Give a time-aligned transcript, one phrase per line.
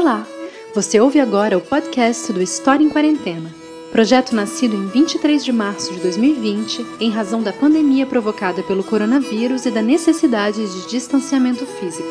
[0.00, 0.26] Olá!
[0.74, 3.54] Você ouve agora o podcast do História em Quarentena,
[3.92, 9.66] projeto nascido em 23 de março de 2020 em razão da pandemia provocada pelo coronavírus
[9.66, 12.08] e da necessidade de distanciamento físico.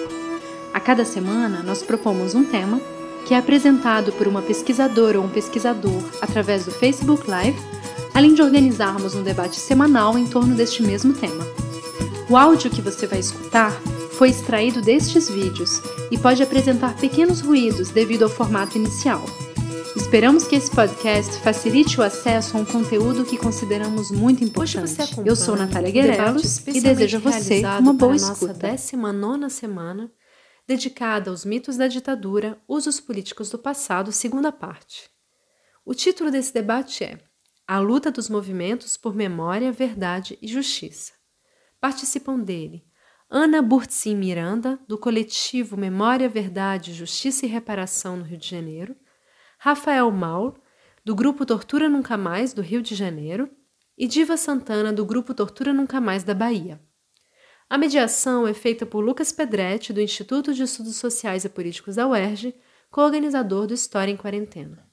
[0.71, 2.79] A cada semana, nós propomos um tema
[3.25, 7.59] que é apresentado por uma pesquisadora ou um pesquisador através do Facebook Live,
[8.13, 11.43] além de organizarmos um debate semanal em torno deste mesmo tema.
[12.29, 13.81] O áudio que você vai escutar
[14.19, 15.81] foi extraído destes vídeos
[16.11, 19.23] e pode apresentar pequenos ruídos devido ao formato inicial.
[19.95, 24.93] Esperamos que esse podcast facilite o acesso a um conteúdo que consideramos muito importante.
[25.25, 28.47] Eu sou Natália Guerelos e desejo a você uma boa escuta.
[28.47, 30.11] Nossa 19 semana,
[30.67, 35.09] dedicada aos mitos da ditadura, usos políticos do passado, segunda parte.
[35.85, 37.19] O título desse debate é
[37.65, 41.13] A luta dos movimentos por memória, verdade e justiça.
[41.79, 42.88] Participam dele
[43.31, 48.95] Ana Burtzin Miranda, do coletivo Memória, Verdade, Justiça e Reparação no Rio de Janeiro,
[49.59, 50.55] Rafael Maul,
[51.05, 53.47] do grupo Tortura Nunca Mais do Rio de Janeiro,
[53.95, 56.81] e Diva Santana, do grupo Tortura Nunca Mais da Bahia.
[57.69, 62.07] A mediação é feita por Lucas Pedretti, do Instituto de Estudos Sociais e Políticos da
[62.07, 62.55] UERJ,
[62.89, 64.89] co-organizador do História em Quarentena.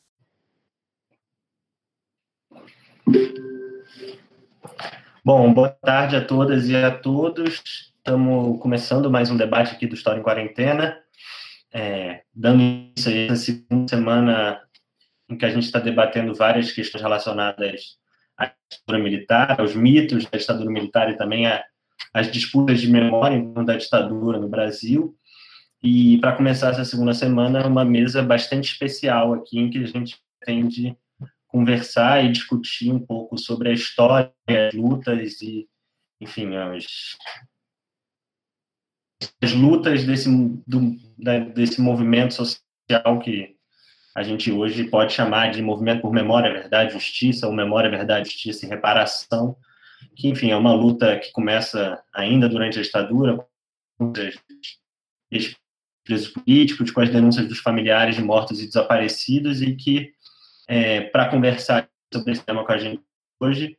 [5.24, 7.85] Bom, boa tarde a todas e a todos.
[8.06, 10.96] Estamos começando mais um debate aqui do História em Quarentena,
[11.74, 14.62] é, dando início a essa segunda semana
[15.28, 17.98] em que a gente está debatendo várias questões relacionadas
[18.38, 21.46] à ditadura militar, aos mitos da ditadura militar e também
[22.14, 25.12] às disputas de memória em torno da ditadura no Brasil.
[25.82, 30.16] E para começar essa segunda semana, uma mesa bastante especial aqui, em que a gente
[30.38, 30.96] pretende
[31.48, 35.66] conversar e discutir um pouco sobre a história, as lutas e,
[36.20, 37.16] enfim, as
[39.42, 40.28] as lutas desse,
[40.66, 40.96] do,
[41.54, 43.56] desse movimento social que
[44.14, 48.64] a gente hoje pode chamar de movimento por memória, verdade, justiça, ou memória, verdade, justiça
[48.64, 49.56] e reparação,
[50.14, 53.46] que, enfim, é uma luta que começa ainda durante a ditadura,
[53.98, 54.12] com
[55.30, 55.56] os
[56.02, 60.12] presos políticos, com as denúncias dos familiares de mortos e desaparecidos, e que,
[60.66, 63.02] é, para conversar sobre esse tema com a gente
[63.38, 63.76] hoje,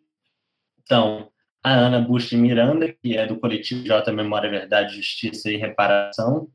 [0.84, 1.32] então,
[1.68, 6.48] a Ana Bush Miranda, que é do coletivo J Memória, Verdade, Justiça e Reparação,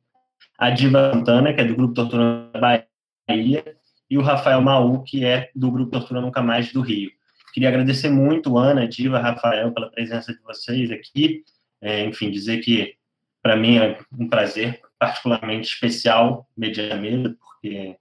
[0.58, 3.76] a Diva Santana, que é do Grupo Tortura Bahia,
[4.08, 7.10] e o Rafael Maú, que é do Grupo Tortura Nunca Mais do Rio.
[7.52, 11.44] Queria agradecer muito, Ana, Diva, Rafael, pela presença de vocês aqui.
[11.80, 12.94] É, enfim, dizer que,
[13.42, 17.96] para mim, é um prazer particularmente especial mediar mesa, porque,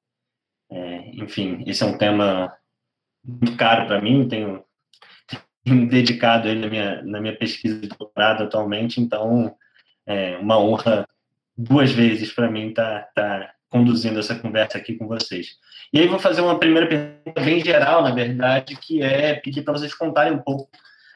[0.70, 2.54] é, enfim, esse é um tema
[3.24, 4.64] muito caro para mim, tenho
[5.66, 9.56] dedicado ele na minha, na minha pesquisa de doutorado atualmente, então
[10.06, 11.08] é uma honra
[11.58, 15.58] duas vezes para mim estar tá, tá conduzindo essa conversa aqui com vocês.
[15.94, 19.74] E aí vou fazer uma primeira pergunta bem geral, na verdade, que é pedir para
[19.74, 20.70] vocês contarem um pouco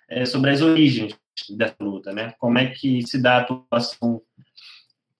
[0.10, 1.18] é, sobre as origens
[1.50, 2.34] dessa luta, né?
[2.40, 4.22] Como é que se dá a atuação,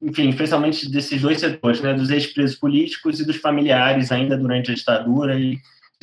[0.02, 1.94] enfim, especialmente desses dois setores, né?
[1.94, 5.58] Dos ex-presos políticos e dos familiares ainda durante a ditadura e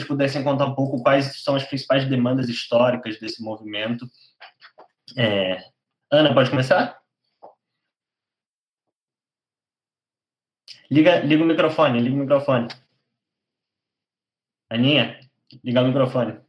[0.05, 4.07] pudessem contar um pouco quais são as principais demandas históricas desse movimento.
[5.17, 5.71] É...
[6.11, 7.01] Ana, pode começar?
[10.91, 12.69] Liga, liga o microfone, liga o microfone.
[14.71, 15.21] Aninha,
[15.65, 16.41] liga o microfone.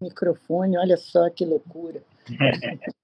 [0.00, 2.02] Microfone, olha só que loucura.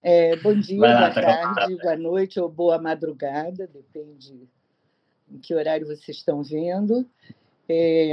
[0.00, 4.48] É, bom dia, lá, boa tá tarde, boa noite ou boa madrugada, depende
[5.32, 7.08] em que horário vocês estão vendo.
[7.68, 8.12] É,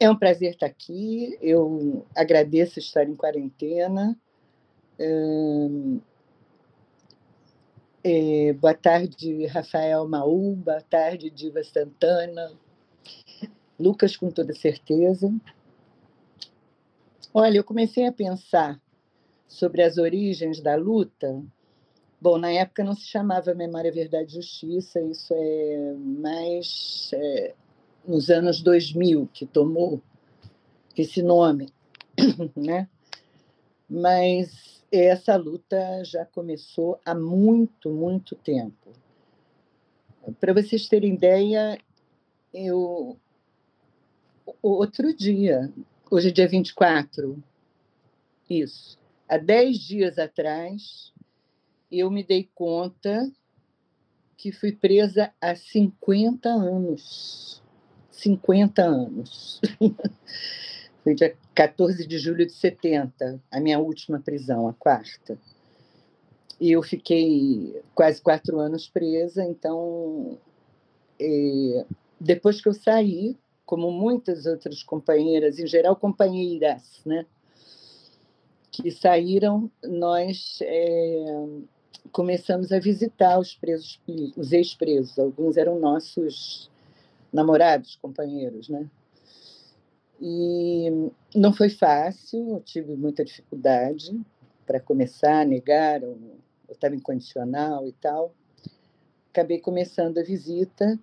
[0.00, 1.38] é um prazer estar aqui.
[1.40, 4.16] Eu agradeço estar em quarentena.
[8.02, 10.54] É, boa tarde, Rafael Maú.
[10.56, 12.52] Boa tarde, Diva Santana.
[13.78, 15.32] Lucas, com toda certeza.
[17.32, 18.80] Olha, eu comecei a pensar
[19.46, 21.42] sobre as origens da luta
[22.20, 27.54] Bom, na época não se chamava Memória, Verdade e Justiça, isso é mais é,
[28.06, 30.00] nos anos 2000 que tomou
[30.96, 31.72] esse nome,
[32.56, 32.88] né?
[33.88, 38.92] Mas essa luta já começou há muito, muito tempo.
[40.40, 41.78] Para vocês terem ideia,
[42.52, 43.18] eu
[44.62, 45.72] outro dia,
[46.10, 47.42] hoje é dia 24,
[48.48, 48.98] isso,
[49.28, 51.12] há 10 dias atrás,
[51.90, 53.30] eu me dei conta
[54.36, 57.62] que fui presa há 50 anos.
[58.10, 59.60] 50 anos.
[61.02, 65.38] Foi dia 14 de julho de 70, a minha última prisão, a quarta.
[66.60, 69.44] e eu fiquei quase quatro anos presa.
[69.44, 70.36] Então,
[71.20, 71.86] é,
[72.20, 77.24] depois que eu saí, como muitas outras companheiras, em geral companheiras, né,
[78.70, 81.46] que saíram, nós é,
[82.12, 84.00] começamos a visitar os presos,
[84.36, 85.18] os ex-presos.
[85.18, 86.70] Alguns eram nossos
[87.32, 88.88] namorados, companheiros, né?
[90.20, 94.18] E não foi fácil, eu tive muita dificuldade
[94.66, 96.16] para começar, negaram,
[96.66, 98.34] eu estava incondicional e tal.
[99.30, 100.98] Acabei começando a visita.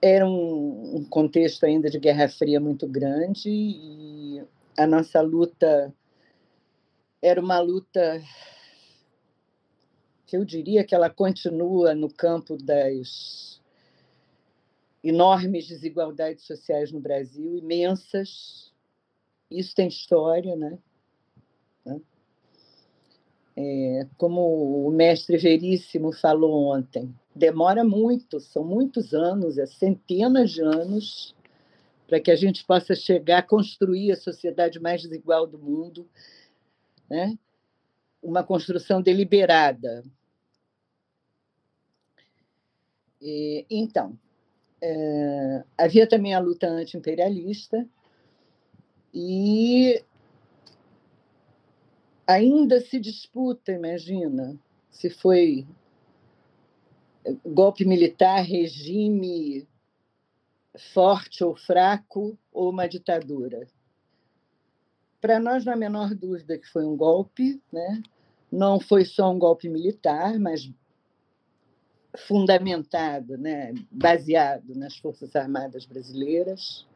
[0.00, 4.42] Era um, um contexto ainda de Guerra Fria muito grande e
[4.76, 5.92] a nossa luta
[7.22, 8.22] era uma luta
[10.26, 13.60] que eu diria que ela continua no campo das
[15.02, 18.72] enormes desigualdades sociais no Brasil, imensas.
[19.50, 20.78] Isso tem história, né?
[23.56, 30.60] É, como o mestre Veríssimo falou ontem, demora muito, são muitos anos, é centenas de
[30.60, 31.36] anos,
[32.08, 36.08] para que a gente possa chegar a construir a sociedade mais desigual do mundo,
[37.08, 37.38] né?
[38.24, 40.02] Uma construção deliberada.
[43.20, 44.18] E, então,
[44.82, 47.86] é, havia também a luta anti-imperialista
[49.12, 50.02] e
[52.26, 54.58] ainda se disputa, imagina,
[54.90, 55.66] se foi
[57.44, 59.68] golpe militar, regime
[60.92, 63.68] forte ou fraco ou uma ditadura.
[65.20, 68.02] Para nós, não há a menor dúvida que foi um golpe, né?
[68.54, 70.70] Não foi só um golpe militar, mas
[72.16, 73.74] fundamentado, né?
[73.90, 76.86] baseado nas Forças Armadas Brasileiras.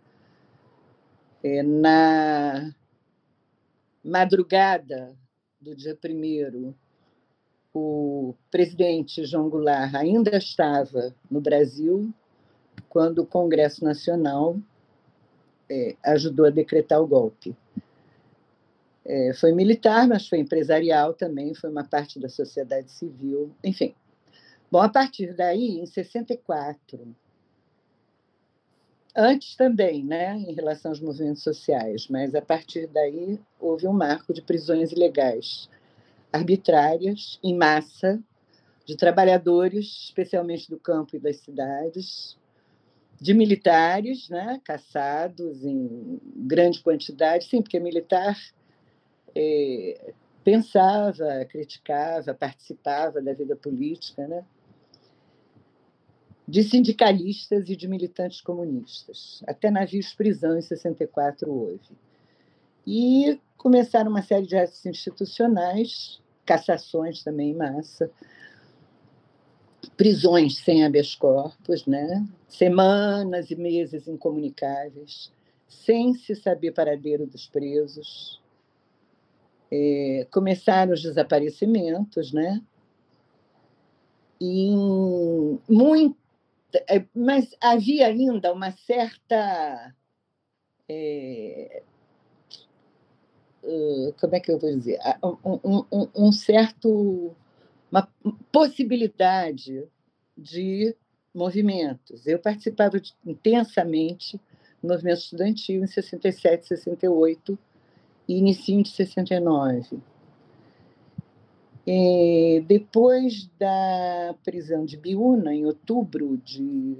[1.42, 2.72] É, na
[4.04, 5.16] madrugada
[5.60, 6.74] do dia primeiro,
[7.74, 12.12] o presidente João Goulart ainda estava no Brasil
[12.88, 14.56] quando o Congresso Nacional
[15.68, 17.56] é, ajudou a decretar o golpe.
[19.08, 23.94] É, foi militar, mas foi empresarial também, foi uma parte da sociedade civil, enfim.
[24.70, 27.16] Bom, a partir daí, em 64,
[29.16, 34.34] antes também, né, em relação aos movimentos sociais, mas a partir daí houve um marco
[34.34, 35.70] de prisões ilegais,
[36.30, 38.22] arbitrárias, em massa,
[38.84, 42.36] de trabalhadores, especialmente do campo e das cidades,
[43.18, 48.36] de militares, né, caçados em grande quantidade, sim, porque militar
[49.34, 50.12] é,
[50.44, 54.44] pensava, criticava, participava da vida política, né?
[56.48, 59.42] de sindicalistas e de militantes comunistas.
[59.46, 61.78] Até navios prisão em 64 houve.
[62.86, 68.10] E começaram uma série de atos institucionais, cassações também em massa,
[69.94, 72.26] prisões sem habeas corpus, né?
[72.48, 75.30] semanas e meses incomunicáveis,
[75.68, 78.40] sem se saber paradeiro dos presos,
[79.70, 82.62] é, começaram os desaparecimentos, né?
[84.40, 84.70] E
[85.68, 86.16] muito,
[86.88, 89.94] é, mas havia ainda uma certa
[90.88, 91.82] é,
[94.20, 94.98] como é que eu vou dizer
[95.44, 97.34] um, um, um certo
[97.90, 98.08] uma
[98.52, 99.84] possibilidade
[100.36, 100.94] de
[101.34, 102.26] movimentos.
[102.26, 104.38] Eu participava intensamente
[104.82, 107.58] do movimento estudantil em 67, 68, e
[108.28, 109.98] início de 69.
[111.86, 116.98] E depois da prisão de Biúna, em outubro de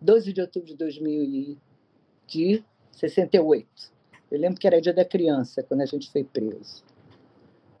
[0.00, 3.68] 12 de outubro de 2068,
[4.30, 6.82] eu lembro que era dia da criança quando a gente foi preso.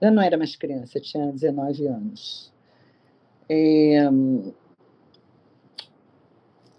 [0.00, 2.52] Eu não era mais criança, tinha 19 anos.
[3.48, 4.08] É,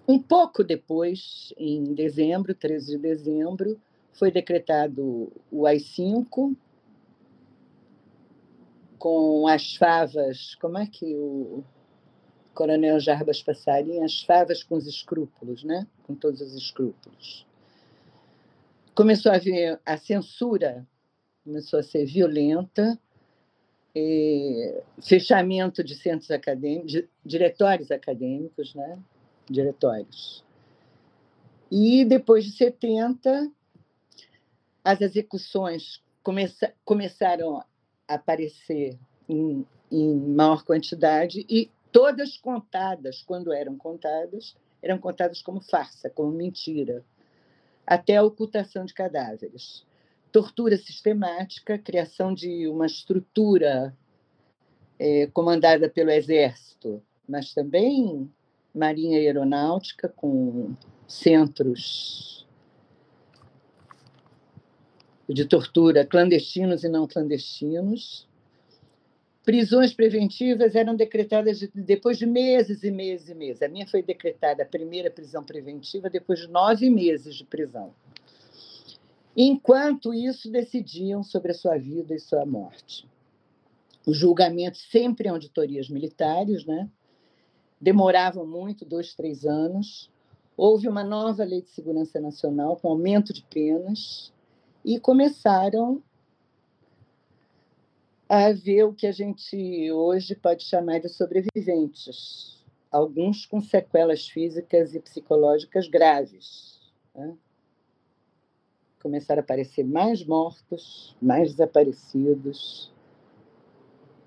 [0.07, 3.79] um pouco depois, em dezembro, 13 de dezembro,
[4.13, 6.55] foi decretado o AI-5,
[8.97, 11.63] com as favas, como é que o
[12.53, 15.87] coronel Jarbas Passarinho, as favas com os escrúpulos, né?
[16.03, 17.47] com todos os escrúpulos.
[18.93, 20.85] Começou a haver a censura,
[21.45, 22.99] começou a ser violenta,
[25.01, 28.99] fechamento de centros acadêmicos, de, diretórios acadêmicos, né?
[29.49, 30.43] diretórios.
[31.71, 33.49] E depois de 70,
[34.89, 37.65] as execuções começa, começaram a
[38.07, 46.09] aparecer em, em maior quantidade e todas contadas, quando eram contadas, eram contadas como farsa,
[46.09, 47.05] como mentira,
[47.85, 49.85] até a ocultação de cadáveres.
[50.31, 53.95] Tortura sistemática, criação de uma estrutura
[54.97, 58.27] é, comandada pelo Exército, mas também
[58.73, 60.75] Marinha Aeronáutica, com
[61.07, 62.38] centros
[65.33, 68.27] de tortura clandestinos e não clandestinos.
[69.45, 73.61] Prisões preventivas eram decretadas depois de meses e meses e meses.
[73.61, 77.93] A minha foi decretada a primeira prisão preventiva depois de nove meses de prisão.
[79.37, 83.07] Enquanto isso, decidiam sobre a sua vida e sua morte.
[84.05, 86.89] Os julgamentos sempre em auditorias militares, né?
[87.79, 90.09] demoravam muito dois, três anos.
[90.57, 94.33] Houve uma nova lei de segurança nacional com aumento de penas
[94.83, 96.01] e começaram
[98.27, 104.93] a ver o que a gente hoje pode chamar de sobreviventes, alguns com sequelas físicas
[104.93, 106.79] e psicológicas graves.
[107.15, 107.35] Né?
[109.01, 112.91] Começaram a aparecer mais mortos, mais desaparecidos.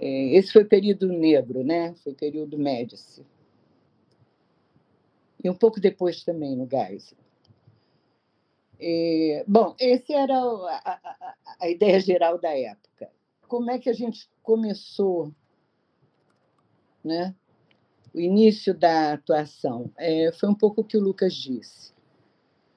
[0.00, 1.94] É, esse foi o período negro, né?
[2.02, 3.24] Foi o período Médici.
[5.44, 7.21] E um pouco depois também no Geisel.
[8.84, 13.08] É, bom, essa era a, a, a, ideia geral da época.
[13.46, 15.32] Como é que a gente começou
[17.04, 17.32] né,
[18.12, 19.88] o início da atuação?
[19.96, 21.92] É, foi um pouco o que o Lucas disse.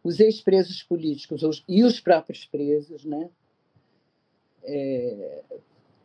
[0.04, 3.28] Os ex-presos políticos e os próprios presos, né,
[4.64, 5.44] é,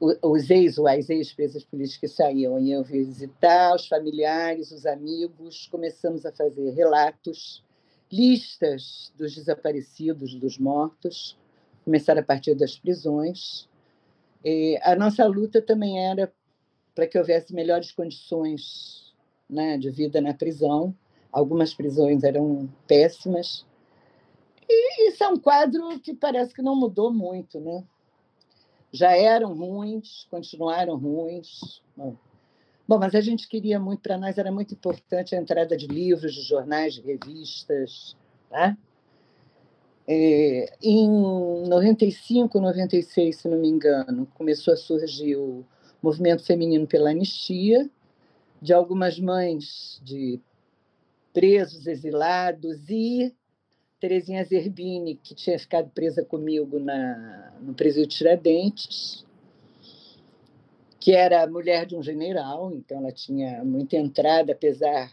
[0.00, 6.24] os ex ou as ex-presas políticas que saíam iam visitar os familiares, os amigos, começamos
[6.24, 7.62] a fazer relatos
[8.12, 11.36] listas dos desaparecidos, dos mortos,
[11.84, 13.68] começar a partir das prisões.
[14.44, 16.32] E a nossa luta também era
[16.94, 19.14] para que houvesse melhores condições
[19.48, 20.94] né, de vida na prisão.
[21.32, 23.64] Algumas prisões eram péssimas.
[24.68, 27.60] E isso é um quadro que parece que não mudou muito.
[27.60, 27.84] Né?
[28.92, 31.82] Já eram ruins, continuaram ruins.
[31.96, 32.16] Bom,
[32.90, 36.34] Bom, mas a gente queria muito, para nós era muito importante a entrada de livros,
[36.34, 38.16] de jornais, de revistas.
[38.50, 38.76] Né?
[40.08, 41.08] É, em
[41.68, 45.64] 95, 96, se não me engano, começou a surgir o
[46.02, 47.88] movimento feminino pela anistia,
[48.60, 50.40] de algumas mães de
[51.32, 53.32] presos, exilados, e
[54.00, 59.24] Terezinha Zerbini, que tinha ficado presa comigo na, no presídio Tiradentes,
[61.00, 65.10] que era mulher de um general, então ela tinha muita entrada, apesar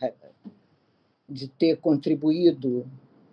[1.29, 2.85] de ter contribuído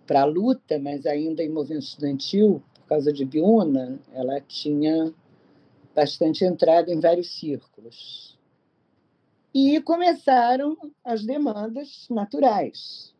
[0.07, 5.13] para a luta, mas ainda em movimento estudantil, por causa de Biúna, ela tinha
[5.93, 8.37] bastante entrada em vários círculos.
[9.53, 13.13] E começaram as demandas naturais.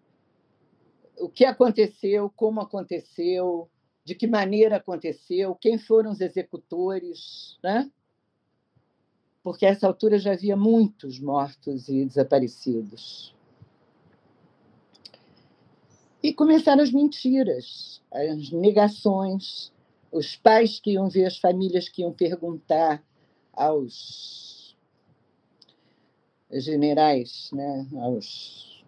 [1.18, 3.70] O que aconteceu, como aconteceu,
[4.04, 7.90] de que maneira aconteceu, quem foram os executores, né?
[9.46, 13.32] Porque a essa altura já havia muitos mortos e desaparecidos.
[16.24, 19.72] E começaram as mentiras, as negações,
[20.12, 23.04] os pais que iam ver as famílias que iam perguntar
[23.54, 24.76] aos
[26.52, 28.84] generais, né, aos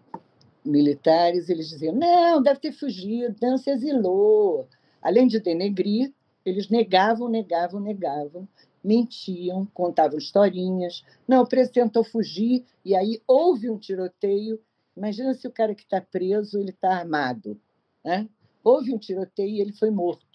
[0.64, 4.66] militares, eles diziam: não, deve ter fugido, não se exilou.
[5.00, 6.12] Além de denegrir,
[6.44, 8.48] eles negavam, negavam, negavam
[8.88, 11.04] mentiam, contavam historinhas.
[11.26, 14.58] Não, o preso tentou fugir e aí houve um tiroteio.
[14.96, 17.60] Imagina se o cara que está preso ele está armado.
[18.02, 18.26] Né?
[18.64, 20.26] Houve um tiroteio e ele foi morto.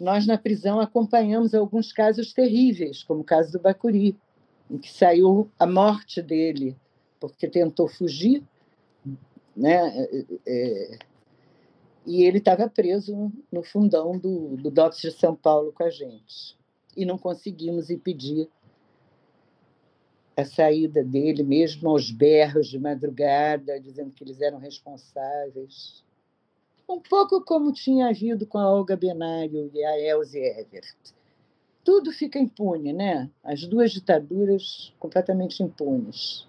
[0.00, 4.16] Nós, na prisão, acompanhamos alguns casos terríveis, como o caso do Bacuri,
[4.68, 6.76] em que saiu a morte dele
[7.20, 8.42] porque tentou fugir,
[9.56, 9.76] né?
[9.96, 10.98] É, é
[12.06, 16.56] e ele estava preso no fundão do, do DOPS de São Paulo com a gente.
[16.96, 18.48] E não conseguimos impedir
[20.36, 26.04] a saída dele, mesmo aos berros de madrugada, dizendo que eles eram responsáveis.
[26.88, 30.96] Um pouco como tinha havido com a Olga Benário e a Elze Evert.
[31.82, 33.30] Tudo fica impune, né?
[33.42, 36.46] As duas ditaduras completamente impunes.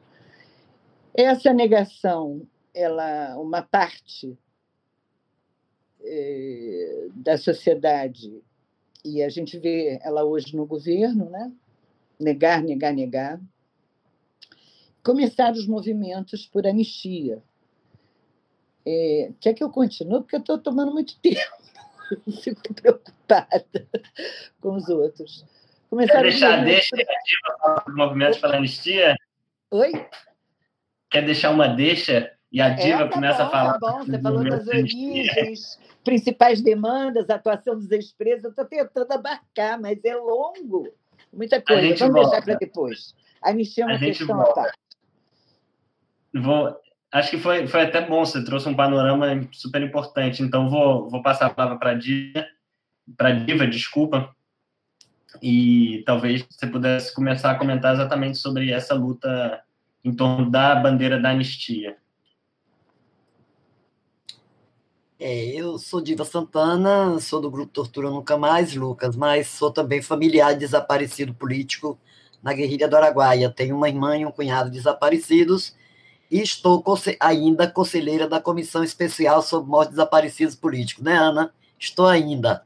[1.13, 2.41] Essa negação,
[2.73, 4.37] ela, uma parte
[7.15, 8.41] da sociedade,
[9.03, 11.51] e a gente vê ela hoje no governo, né?
[12.19, 13.39] negar, negar, negar.
[15.03, 17.41] Começaram os movimentos por anistia.
[18.85, 20.21] É, quer que eu continue?
[20.21, 21.39] Porque eu estou tomando muito tempo.
[22.43, 23.87] Fico preocupada
[24.61, 25.45] com os outros.
[25.89, 26.95] Começaram Quer deixar deixa
[27.85, 29.15] dos movimentos pela anistia?
[29.71, 29.91] Oi?
[31.09, 33.73] Quer deixar uma deixa e a Diva é, tá começa bom, a falar.
[33.73, 38.45] Tá bom, você falou das origens, principais demandas, atuação dos ex-presos.
[38.45, 40.87] Eu estou tentando abarcar, mas é longo.
[41.33, 41.81] Muita coisa.
[41.81, 42.29] Vamos volta.
[42.29, 43.13] deixar para depois.
[43.43, 44.77] A anistia é uma questão à parte.
[46.33, 46.79] Vou,
[47.11, 50.41] acho que foi, foi até bom, você trouxe um panorama super importante.
[50.41, 52.45] Então, vou, vou passar a palavra para a Diva,
[53.17, 54.33] para Diva, desculpa,
[55.41, 59.61] e talvez você pudesse começar a comentar exatamente sobre essa luta
[60.05, 61.97] em torno da bandeira da anistia.
[65.17, 70.01] É, eu sou Diva Santana, sou do grupo Tortura Nunca Mais, Lucas, mas sou também
[70.01, 71.97] familiar de desaparecido político
[72.43, 73.49] na guerrilha do Araguaia.
[73.49, 75.73] Tenho uma irmã e um cunhado desaparecidos
[76.29, 76.83] e estou
[77.19, 81.53] ainda conselheira da Comissão Especial sobre Mortes Desaparecidos Políticos, né, Ana?
[81.79, 82.65] Estou ainda.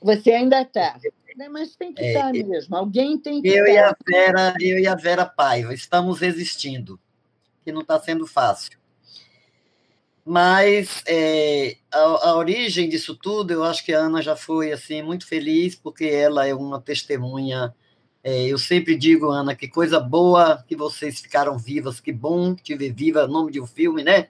[0.00, 0.98] Você ainda está.
[1.36, 2.76] Né, mas tem que estar é, tá mesmo.
[2.76, 3.72] Alguém tem que eu estar.
[3.72, 6.98] E a Vera, eu e a Vera Paiva estamos resistindo,
[7.64, 8.81] que não está sendo fácil.
[10.24, 15.02] Mas é, a, a, origem disso tudo, eu acho que a Ana já foi assim
[15.02, 17.74] muito feliz, porque ela é uma testemunha.
[18.22, 22.76] É, eu sempre digo, Ana, que coisa boa que vocês ficaram vivas, que bom te
[22.76, 24.28] ver viva, nome de um filme, né?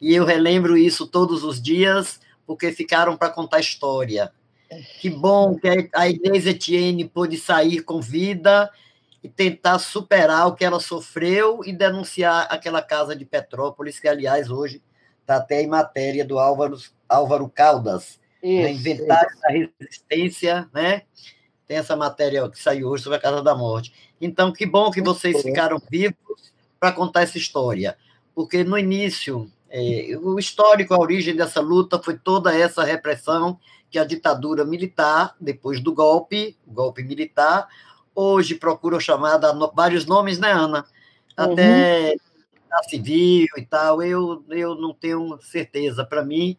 [0.00, 4.32] E eu relembro isso todos os dias, porque ficaram para contar história.
[5.00, 8.70] Que bom que a Inês Etienne pôde sair com vida
[9.22, 14.50] e tentar superar o que ela sofreu e denunciar aquela casa de Petrópolis, que, aliás,
[14.50, 14.80] hoje
[15.28, 18.72] está até em matéria do Álvaro, Álvaro Caldas, né?
[18.72, 19.42] isso, Inventário isso.
[19.42, 21.02] da Resistência, né?
[21.66, 23.92] Tem essa matéria que saiu hoje sobre a Casa da Morte.
[24.18, 26.16] Então, que bom que vocês ficaram vivos
[26.80, 27.98] para contar essa história,
[28.34, 33.58] porque no início, é, o histórico, a origem dessa luta foi toda essa repressão
[33.90, 37.68] que a ditadura militar, depois do golpe, o golpe militar,
[38.14, 39.38] hoje procura chamar
[39.74, 40.86] vários nomes, né, Ana?
[41.36, 42.27] Até uhum
[42.88, 46.04] civil e tal, eu, eu não tenho certeza.
[46.04, 46.56] Para mim,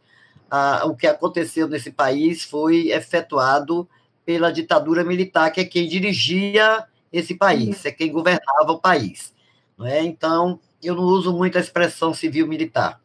[0.49, 3.87] ah, o que aconteceu nesse país foi efetuado
[4.25, 9.33] pela ditadura militar, que é quem dirigia esse país, é quem governava o país.
[9.77, 10.03] Não é?
[10.03, 12.99] Então, eu não uso muito a expressão civil-militar.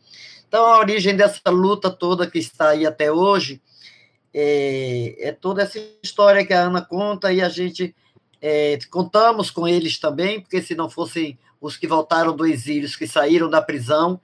[0.47, 3.61] Então, a origem dessa luta toda que está aí até hoje
[4.33, 7.95] é, é toda essa história que a Ana conta e a gente
[8.41, 12.95] é, contamos com eles também, porque se não fossem os que voltaram do exílio, os
[12.95, 14.21] que saíram da prisão,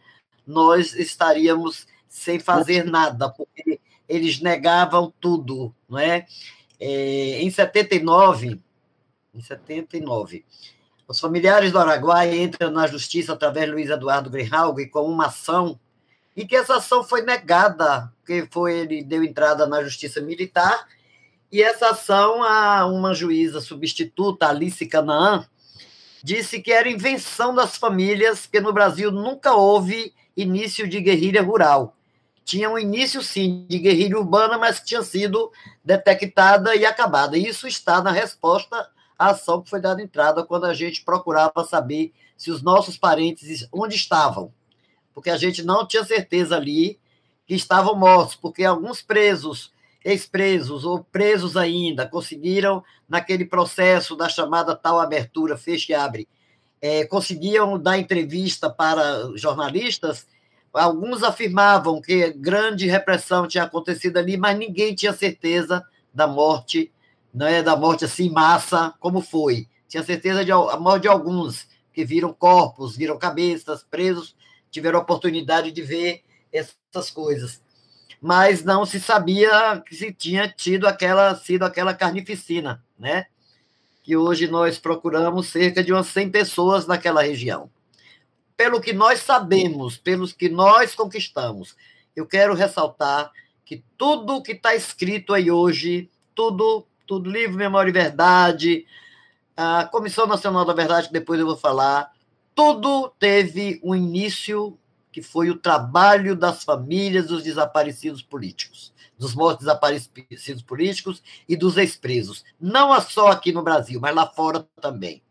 [0.46, 6.26] nós estaríamos sem fazer nada, porque eles negavam tudo, não é?
[6.79, 8.61] é em 79,
[9.35, 10.44] em 79,
[11.09, 15.81] os familiares do Araguaia entram na justiça através de Luiz Eduardo Grijalg com uma ação
[16.37, 20.87] e que essa ação foi negada, porque foi ele deu entrada na justiça militar
[21.50, 25.48] e essa ação a uma juíza substituta Alice Canaã
[26.22, 31.96] disse que era invenção das famílias, que no Brasil nunca houve início de guerrilha rural.
[32.44, 35.52] Tinha um início, sim, de guerrilha urbana, mas que tinha sido
[35.85, 37.38] detectada e acabada.
[37.38, 42.12] Isso está na resposta à ação que foi dada entrada quando a gente procurava saber
[42.37, 44.52] se os nossos parentes onde estavam.
[45.14, 46.98] Porque a gente não tinha certeza ali
[47.46, 49.72] que estavam mortos, porque alguns presos
[50.04, 56.28] ex-presos ou presos ainda conseguiram, naquele processo da chamada tal abertura, fecha e abre,
[56.80, 60.26] é, conseguiam dar entrevista para jornalistas,
[60.72, 65.84] alguns afirmavam que grande repressão tinha acontecido ali, mas ninguém tinha certeza
[66.14, 66.90] da morte,
[67.34, 69.68] não é da morte assim massa, como foi.
[69.88, 74.34] Tinha certeza de a morte de alguns que viram corpos, viram cabeças, presos,
[74.70, 77.60] tiveram oportunidade de ver essas coisas
[78.20, 83.26] mas não se sabia que se tinha tido aquela sido aquela carnificina, né?
[84.02, 87.70] Que hoje nós procuramos cerca de umas 100 pessoas naquela região.
[88.56, 91.74] Pelo que nós sabemos, pelos que nós conquistamos,
[92.14, 93.33] eu quero ressaltar
[93.64, 98.87] que tudo que está escrito aí hoje, tudo, tudo livro Memória e Verdade,
[99.56, 102.11] a Comissão Nacional da Verdade, que depois eu vou falar,
[102.54, 104.76] tudo teve um início
[105.12, 111.77] que foi o trabalho das famílias dos desaparecidos políticos, dos mortos desaparecidos políticos e dos
[111.77, 112.44] ex-presos.
[112.61, 115.23] Não só aqui no Brasil, mas lá fora também.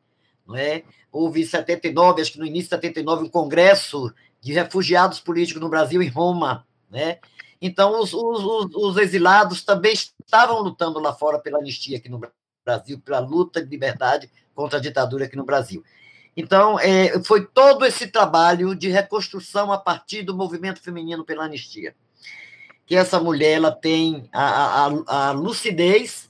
[0.46, 0.84] Não é?
[1.12, 5.70] Houve em 79, acho que no início de 79, um congresso de refugiados políticos no
[5.70, 6.66] Brasil, em Roma.
[6.90, 7.20] Né?
[7.62, 12.22] Então, os, os, os exilados também estavam lutando lá fora pela anistia aqui no
[12.66, 15.84] Brasil, pela luta de liberdade contra a ditadura aqui no Brasil.
[16.40, 21.94] Então, é, foi todo esse trabalho de reconstrução a partir do movimento feminino pela anistia.
[22.86, 26.30] Que essa mulher ela tem a, a, a lucidez,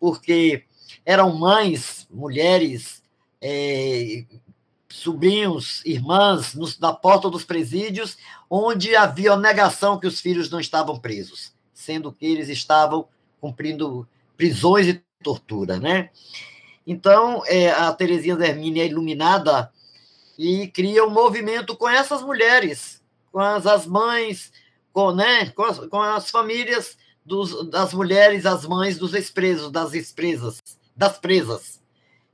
[0.00, 0.64] porque
[1.04, 3.02] eram mães, mulheres,
[3.42, 4.24] é,
[4.88, 8.16] sobrinhos, irmãs, nos, na porta dos presídios,
[8.48, 13.06] onde havia negação que os filhos não estavam presos, sendo que eles estavam
[13.38, 16.08] cumprindo prisões e tortura, né?
[16.86, 19.72] Então, é, a Terezinha Zermini é iluminada
[20.38, 24.52] e cria um movimento com essas mulheres, com as, as mães,
[24.92, 29.94] com, né, com, as, com as famílias dos, das mulheres, as mães dos ex-presos, das
[29.94, 30.60] ex-presas,
[30.96, 31.80] das presas.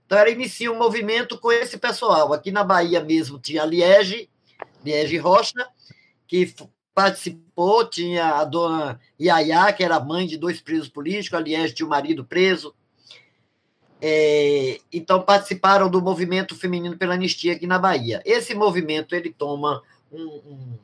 [0.06, 2.32] Então, ela inicia um movimento com esse pessoal.
[2.32, 4.30] Aqui na Bahia mesmo tinha a Liege,
[4.82, 5.68] Liege Rocha,
[6.26, 6.54] que
[6.94, 11.86] participou, tinha a dona Iaiá, que era mãe de dois presos políticos, a Liege tinha
[11.86, 12.74] o marido preso.
[14.00, 18.22] É, então, participaram do movimento feminino pela anistia aqui na Bahia.
[18.24, 19.82] Esse movimento ele toma
[20.12, 20.78] um, um,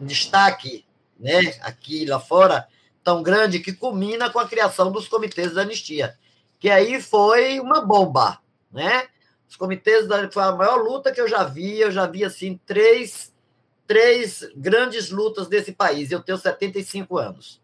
[0.00, 0.84] destaque
[1.18, 2.66] né, aqui lá fora
[3.04, 6.18] tão grande que culmina com a criação dos comitês da anistia,
[6.58, 8.40] que aí foi uma bomba,
[8.72, 9.06] né?
[9.48, 12.58] Os comitês da foi a maior luta que eu já vi, eu já vi assim
[12.66, 13.32] três
[13.86, 16.10] três grandes lutas desse país.
[16.10, 17.60] Eu tenho 75 anos.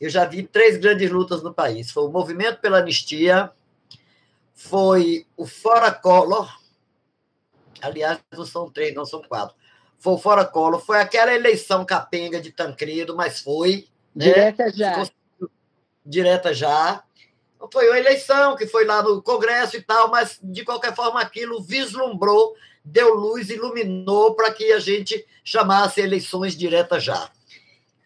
[0.00, 1.90] Eu já vi três grandes lutas no país.
[1.90, 3.50] Foi o movimento pela anistia,
[4.56, 6.50] foi o Fora Collor,
[7.82, 9.54] aliás, não são três, não são quatro.
[9.98, 14.24] Foi o Fora Collor, foi aquela eleição capenga de Tancredo, mas foi, né?
[14.24, 15.08] Direta já.
[16.04, 17.04] Direta já.
[17.70, 21.62] Foi uma eleição que foi lá no Congresso e tal, mas de qualquer forma aquilo
[21.62, 27.30] vislumbrou, deu luz, iluminou para que a gente chamasse eleições diretas já.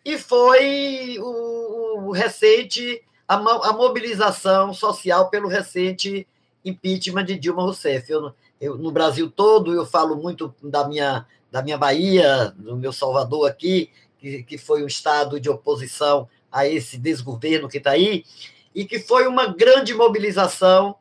[0.05, 6.27] E foi o, o recente, a, a, mobilização social pelo recente
[6.65, 8.11] impeachment de Dilma Rousseff.
[8.11, 12.93] Eu, eu, no Brasil todo, eu falo muito da minha, da minha Bahia, do meu
[12.93, 18.25] Salvador aqui, que, que foi um estado de oposição a esse desgoverno que está aí,
[18.75, 20.97] e que foi uma grande mobilização,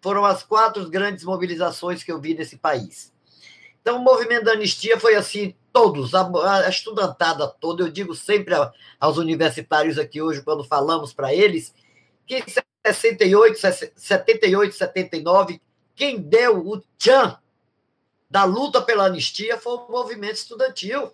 [0.00, 3.12] foram as quatro grandes mobilizações que eu vi nesse país.
[3.80, 8.54] Então, o movimento da anistia foi assim, todos, a, a estudantada toda, eu digo sempre
[8.54, 11.74] a, aos universitários aqui hoje, quando falamos para eles,
[12.26, 12.42] que em
[12.84, 13.58] 68,
[13.96, 15.60] 78, 79,
[15.94, 17.38] quem deu o tchan
[18.30, 21.12] da luta pela anistia foi o movimento estudantil.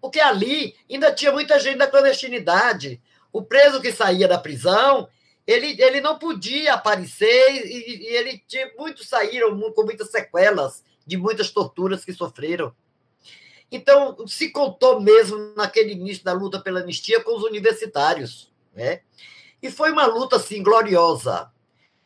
[0.00, 3.00] Porque ali ainda tinha muita gente da clandestinidade.
[3.32, 5.08] O preso que saía da prisão,
[5.46, 11.16] ele, ele não podia aparecer e, e ele tinha, muitos saíram com muitas sequelas de
[11.16, 12.72] muitas torturas que sofreram.
[13.72, 18.52] Então, se contou mesmo naquele início da luta pela anistia com os universitários.
[18.74, 19.00] Né?
[19.62, 21.50] E foi uma luta, assim, gloriosa.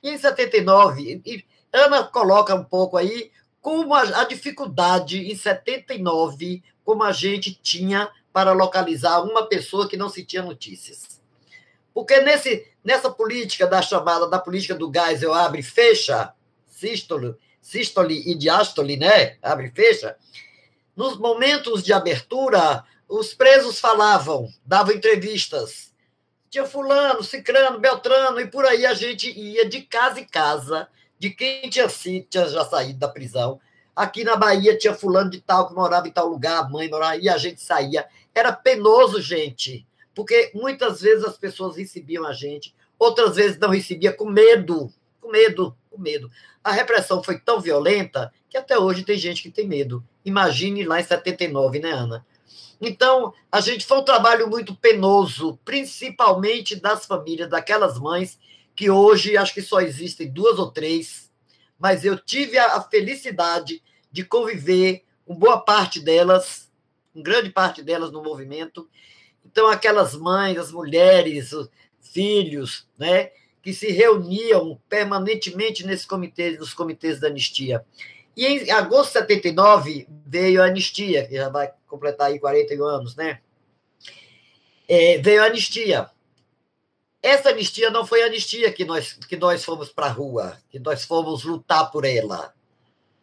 [0.02, 6.62] E em 79, e Ana coloca um pouco aí como a, a dificuldade em 79,
[6.84, 11.20] como a gente tinha para localizar uma pessoa que não se tinha notícias.
[11.94, 16.34] Porque nesse, nessa política da chamada, da política do gás, eu abre e fecha,
[16.66, 19.38] sístole, sístole e diástole, né?
[19.40, 20.16] Abre e fecha.
[20.94, 25.93] Nos momentos de abertura, os presos falavam, davam entrevistas.
[26.54, 30.86] Tinha fulano, cicrano, beltrano, e por aí a gente ia de casa em casa,
[31.18, 33.60] de quem tinha, tinha já saído da prisão.
[33.96, 37.16] Aqui na Bahia tinha fulano de tal que morava em tal lugar, a mãe morava,
[37.16, 38.06] e a gente saía.
[38.32, 44.12] Era penoso, gente porque muitas vezes as pessoas recebiam a gente, outras vezes não recebia
[44.12, 46.30] com medo, com medo, com medo.
[46.62, 50.04] A repressão foi tão violenta que até hoje tem gente que tem medo.
[50.24, 52.24] Imagine lá em 79, né, Ana?
[52.86, 58.38] Então, a gente foi um trabalho muito penoso, principalmente das famílias, daquelas mães
[58.76, 61.30] que hoje acho que só existem duas ou três,
[61.78, 66.70] mas eu tive a felicidade de conviver com boa parte delas,
[67.12, 68.88] com grande parte delas no movimento,
[69.44, 71.70] então, aquelas mães, as mulheres, os
[72.00, 73.30] filhos, né,
[73.62, 77.84] que se reuniam permanentemente nesse comitê, nos comitês da anistia.
[78.36, 83.16] E em agosto de 79 veio a anistia, que já vai completar aí 41 anos,
[83.16, 83.40] né?
[84.88, 86.10] É, veio a anistia.
[87.22, 90.78] Essa anistia não foi a anistia que nós, que nós fomos para a rua, que
[90.78, 92.54] nós fomos lutar por ela.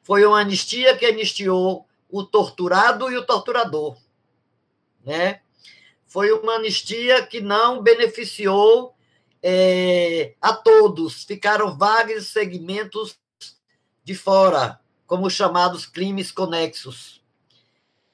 [0.01, 3.95] Foi uma anistia que anistiou o torturado e o torturador,
[5.05, 5.41] né?
[6.11, 8.93] foi uma anistia que não beneficiou
[9.41, 11.23] é, a todos.
[11.23, 13.17] Ficaram vários segmentos
[14.03, 14.77] de fora,
[15.11, 17.21] como os chamados crimes conexos.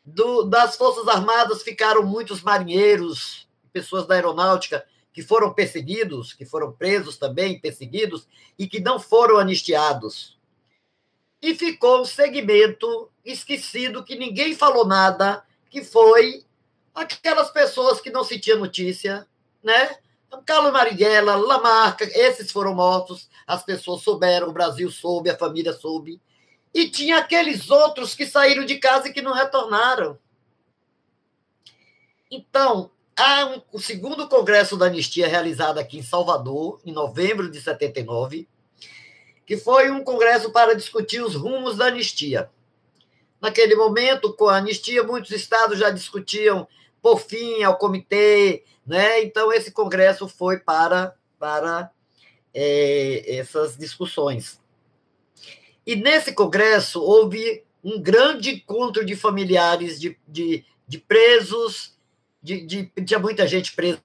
[0.03, 4.83] Do, das Forças Armadas ficaram muitos marinheiros, pessoas da aeronáutica,
[5.13, 10.39] que foram perseguidos, que foram presos também, perseguidos, e que não foram anistiados.
[11.39, 16.45] E ficou um segmento esquecido, que ninguém falou nada, que foi
[16.95, 19.27] aquelas pessoas que não se tinha notícia,
[19.61, 19.97] né?
[20.47, 26.19] Carlos Marighella, Lamarca, esses foram mortos, as pessoas souberam, o Brasil soube, a família soube.
[26.77, 30.15] E tinha aqueles outros que saíram de casa e que não retornaram.
[32.29, 37.59] Então, há um, o segundo congresso da anistia realizado aqui em Salvador, em novembro de
[37.59, 38.47] 79.
[39.43, 42.47] que foi um congresso para discutir os rumos da anistia.
[43.41, 46.67] Naquele momento, com a anistia, muitos estados já discutiam
[47.01, 49.23] por fim ao comitê, né?
[49.23, 51.89] Então esse congresso foi para para
[52.53, 54.59] é, essas discussões.
[55.87, 61.97] E nesse congresso houve um grande encontro de familiares de, de, de presos,
[62.43, 64.01] de, de, tinha muita gente presa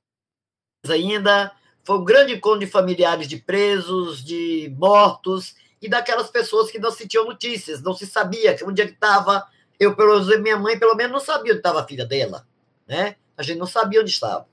[0.89, 1.51] ainda,
[1.83, 6.93] foi um grande encontro de familiares de presos, de mortos, e daquelas pessoas que não
[6.93, 9.45] se tinham notícias, não se sabia onde ele estava.
[9.81, 12.47] Eu, pelo menos, minha mãe, pelo menos, não sabia onde estava a filha dela.
[12.87, 13.17] Né?
[13.37, 14.47] A gente não sabia onde estava.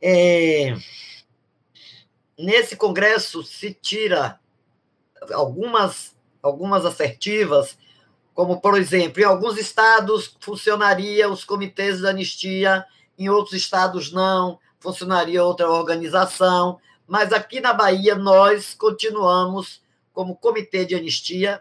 [0.00, 0.74] É...
[2.38, 4.40] Nesse congresso se tira
[5.32, 7.78] algumas, algumas assertivas,
[8.34, 12.84] como, por exemplo, em alguns estados funcionaria os comitês de anistia,
[13.18, 19.82] em outros estados não, funcionaria outra organização, mas aqui na Bahia nós continuamos
[20.12, 21.60] como comitê de anistia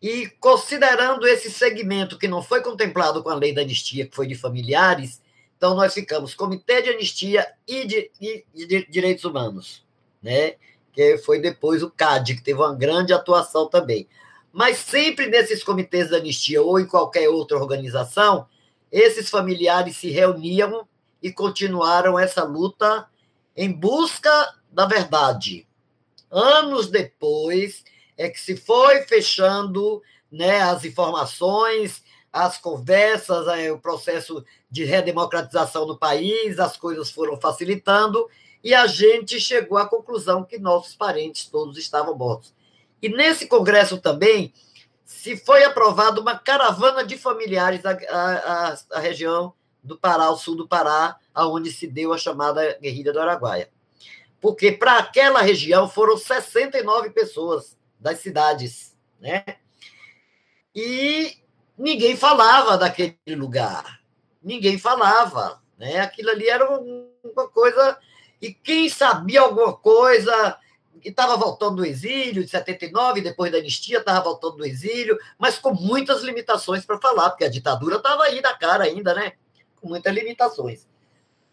[0.00, 4.26] e considerando esse segmento que não foi contemplado com a lei da anistia, que foi
[4.26, 5.20] de familiares,
[5.56, 9.84] então nós ficamos comitê de anistia e de, e de direitos humanos,
[10.22, 10.54] né?
[10.92, 14.08] Que foi depois o CAD, que teve uma grande atuação também.
[14.52, 18.46] Mas sempre nesses comitês de anistia ou em qualquer outra organização,
[18.90, 20.86] esses familiares se reuniam
[21.22, 23.06] e continuaram essa luta
[23.56, 25.66] em busca da verdade.
[26.30, 27.84] Anos depois
[28.16, 35.86] é que se foi fechando né, as informações, as conversas, é, o processo de redemocratização
[35.86, 38.28] no país, as coisas foram facilitando
[38.62, 42.54] e a gente chegou à conclusão que nossos parentes todos estavam mortos.
[43.02, 44.52] E nesse congresso também
[45.04, 50.56] se foi aprovada uma caravana de familiares à, à, à região do Pará, ao sul
[50.56, 53.68] do Pará, aonde se deu a chamada Guerrilha do Araguaia
[54.40, 59.44] porque para aquela região foram 69 pessoas das cidades, né?
[60.74, 61.36] E
[61.76, 64.00] ninguém falava daquele lugar,
[64.42, 66.00] ninguém falava, né?
[66.00, 66.66] Aquilo ali era
[67.22, 67.98] uma coisa
[68.40, 70.58] e quem sabia alguma coisa
[71.04, 75.72] estava voltando do exílio de 79, depois da anistia estava voltando do exílio, mas com
[75.72, 79.32] muitas limitações para falar, porque a ditadura estava aí na cara ainda, né?
[79.80, 80.86] Com muitas limitações.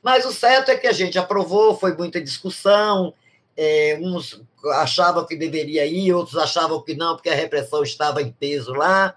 [0.02, 3.13] Mas o certo é que a gente aprovou, foi muita discussão,
[3.56, 4.41] é, uns
[4.76, 9.15] achavam que deveria ir, outros achavam que não, porque a repressão estava em peso lá.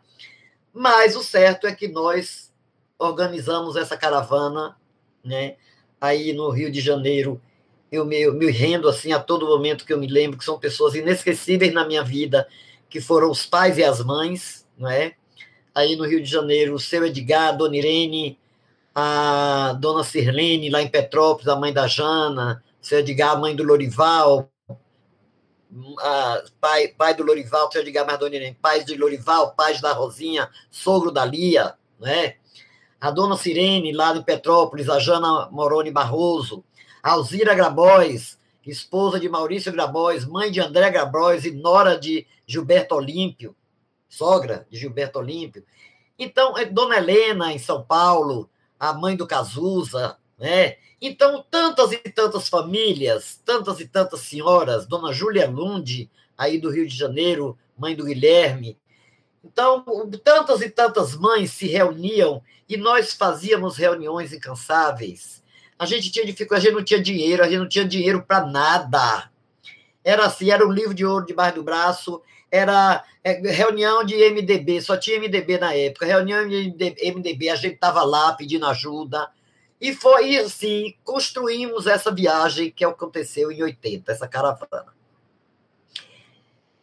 [0.73, 2.53] Mas o certo é que nós
[2.99, 4.77] organizamos essa caravana,
[5.25, 5.57] né?
[6.01, 7.41] Aí no Rio de Janeiro,
[7.91, 10.95] eu me, me rendo assim a todo momento que eu me lembro que são pessoas
[10.95, 12.47] inesquecíveis na minha vida,
[12.89, 15.15] que foram os pais e as mães, não é?
[15.75, 18.39] Aí no Rio de Janeiro, o seu Edgar, a Dona Irene,
[18.95, 23.63] a dona Sirlene, lá em Petrópolis, a mãe da Jana, seu Edgar, a mãe do
[23.63, 24.51] Lorival,
[26.01, 31.11] a, pai, pai do Lorival, seu Edgar Mardonirene, pais de Lorival, pais da Rosinha, sogro
[31.11, 32.35] da Lia, né?
[33.01, 36.63] A dona Sirene, lá em Petrópolis, a Jana Moroni Barroso,
[37.03, 43.57] Alzira Grabois, esposa de Maurício Grabois, mãe de André Grabois e nora de Gilberto Olímpio,
[44.09, 45.65] sogra de Gilberto Olímpio.
[46.19, 50.77] Então, é Dona Helena, em São Paulo, a mãe do Cazuza, né?
[51.01, 56.87] Então, tantas e tantas famílias, tantas e tantas senhoras, Dona Júlia Lund, aí do Rio
[56.87, 58.79] de Janeiro, mãe do Guilherme.
[59.43, 59.83] Então,
[60.23, 65.40] tantas e tantas mães se reuniam e nós fazíamos reuniões incansáveis.
[65.81, 68.45] A gente tinha dificuldade, a gente não tinha dinheiro, a gente não tinha dinheiro para
[68.45, 69.31] nada.
[70.05, 74.83] Era assim, era um livro de ouro debaixo do braço, era é, reunião de MDB,
[74.83, 76.75] só tinha MDB na época, reunião de
[77.15, 79.31] MDB, a gente estava lá pedindo ajuda,
[79.81, 84.93] e foi assim, construímos essa viagem que aconteceu em 80, essa caravana.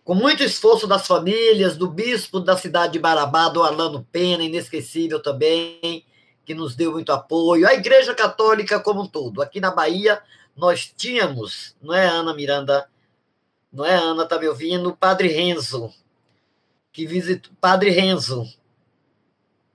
[0.04, 5.22] Com muito esforço das famílias, do bispo da cidade de Marabá, do Alano Pena, inesquecível
[5.22, 6.04] também,
[6.48, 9.42] que nos deu muito apoio, a Igreja Católica como um todo.
[9.42, 10.24] Aqui na Bahia,
[10.56, 12.90] nós tínhamos, não é, Ana Miranda?
[13.70, 14.24] Não é, Ana?
[14.24, 14.96] Está me ouvindo?
[14.96, 15.94] Padre Renzo,
[16.94, 17.52] que visitou.
[17.60, 18.48] Padre Renzo,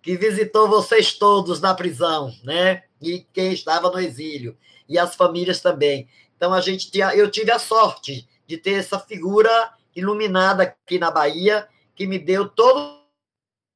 [0.01, 2.85] que visitou vocês todos na prisão, né?
[3.03, 4.57] E quem estava no exílio,
[4.89, 6.09] e as famílias também.
[6.39, 11.11] Então, a gente tinha, eu tive a sorte de ter essa figura iluminada aqui na
[11.11, 12.99] Bahia, que me deu todo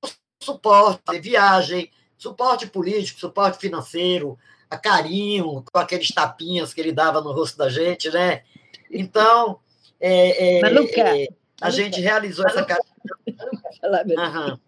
[0.03, 0.09] o
[0.43, 4.39] suporte viagem, suporte político, suporte financeiro,
[4.71, 8.43] a carinho, com aqueles tapinhas que ele dava no rosto da gente, né?
[8.91, 9.61] Então,
[10.01, 11.29] é, é, é,
[11.61, 12.97] a gente realizou essa caravana.
[13.83, 14.59] Uhum.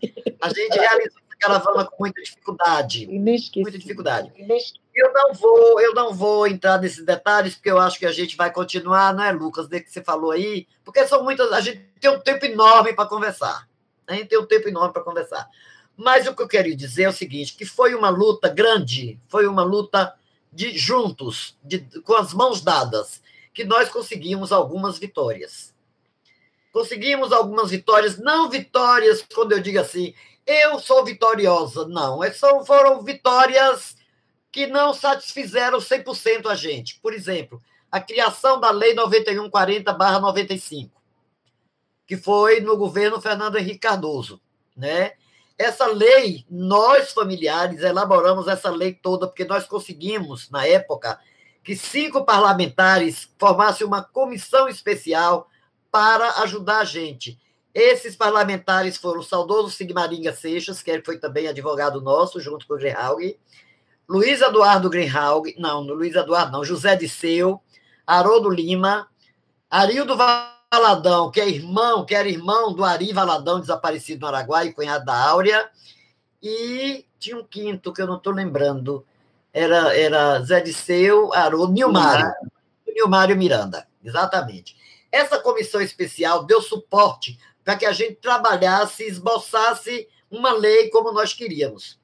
[0.40, 3.06] A gente realizou essa caravana com muita dificuldade.
[3.60, 4.32] Muita dificuldade.
[4.94, 8.36] Eu não vou, eu não vou entrar nesses detalhes, porque eu acho que a gente
[8.36, 11.80] vai continuar, não é, Lucas, desde que você falou aí, porque são muitas, a gente
[12.00, 13.68] tem um tempo enorme para conversar.
[14.06, 15.48] A gente tem um tempo enorme para conversar.
[15.98, 19.48] Mas o que eu quero dizer é o seguinte, que foi uma luta grande, foi
[19.48, 20.14] uma luta
[20.52, 23.20] de juntos, de, com as mãos dadas,
[23.52, 25.74] que nós conseguimos algumas vitórias.
[26.72, 30.14] Conseguimos algumas vitórias, não vitórias, quando eu digo assim,
[30.46, 33.96] eu sou vitoriosa, não, é são, foram vitórias
[34.52, 37.00] que não satisfizeram 100% a gente.
[37.00, 40.90] Por exemplo, a criação da Lei 9140-95,
[42.06, 44.40] que foi no governo Fernando Henrique Cardoso.
[44.76, 45.14] Né?
[45.58, 51.18] Essa lei, nós familiares elaboramos essa lei toda, porque nós conseguimos, na época,
[51.64, 55.48] que cinco parlamentares formassem uma comissão especial
[55.90, 57.38] para ajudar a gente.
[57.74, 62.78] Esses parlamentares foram o saudoso Sigmaringa Seixas, que foi também advogado nosso, junto com o
[62.78, 63.36] Greenhalgh,
[64.08, 67.60] Luiz Eduardo Greenhalgh, não, Luiz Eduardo não, José Disseu,
[68.06, 69.06] Haroldo Lima,
[69.70, 70.16] Arildo
[70.70, 75.18] Valadão, que é irmão, que era irmão do Ari Valadão, desaparecido no Araguai, cunhado da
[75.28, 75.68] Áurea,
[76.42, 79.04] e tinha um quinto que eu não estou lembrando,
[79.52, 82.32] era, era Zé Disseu, Haroldo, Nilmário,
[82.86, 84.76] Nilmário Miranda, exatamente.
[85.10, 91.32] Essa comissão especial deu suporte para que a gente trabalhasse, esboçasse uma lei como nós
[91.32, 91.98] queríamos.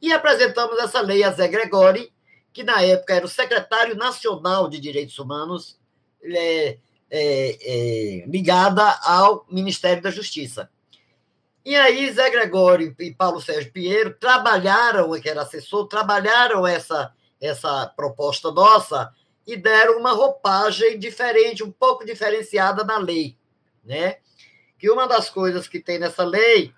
[0.00, 2.12] E apresentamos essa lei a Zé Gregori,
[2.52, 5.78] que na época era o secretário nacional de Direitos Humanos,
[6.24, 6.78] é,
[7.10, 10.70] é, é, ligada ao Ministério da Justiça.
[11.64, 17.86] E aí, Zé Gregório e Paulo Sérgio Pinheiro trabalharam, que era assessor, trabalharam essa, essa
[17.96, 19.12] proposta nossa
[19.46, 23.36] e deram uma roupagem diferente, um pouco diferenciada na lei.
[23.84, 24.18] Né?
[24.78, 26.72] Que uma das coisas que tem nessa lei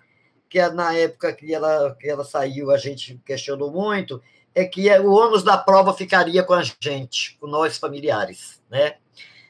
[0.49, 4.21] que é na época que ela, que ela saiu, a gente questionou muito,
[4.55, 8.95] é que é, o ônus da prova ficaria com a gente, com nós familiares, né?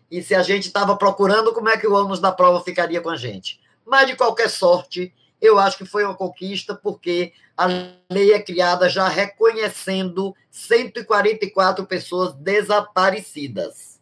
[0.09, 3.09] E se a gente estava procurando, como é que o ônus da prova ficaria com
[3.09, 3.59] a gente?
[3.85, 7.67] Mas, de qualquer sorte, eu acho que foi uma conquista, porque a
[8.09, 13.99] lei é criada já reconhecendo 144 pessoas desaparecidas,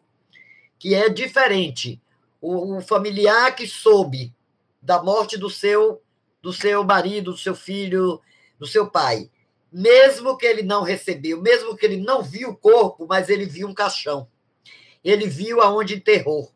[0.79, 2.01] que é diferente.
[2.39, 4.33] O, o familiar que soube
[4.81, 6.01] da morte do seu
[6.41, 8.21] do seu marido, do seu filho,
[8.57, 9.29] do seu pai.
[9.71, 13.67] Mesmo que ele não recebeu, mesmo que ele não viu o corpo, mas ele viu
[13.67, 14.29] um caixão.
[15.07, 16.51] Ele viu aonde enterrou.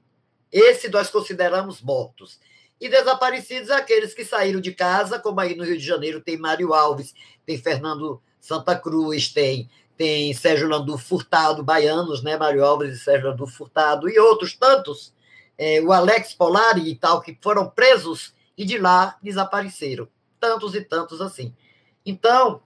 [0.51, 2.37] Esse nós consideramos mortos.
[2.81, 6.73] E desaparecidos aqueles que saíram de casa, como aí no Rio de Janeiro tem Mário
[6.73, 7.13] Alves,
[7.45, 12.35] tem Fernando Santa Cruz, tem tem Sérgio Landu Furtado, baianos, né?
[12.35, 15.13] Mário Alves e Sérgio Landu Furtado, e outros tantos,
[15.57, 20.07] é, o Alex Polari e tal, que foram presos e de lá desapareceram.
[20.39, 21.55] Tantos e tantos assim.
[22.03, 22.63] Então,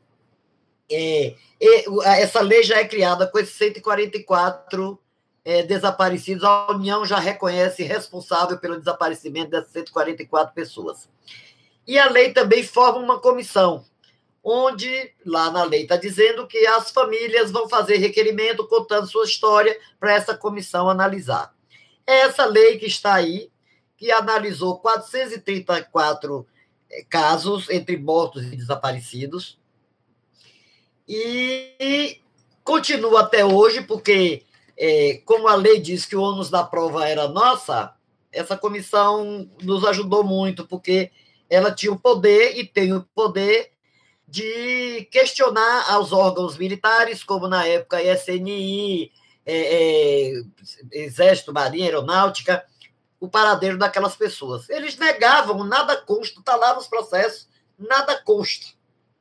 [0.89, 4.97] é, é, essa lei já é criada com esses 144
[5.45, 6.43] é, desaparecidos.
[6.43, 11.07] A União já reconhece responsável pelo desaparecimento dessas 144 pessoas.
[11.87, 13.85] E a lei também forma uma comissão,
[14.43, 19.79] onde lá na lei está dizendo que as famílias vão fazer requerimento contando sua história
[19.99, 21.53] para essa comissão analisar.
[22.07, 23.51] É essa lei que está aí,
[23.97, 26.47] que analisou 434
[26.89, 29.57] eh, casos entre mortos e desaparecidos.
[31.07, 32.19] E
[32.63, 34.43] continua até hoje, porque,
[34.77, 37.93] é, como a lei diz que o ônus da prova era nossa,
[38.31, 41.11] essa comissão nos ajudou muito, porque
[41.49, 43.71] ela tinha o poder e tem o poder
[44.27, 49.11] de questionar aos órgãos militares, como na época SNI,
[49.45, 50.43] é, é,
[50.91, 52.65] Exército, Marinha, Aeronáutica,
[53.19, 54.69] o paradeiro daquelas pessoas.
[54.69, 58.73] Eles negavam, nada consta, está lá nos processos, nada consta.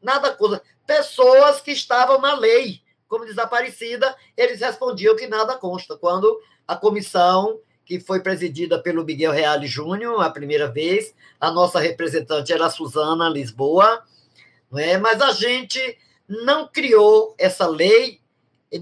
[0.03, 0.63] Nada consta.
[0.87, 2.83] Pessoas que estavam na lei
[3.15, 5.97] como desaparecida, eles respondiam que nada consta.
[5.97, 11.79] Quando a comissão, que foi presidida pelo Miguel Reale Júnior, a primeira vez, a nossa
[11.79, 14.03] representante era a Suzana Lisboa,
[14.69, 14.99] não é?
[14.99, 15.97] mas a gente
[16.29, 18.21] não criou essa lei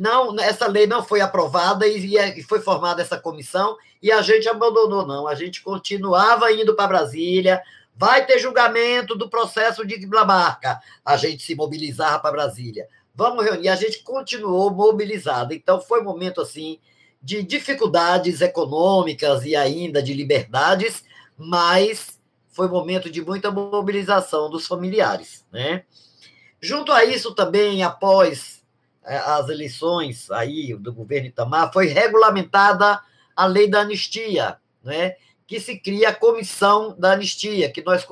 [0.00, 5.06] não, essa lei não foi aprovada e foi formada essa comissão e a gente abandonou,
[5.06, 5.28] não.
[5.28, 7.60] A gente continuava indo para Brasília,
[7.94, 10.80] vai ter julgamento do processo de Blamarca.
[11.04, 12.88] A gente se mobilizava para Brasília.
[13.14, 13.68] Vamos reunir.
[13.68, 15.52] A gente continuou mobilizado.
[15.52, 16.78] Então, foi um momento, assim,
[17.22, 21.04] de dificuldades econômicas e ainda de liberdades,
[21.36, 25.84] mas foi um momento de muita mobilização dos familiares, né?
[26.60, 28.62] Junto a isso também, após
[29.04, 33.00] é, as eleições aí do governo Itamar, foi regulamentada
[33.34, 35.16] a lei da anistia, né?
[35.52, 38.06] que se cria a comissão da anistia, que nós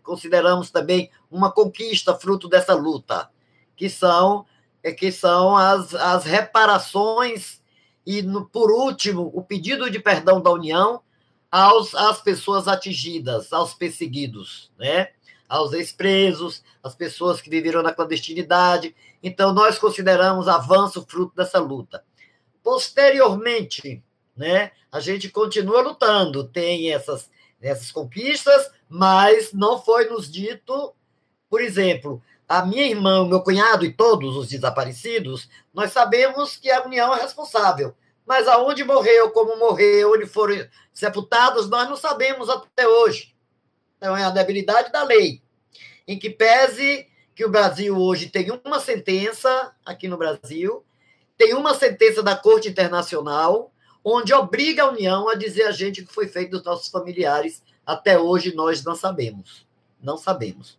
[0.00, 3.28] consideramos também uma conquista fruto dessa luta,
[3.76, 4.46] que são
[4.82, 7.62] é que são as, as reparações
[8.06, 11.00] e, no, por último, o pedido de perdão da União
[11.50, 15.08] aos, às pessoas atingidas, aos perseguidos, né?
[15.48, 18.94] aos ex-presos, às pessoas que viveram na clandestinidade.
[19.22, 22.04] Então, nós consideramos avanço fruto dessa luta.
[22.62, 24.02] Posteriormente,
[24.36, 30.94] né, a gente continua lutando, tem essas, essas conquistas, mas não foi nos dito,
[31.48, 36.70] por exemplo, a minha irmã, o meu cunhado e todos os desaparecidos, nós sabemos que
[36.70, 37.94] a União é responsável.
[38.26, 43.34] Mas aonde morreu, como morreu, onde foram sepultados, nós não sabemos até hoje.
[43.96, 45.42] Então, é a debilidade da lei.
[46.06, 50.84] Em que pese que o Brasil hoje tem uma sentença, aqui no Brasil,
[51.36, 53.72] tem uma sentença da Corte Internacional,
[54.04, 57.62] onde obriga a União a dizer a gente o que foi feito dos nossos familiares.
[57.84, 59.66] Até hoje nós não sabemos.
[60.00, 60.78] Não sabemos.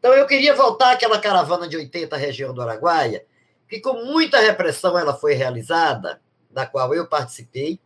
[0.00, 3.22] Então, eu queria voltar àquela caravana de 80, região do Araguaia,
[3.68, 7.78] que com muita repressão ela foi realizada, da qual eu participei,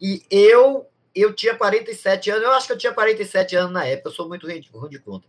[0.00, 4.08] e eu eu tinha 47 anos, eu acho que eu tinha 47 anos na época,
[4.08, 5.28] eu sou muito ruim de conta.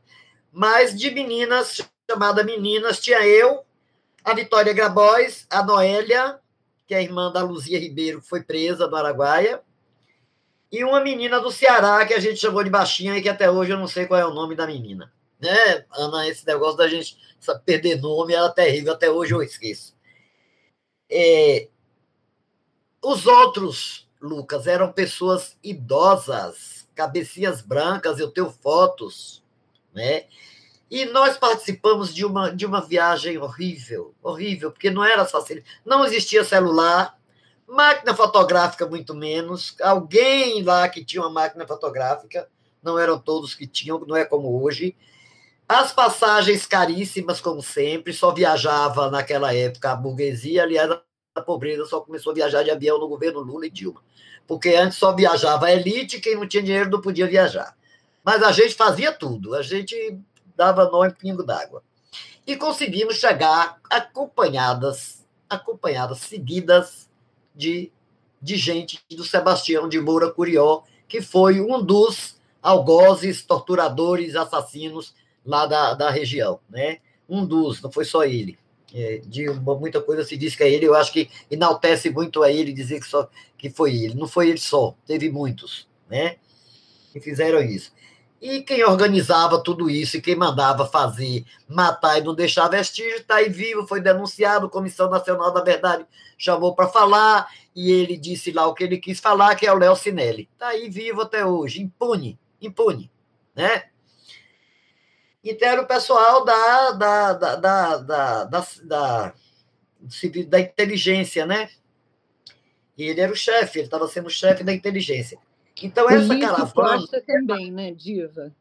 [0.51, 3.63] Mas de meninas, chamada meninas, tinha eu,
[4.23, 6.39] a Vitória Grabois, a Noélia,
[6.87, 9.61] que é a irmã da Luzia Ribeiro, que foi presa no Araguaia,
[10.71, 13.69] e uma menina do Ceará, que a gente chamou de baixinha, e que até hoje
[13.69, 15.13] eu não sei qual é o nome da menina
[15.45, 17.17] né, Ana, esse negócio da gente
[17.65, 19.95] perder nome era terrível, até hoje eu esqueço.
[21.09, 21.67] É,
[23.03, 29.43] os outros, Lucas, eram pessoas idosas, cabecinhas brancas, eu tenho fotos,
[29.93, 30.25] né?
[30.89, 35.63] E nós participamos de uma, de uma viagem horrível, horrível, porque não era fácil.
[35.83, 37.17] Não existia celular,
[37.67, 39.75] máquina fotográfica muito menos.
[39.81, 42.47] Alguém lá que tinha uma máquina fotográfica,
[42.81, 44.95] não eram todos que tinham, não é como hoje.
[45.67, 50.91] As passagens caríssimas, como sempre, só viajava naquela época a burguesia, aliás,
[51.33, 54.01] a pobreza só começou a viajar de avião no governo Lula e Dilma.
[54.47, 57.75] Porque antes só viajava a elite, quem não tinha dinheiro não podia viajar.
[58.23, 60.19] Mas a gente fazia tudo, a gente
[60.55, 61.83] dava nó em pingo d'água.
[62.45, 67.09] E conseguimos chegar acompanhadas, acompanhadas, seguidas
[67.55, 67.91] de,
[68.39, 75.65] de gente do Sebastião de Moura Curió, que foi um dos algozes, torturadores, assassinos lá
[75.65, 76.97] da, da região, né?
[77.27, 78.57] Um dos, não foi só ele.
[78.93, 82.51] É, de muita coisa se diz que é ele, eu acho que enaltece muito a
[82.51, 84.15] ele dizer que, só, que foi ele.
[84.15, 86.37] Não foi ele só, teve muitos, né?
[87.11, 87.91] Que fizeram isso.
[88.41, 93.35] E quem organizava tudo isso e quem mandava fazer, matar e não deixar vestígio, está
[93.35, 96.05] aí vivo, foi denunciado, Comissão Nacional da Verdade
[96.37, 99.77] chamou para falar, e ele disse lá o que ele quis falar, que é o
[99.77, 100.49] Léo Sinelli.
[100.53, 103.11] Está aí vivo até hoje, impune, impune,
[103.55, 103.85] né?
[105.45, 109.33] Então era o pessoal da, da, da, da, da, da, da,
[110.47, 111.69] da inteligência, né?
[112.97, 115.37] E ele era o chefe, ele estava sendo o chefe da inteligência.
[115.83, 116.99] Então, essa Lício caravana.
[116.99, 118.51] Costa também, né, Diva?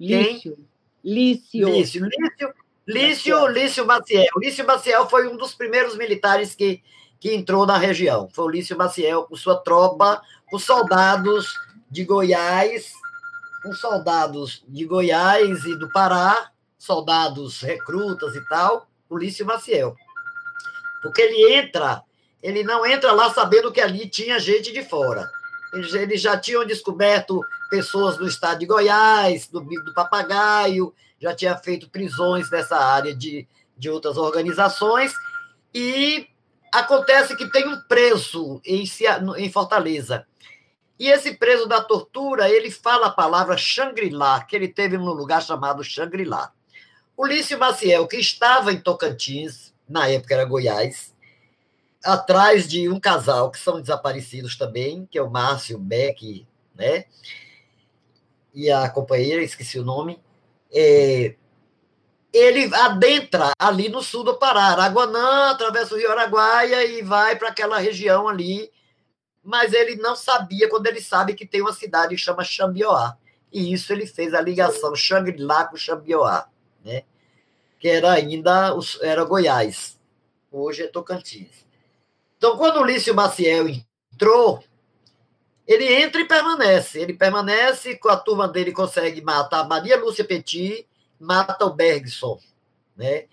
[0.00, 0.58] Lício.
[1.04, 1.68] Lício.
[1.68, 2.06] Lício.
[2.06, 2.54] Lício,
[2.86, 4.26] Lício, Lício Maciel.
[4.38, 6.82] Lício Maciel foi um dos primeiros militares que,
[7.20, 8.28] que entrou na região.
[8.32, 10.20] Foi o Lício Maciel com sua tropa,
[10.52, 11.54] os soldados
[11.88, 12.92] de Goiás
[13.64, 19.96] com soldados de Goiás e do Pará, soldados recrutas e tal, Polícia Maciel.
[21.02, 22.02] Porque ele entra,
[22.42, 25.30] ele não entra lá sabendo que ali tinha gente de fora.
[25.72, 27.40] Eles, eles já tinham descoberto
[27.70, 33.14] pessoas do estado de Goiás, do Bico do Papagaio, já tinha feito prisões nessa área
[33.14, 33.48] de,
[33.78, 35.14] de outras organizações,
[35.72, 36.28] e
[36.70, 38.84] acontece que tem um preso em,
[39.38, 40.26] em Fortaleza,
[40.98, 45.42] e esse preso da tortura, ele fala a palavra Shangri-La, que ele teve num lugar
[45.42, 46.52] chamado Shangri-La.
[47.16, 51.12] Ulício Maciel, que estava em Tocantins, na época era Goiás,
[52.04, 57.06] atrás de um casal que são desaparecidos também, que é o Márcio Beck, né?
[58.52, 60.20] E a companheira, esqueci o nome.
[60.72, 61.34] É,
[62.32, 67.48] ele adentra ali no sul do Pará, Araguanã, atravessa o Rio Araguaia e vai para
[67.48, 68.70] aquela região ali
[69.44, 73.16] mas ele não sabia quando ele sabe que tem uma cidade que chama Xambioá.
[73.52, 76.48] E isso ele fez a ligação Xangri-Lá com Xambioá,
[76.84, 77.04] né?
[77.78, 80.00] que era ainda era Goiás,
[80.50, 81.64] hoje é Tocantins.
[82.38, 83.66] Então, quando o Lício Maciel
[84.12, 84.64] entrou,
[85.66, 86.98] ele entra e permanece.
[86.98, 90.86] Ele permanece, com a turma dele consegue matar a Maria Lúcia Petit,
[91.18, 92.38] mata o Bergson.
[92.96, 93.26] Né?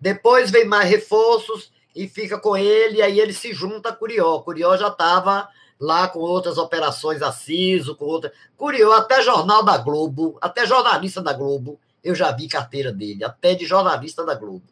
[0.00, 4.40] Depois vem mais reforços e fica com ele, aí ele se junta a Curió.
[4.40, 5.48] Curió já estava
[5.80, 8.32] lá com outras operações assiso, com outra.
[8.56, 13.54] Curió, até jornal da Globo, até jornalista da Globo, eu já vi carteira dele, até
[13.54, 14.66] de jornalista da Globo.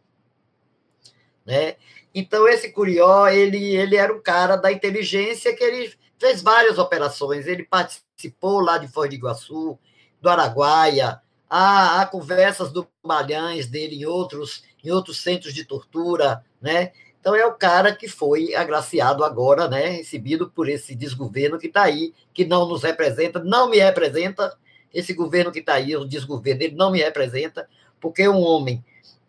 [1.45, 1.77] né?
[2.15, 7.47] Então esse Curió, ele ele era um cara da inteligência que ele fez várias operações,
[7.47, 9.79] ele participou lá de Foz do Iguaçu,
[10.21, 16.45] do Araguaia, há, há conversas do Malhães dele em outros em outros centros de tortura,
[16.61, 16.93] né?
[17.27, 21.83] Então é o cara que foi agraciado agora, né, recebido por esse desgoverno que está
[21.83, 24.57] aí, que não nos representa, não me representa.
[24.95, 27.69] Esse governo que está aí, o desgoverno, ele não me representa,
[28.01, 28.85] porque é um homem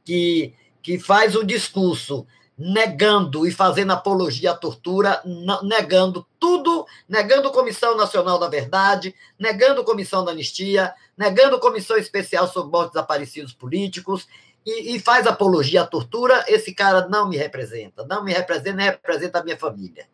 [0.05, 5.19] que, que faz um discurso negando e fazendo apologia à tortura,
[5.63, 12.71] negando tudo, negando Comissão Nacional da Verdade, negando Comissão da Anistia, negando Comissão Especial sobre
[12.71, 14.27] Mortos Desaparecidos Políticos,
[14.67, 18.85] e, e, faz apologia à tortura, esse cara não me representa, não me representa, nem
[18.87, 20.09] representa a minha família.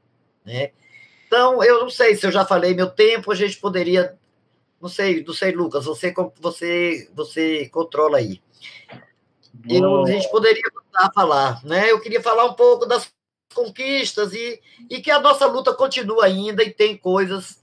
[0.45, 0.69] Né?
[1.25, 4.15] Então, eu não sei se eu já falei meu tempo, a gente poderia.
[4.79, 8.39] Não sei, não sei, Lucas, você, você, você controla aí.
[9.67, 11.89] Eu, a gente poderia voltar a falar, né?
[11.89, 13.11] Eu queria falar um pouco das
[13.55, 17.59] conquistas e, e que a nossa luta continua ainda e tem coisas.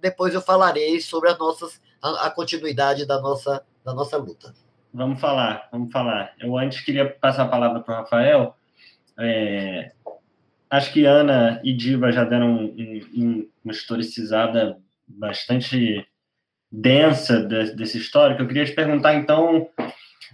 [0.00, 4.54] Depois eu falarei sobre as nossas, a, a continuidade da nossa, da nossa luta.
[4.92, 6.34] Vamos falar, vamos falar.
[6.40, 8.56] Eu antes queria passar a palavra para o Rafael.
[9.18, 9.92] É,
[10.68, 16.04] acho que Ana e Diva já deram um, um, uma historicizada bastante
[16.70, 18.42] densa de, desse histórico.
[18.42, 19.68] Eu queria te perguntar, então,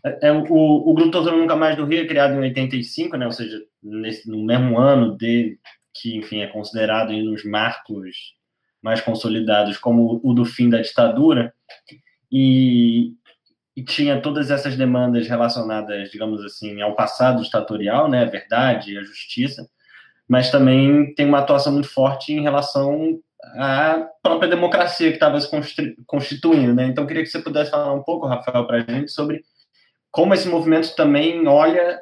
[0.04, 3.26] é, é o, o Grupo Tortura Nunca Mais do Rio é criado em 85, né?
[3.26, 5.58] ou seja, nesse, no mesmo ano de
[5.92, 8.34] que, enfim, é considerado nos marcos
[8.82, 11.52] mais consolidados como o do fim da ditadura.
[12.30, 13.14] E,
[13.76, 19.02] e tinha todas essas demandas relacionadas, digamos assim, ao passado ditatorial, né, a verdade, a
[19.02, 19.68] justiça,
[20.26, 23.20] mas também tem uma atuação muito forte em relação
[23.58, 25.48] à própria democracia que estava se
[26.06, 26.86] constituindo, né?
[26.86, 29.44] Então, queria que você pudesse falar um pouco, Rafael, para a gente sobre
[30.10, 32.00] como esse movimento também olha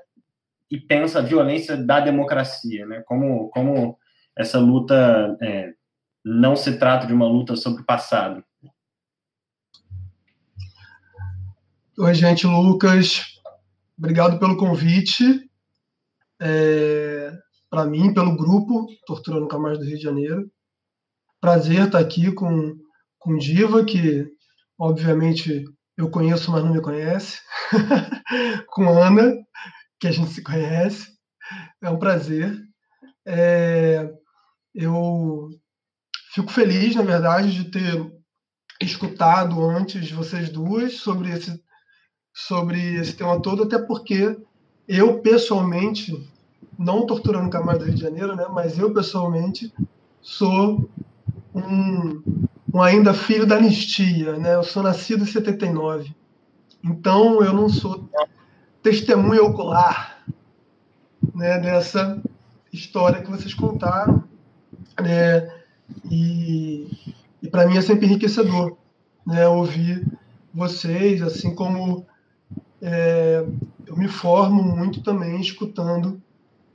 [0.71, 3.03] e pensa a violência da democracia, né?
[3.05, 3.99] Como, como
[4.39, 5.73] essa luta é,
[6.25, 8.43] não se trata de uma luta sobre o passado.
[11.97, 13.23] Oi, gente, Lucas.
[13.97, 15.49] Obrigado pelo convite.
[16.43, 17.31] É,
[17.71, 20.51] Para mim, pelo grupo Tortura Nunca Mais do Rio de Janeiro.
[21.41, 22.75] Prazer estar aqui com,
[23.17, 24.27] com Diva, que
[24.77, 25.65] obviamente
[25.97, 27.39] eu conheço, mas não me conhece.
[28.71, 29.33] com Ana,
[30.01, 31.13] que a gente se conhece.
[31.81, 32.61] É um prazer.
[33.25, 34.11] É,
[34.75, 35.49] eu
[36.33, 38.13] fico feliz, na verdade, de ter
[38.83, 41.63] escutado antes vocês duas sobre esse
[42.35, 44.37] sobre esse tema todo, até porque
[44.89, 46.29] eu pessoalmente,
[46.77, 49.73] não torturando mais do Rio de Janeiro, né, mas eu pessoalmente
[50.21, 50.91] sou
[51.55, 52.23] um,
[52.73, 54.57] um ainda filho da anistia, né?
[54.57, 56.13] Eu sou nascido em 79.
[56.83, 58.09] Então eu não sou
[58.83, 60.25] testemunha ocular,
[61.35, 62.21] né, dessa
[62.73, 64.25] história que vocês contaram,
[65.01, 65.49] né?
[66.11, 66.91] E,
[67.41, 68.77] e para mim é sempre enriquecedor,
[69.25, 70.07] né, ouvir
[70.53, 72.05] vocês, assim como
[72.87, 73.43] é,
[73.87, 76.21] eu me formo muito também escutando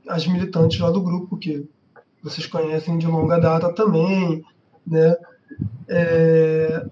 [0.08, 1.68] as militantes lá do grupo, que
[2.20, 4.44] vocês conhecem de longa data também,
[4.84, 5.16] né?
[5.86, 6.84] É,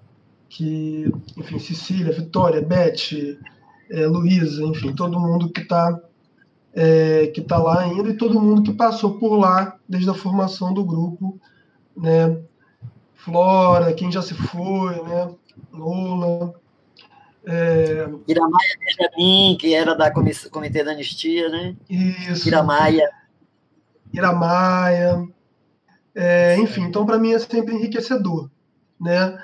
[0.49, 3.39] que, enfim, Cecília, Vitória, Beth,
[3.91, 6.01] é, Luísa, enfim, todo mundo que está
[6.73, 10.73] é, que tá lá ainda e todo mundo que passou por lá desde a formação
[10.73, 11.41] do grupo,
[11.97, 12.41] né?
[13.14, 15.35] Flora, quem já se foi, né?
[15.73, 16.55] Lola,
[17.47, 18.09] é...
[18.26, 21.76] Iramaia Benjamin, que era da Comitê da Anistia, né?
[21.89, 22.49] Isso.
[22.49, 23.09] Iramaia.
[24.12, 25.26] Iramaia.
[26.14, 28.51] É, enfim, então para mim é sempre enriquecedor.
[29.01, 29.39] Né?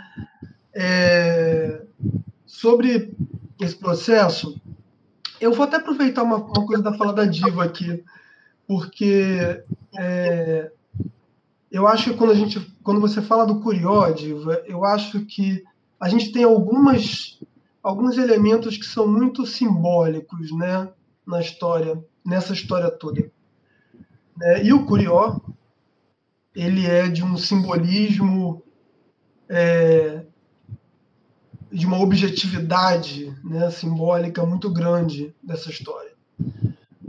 [0.74, 1.82] É,
[2.44, 3.14] sobre
[3.60, 4.60] esse processo,
[5.40, 8.02] eu vou até aproveitar uma, uma, coisa da fala da Diva aqui,
[8.66, 9.62] porque
[9.96, 10.72] é,
[11.70, 15.62] eu acho que quando, a gente, quando você fala do Curió, Diva, eu acho que
[16.00, 17.38] a gente tem algumas
[17.84, 20.90] alguns elementos que são muito simbólicos né,
[21.26, 23.30] na história, nessa história toda.
[24.42, 25.38] É, e o Curió,
[26.54, 28.62] ele é de um simbolismo,
[29.50, 30.24] é,
[31.70, 36.14] de uma objetividade né, simbólica muito grande dessa história.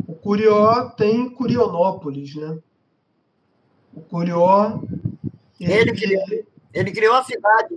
[0.05, 2.59] O Curió tem Curionópolis, né?
[3.93, 4.81] O Curió...
[5.57, 7.75] Ele, ele, criou, ele criou a cidade.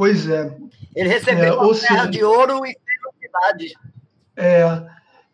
[0.00, 0.56] Pois é.
[0.96, 2.74] Ele recebeu é, uma terra de ouro e
[3.20, 3.74] cidade.
[4.34, 4.86] É,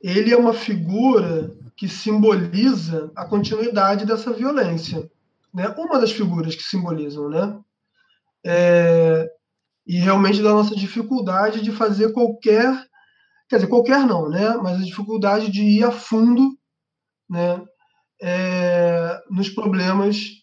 [0.02, 5.08] ele é uma figura que simboliza a continuidade dessa violência.
[5.54, 5.68] Né?
[5.78, 7.60] Uma das figuras que simbolizam, né?
[8.44, 9.30] É,
[9.86, 12.68] e realmente da nossa dificuldade de fazer qualquer,
[13.48, 14.56] quer dizer, qualquer não, né?
[14.56, 16.58] Mas a dificuldade de ir a fundo
[17.30, 17.64] né,
[18.20, 20.42] é, nos problemas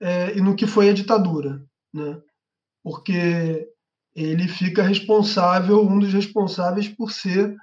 [0.00, 1.60] é, e no que foi a ditadura,
[1.92, 2.16] né,
[2.82, 3.68] porque
[4.14, 7.54] ele fica responsável, um dos responsáveis por ser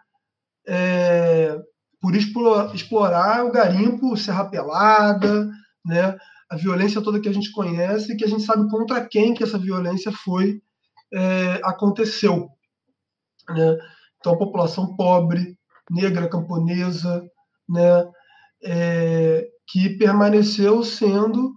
[0.68, 1.58] é,
[2.02, 5.50] por explorar, explorar, o garimpo, Serra Pelada,
[5.86, 6.18] né,
[6.50, 9.44] a violência toda que a gente conhece e que a gente sabe contra quem que
[9.44, 10.62] essa violência foi
[11.14, 12.50] é, aconteceu.
[13.50, 13.78] Né?
[14.20, 15.58] Então, a população pobre,
[15.90, 17.24] negra, camponesa,
[17.68, 18.10] né,
[18.64, 21.54] é, que permaneceu sendo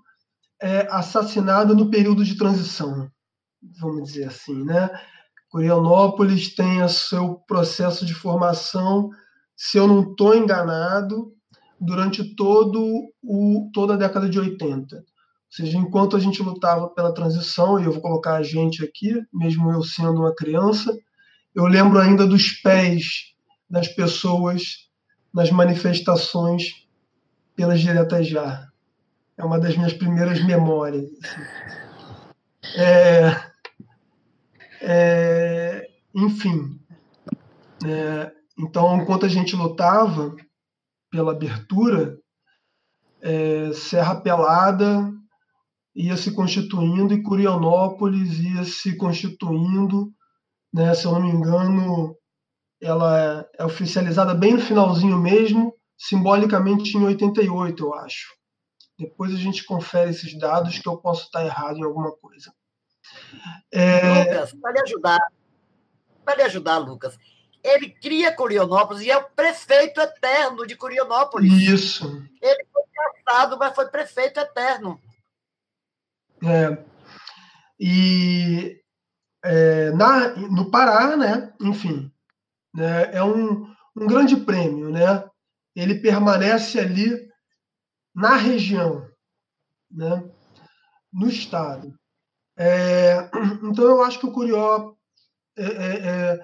[0.61, 3.11] é, assassinada no período de transição,
[3.81, 4.65] vamos dizer assim.
[4.65, 4.91] Né?
[5.51, 9.11] Curianópolis tem o seu processo de formação,
[9.57, 11.33] se eu não estou enganado,
[11.81, 14.97] durante todo o, toda a década de 80.
[14.97, 15.03] Ou
[15.51, 19.71] seja, enquanto a gente lutava pela transição, e eu vou colocar a gente aqui, mesmo
[19.73, 20.97] eu sendo uma criança,
[21.55, 23.35] eu lembro ainda dos pés
[23.69, 24.89] das pessoas
[25.33, 26.87] nas manifestações
[27.57, 28.69] pelas diretas já.
[29.37, 31.11] É uma das minhas primeiras memórias.
[32.77, 33.50] É,
[34.81, 36.81] é, enfim,
[37.85, 40.35] é, então, enquanto a gente lutava
[41.11, 42.19] pela abertura,
[43.21, 45.13] é, Serra Pelada
[45.95, 50.13] ia se constituindo e Curionópolis ia se constituindo
[50.73, 50.95] né?
[50.95, 52.17] Se eu não me engano,
[52.81, 58.35] ela é oficializada bem no finalzinho mesmo, simbolicamente em 88, eu acho.
[58.99, 62.53] Depois a gente confere esses dados que eu posso estar errado em alguma coisa.
[63.73, 64.25] É...
[64.25, 65.21] Lucas, para lhe ajudar,
[66.25, 67.19] para lhe ajudar, Lucas,
[67.63, 71.53] ele cria Curionópolis e é o prefeito eterno de Curionópolis.
[71.53, 72.27] Isso.
[72.41, 75.01] Ele foi caçado, mas foi prefeito eterno.
[76.43, 76.79] É.
[77.79, 78.81] E
[79.45, 81.53] é, na, no Pará, né?
[81.61, 82.11] enfim,
[82.75, 83.15] né?
[83.15, 84.91] é um, um grande prêmio.
[84.91, 85.25] Né?
[85.77, 87.29] Ele permanece ali
[88.15, 89.07] na região,
[89.91, 90.25] né?
[91.13, 92.00] no estado.
[92.61, 93.31] É,
[93.65, 94.95] então, eu acho que o Curió
[95.57, 96.41] é, é, é,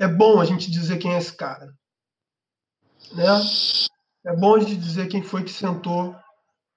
[0.00, 1.66] é, bom a gente dizer quem é esse cara.
[3.12, 3.26] Né?
[4.24, 6.16] É bom a gente dizer quem foi que sentou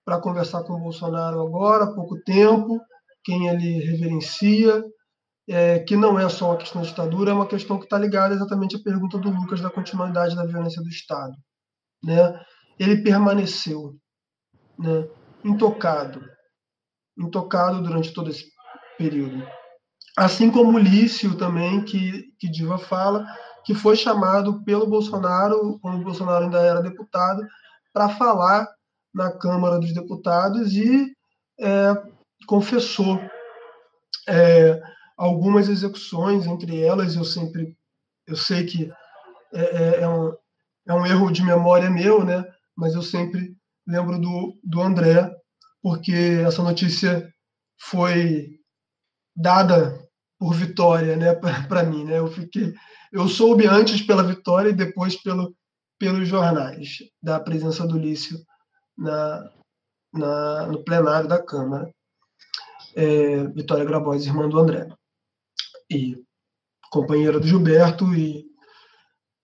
[0.03, 2.77] para conversar com o Bolsonaro agora, há pouco tempo,
[3.23, 4.83] quem ele reverencia,
[5.49, 8.33] é, que não é só uma questão de ditadura, é uma questão que está ligada
[8.33, 11.33] exatamente à pergunta do Lucas da continuidade da violência do Estado.
[12.03, 12.45] Né?
[12.77, 13.95] Ele permaneceu
[14.77, 15.09] né,
[15.43, 16.21] intocado,
[17.17, 18.56] intocado durante todo esse
[18.97, 19.47] período.
[20.17, 23.25] Assim como Lício também, que, que Diva fala,
[23.63, 27.45] que foi chamado pelo Bolsonaro, quando o Bolsonaro ainda era deputado,
[27.93, 28.67] para falar
[29.13, 31.13] na Câmara dos Deputados e
[31.59, 31.93] é,
[32.47, 33.19] confessou
[34.27, 34.81] é,
[35.17, 37.75] algumas execuções, entre elas eu sempre,
[38.27, 38.91] eu sei que
[39.53, 40.33] é, é, é, um,
[40.87, 42.43] é um erro de memória meu, né?
[42.75, 43.55] Mas eu sempre
[43.87, 45.33] lembro do, do André,
[45.81, 47.27] porque essa notícia
[47.79, 48.56] foi
[49.37, 50.03] dada
[50.39, 51.35] por Vitória, né,
[51.69, 52.17] para mim, né?
[52.17, 52.73] Eu fiquei,
[53.11, 55.55] eu soube antes pela Vitória e depois pelo
[55.99, 58.39] pelos jornais da presença do Lício
[58.95, 59.51] na,
[60.13, 61.91] na no plenário da Câmara.
[62.95, 64.87] É, Vitória Grabois, irmã do André
[65.89, 66.23] e
[66.91, 68.45] companheira do Gilberto e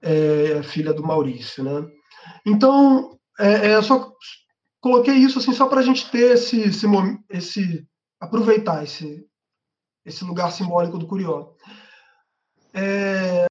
[0.01, 1.87] é, filha do Maurício, né?
[2.45, 4.11] Então, é, é só
[4.81, 6.87] coloquei isso assim só para a gente ter esse, esse,
[7.29, 7.87] esse
[8.19, 9.25] aproveitar esse
[10.05, 11.53] esse lugar simbólico do Curió.
[12.73, 13.45] É,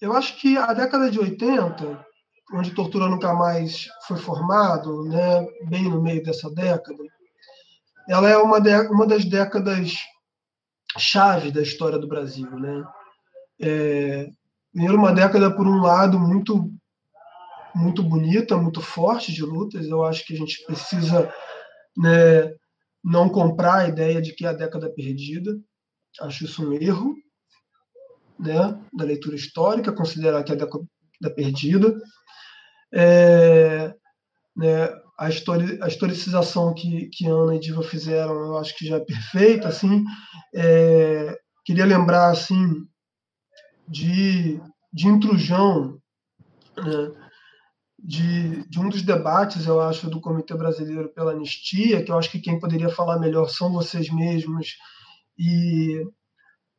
[0.00, 2.04] eu acho que a década de 80,
[2.52, 7.02] onde Tortura Nunca Mais foi formado, né, bem no meio dessa década,
[8.08, 9.96] ela é uma, de, uma das décadas
[10.98, 12.84] chave da história do Brasil, né?
[13.60, 14.28] É,
[14.72, 16.70] primeiro uma década por um lado muito
[17.74, 19.86] muito bonita, muito forte de lutas.
[19.86, 21.32] Eu acho que a gente precisa
[21.96, 22.54] né,
[23.02, 25.58] não comprar a ideia de que é a década perdida.
[26.20, 27.14] Acho isso um erro
[28.38, 31.94] né, da leitura histórica, considerar que é a década perdida.
[32.92, 33.94] É,
[34.56, 34.88] né,
[35.18, 39.00] a, histori a historicização que, que Ana e Diva fizeram, eu acho que já é
[39.00, 40.04] perfeita, assim.
[40.54, 42.86] É, queria lembrar, assim,
[43.88, 44.60] de,
[44.92, 45.98] de intrusão,
[46.76, 47.24] né,
[47.98, 52.30] de, de um dos debates, eu acho, do Comitê Brasileiro pela Anistia, que eu acho
[52.30, 54.76] que quem poderia falar melhor são vocês mesmos,
[55.38, 56.02] e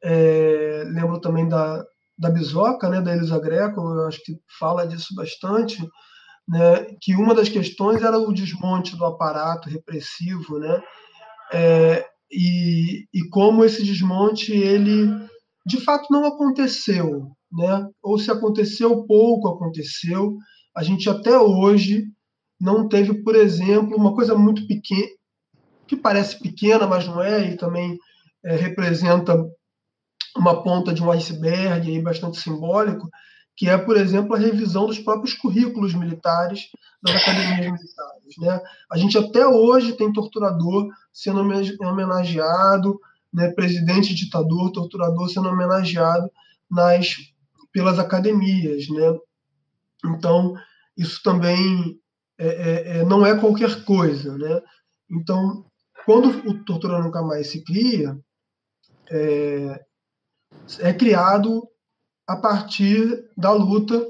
[0.04, 1.84] é, lembro também da,
[2.18, 5.82] da Bisoca, né, da Elisa Greco, eu acho que fala disso bastante,
[6.48, 10.82] né, que uma das questões era o desmonte do aparato repressivo, né,
[11.52, 15.08] é, e, e como esse desmonte ele
[15.66, 20.38] de fato não aconteceu, né, ou se aconteceu pouco aconteceu,
[20.76, 22.06] a gente até hoje
[22.60, 25.10] não teve, por exemplo, uma coisa muito pequena,
[25.88, 27.98] que parece pequena, mas não é, e também
[28.46, 29.36] é, representa
[30.38, 33.10] uma ponta de um iceberg aí bastante simbólico,
[33.58, 36.68] que é, por exemplo, a revisão dos próprios currículos militares
[37.02, 38.38] das academias militares.
[38.38, 38.62] Né?
[38.92, 43.00] A gente até hoje tem torturador sendo homenageado,
[43.34, 43.50] né?
[43.52, 46.30] presidente ditador, torturador sendo homenageado
[46.70, 47.16] nas
[47.72, 48.88] pelas academias.
[48.90, 49.18] Né?
[50.06, 50.54] Então,
[50.98, 52.00] isso também
[52.38, 54.38] é, é, é, não é qualquer coisa.
[54.38, 54.62] Né?
[55.10, 55.66] Então,
[56.06, 58.18] quando o Tortura Nunca Mais se cria,
[59.12, 59.86] é,
[60.80, 61.68] é criado
[62.28, 64.06] a partir da luta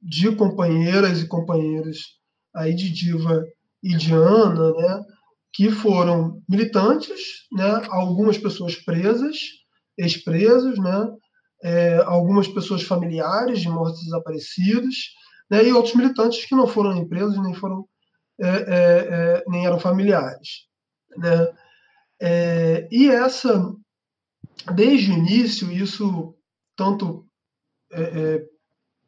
[0.00, 2.18] de companheiras e companheiros
[2.54, 3.44] aí de Diva
[3.82, 5.04] e Diana, né,
[5.52, 9.38] que foram militantes, né, algumas pessoas presas,
[9.98, 11.08] ex-presos, né,
[11.62, 15.14] é, algumas pessoas familiares de mortos desaparecidos,
[15.50, 17.86] né, e outros militantes que não foram presos nem foram
[18.38, 20.66] é, é, é nem eram familiares,
[21.16, 21.48] né.
[22.20, 23.74] É, e essa
[24.74, 26.34] desde o início, isso
[26.76, 27.26] tanto
[27.92, 28.42] é, é,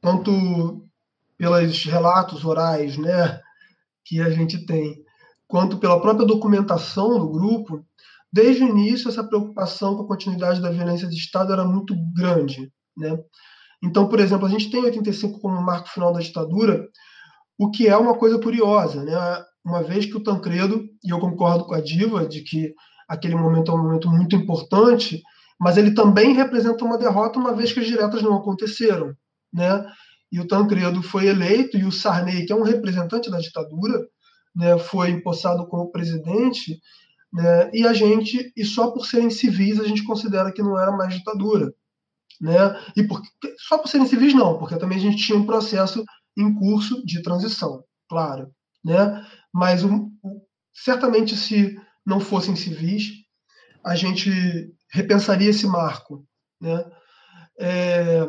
[0.01, 0.85] tanto
[1.37, 3.41] pelos relatos orais, né,
[4.05, 5.03] que a gente tem,
[5.47, 7.85] quanto pela própria documentação do grupo,
[8.33, 12.71] desde o início essa preocupação com a continuidade da violência de Estado era muito grande,
[12.97, 13.19] né?
[13.83, 16.89] Então, por exemplo, a gente tem 85 como marco final da ditadura,
[17.57, 19.15] o que é uma coisa curiosa, né?
[19.65, 22.75] Uma vez que o Tancredo, e eu concordo com a Diva de que
[23.09, 25.23] aquele momento é um momento muito importante,
[25.59, 29.15] mas ele também representa uma derrota, uma vez que as diretas não aconteceram.
[29.53, 29.85] Né?
[30.31, 34.07] E o Tancredo foi eleito, e o Sarney, que é um representante da ditadura,
[34.55, 36.81] né, foi empossado como presidente,
[37.33, 40.93] né, e a gente, e só por serem civis, a gente considera que não era
[40.93, 41.73] mais ditadura.
[42.41, 42.55] Né?
[42.97, 43.21] E por,
[43.59, 46.05] só por serem civis, não, porque também a gente tinha um processo
[46.37, 48.51] em curso de transição, claro.
[48.85, 49.27] Né?
[49.53, 50.11] Mas um,
[50.73, 53.11] certamente, se não fossem civis,
[53.85, 54.31] a gente
[54.93, 56.25] repensaria esse marco.
[56.61, 56.85] Né?
[57.59, 58.27] É,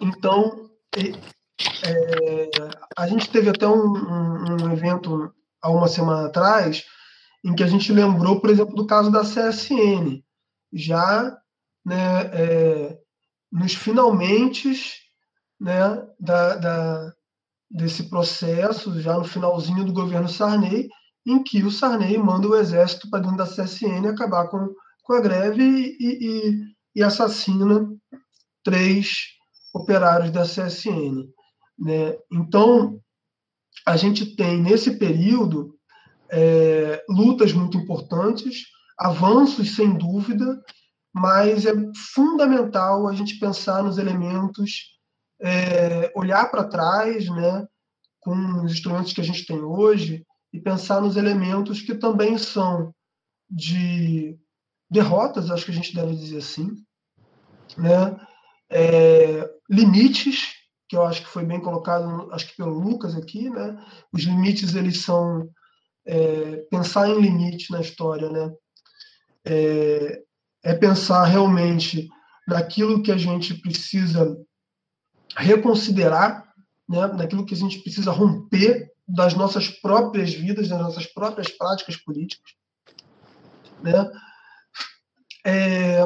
[0.00, 2.50] então, é,
[2.96, 5.32] a gente teve até um, um, um, evento
[5.62, 6.84] há uma semana atrás
[7.44, 10.22] em que a gente lembrou, por exemplo, do caso da CSN,
[10.72, 11.36] já
[11.84, 12.98] né, é,
[13.50, 14.72] nos finalmente
[15.58, 17.12] né, da, da,
[17.70, 20.88] desse processo, já no finalzinho do governo Sarney,
[21.26, 24.74] em que o Sarney manda o exército para dentro da CSN acabar com
[25.10, 27.84] com a greve e, e, e assassina
[28.62, 29.08] três
[29.74, 31.28] operários da CSN.
[31.76, 32.16] Né?
[32.32, 33.00] Então,
[33.84, 35.76] a gente tem, nesse período,
[36.30, 40.62] é, lutas muito importantes, avanços, sem dúvida,
[41.12, 41.72] mas é
[42.14, 44.96] fundamental a gente pensar nos elementos,
[45.42, 47.66] é, olhar para trás, né,
[48.20, 52.94] com os instrumentos que a gente tem hoje, e pensar nos elementos que também são
[53.50, 54.38] de
[54.90, 56.76] derrotas, acho que a gente deve dizer assim,
[57.76, 58.16] né?
[58.68, 60.54] É, limites,
[60.88, 63.80] que eu acho que foi bem colocado, acho que pelo Lucas aqui, né?
[64.12, 65.48] Os limites eles são
[66.04, 68.52] é, pensar em limite na história, né?
[69.44, 70.22] É,
[70.64, 72.08] é pensar realmente
[72.46, 74.36] naquilo que a gente precisa
[75.36, 76.44] reconsiderar,
[76.88, 77.06] né?
[77.06, 82.52] Naquilo que a gente precisa romper das nossas próprias vidas, das nossas próprias práticas políticas,
[83.82, 84.10] né?
[85.44, 86.00] É,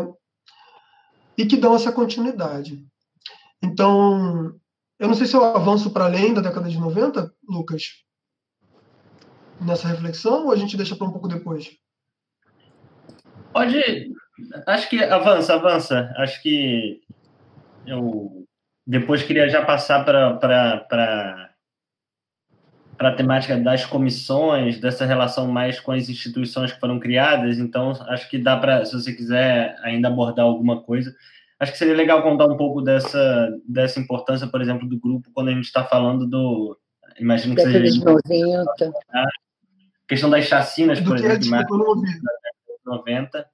[1.37, 2.85] e que dão essa continuidade.
[3.63, 4.55] Então,
[4.99, 8.05] eu não sei se eu avanço para além da década de 90, Lucas,
[9.61, 11.77] nessa reflexão, ou a gente deixa para um pouco depois?
[13.53, 14.13] Pode.
[14.67, 16.13] Acho que avança, avança.
[16.17, 17.01] Acho que
[17.87, 18.47] eu
[18.87, 21.54] depois queria já passar para
[22.97, 27.59] para a temática das comissões, dessa relação mais com as instituições que foram criadas.
[27.59, 31.15] Então, acho que dá para, se você quiser ainda abordar alguma coisa,
[31.59, 35.49] acho que seria legal contar um pouco dessa, dessa importância, por exemplo, do grupo, quando
[35.49, 36.79] a gente está falando do.
[37.19, 38.05] Imagino que seja.
[38.05, 38.93] 90.
[39.13, 39.27] A
[40.09, 42.11] questão das chacinas, por exemplo, de março de
[42.85, 43.47] 90.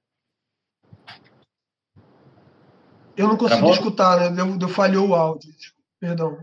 [3.17, 3.73] Eu não consegui Travou?
[3.73, 4.29] escutar, né?
[4.29, 5.51] Deu, deu falhou o áudio.
[5.99, 6.37] Perdão.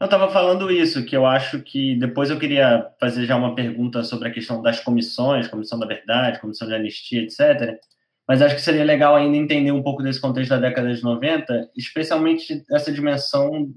[0.00, 4.02] Eu estava falando isso, que eu acho que depois eu queria fazer já uma pergunta
[4.02, 7.78] sobre a questão das comissões, comissão da verdade, comissão de anistia, etc.
[8.26, 11.70] Mas acho que seria legal ainda entender um pouco desse contexto da década de 90,
[11.76, 13.70] especialmente essa dimensão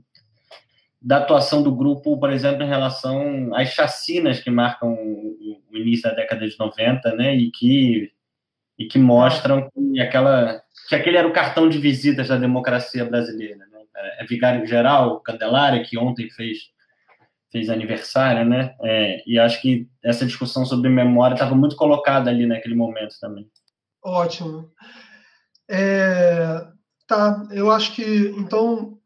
[1.01, 6.15] da atuação do grupo, por exemplo, em relação às chacinas que marcam o início da
[6.15, 8.11] década de 90, né, e que
[8.79, 13.57] e que mostram que aquela que aquele era o cartão de visitas da democracia brasileira.
[13.57, 13.72] Né?
[13.95, 16.57] É, é vigário geral, Candelária, que ontem fez,
[17.51, 18.75] fez aniversário, né?
[18.81, 23.49] É, e acho que essa discussão sobre memória estava muito colocada ali naquele momento também.
[24.03, 24.71] Ótimo.
[25.69, 26.67] É,
[27.07, 28.03] tá, eu acho que
[28.37, 28.99] então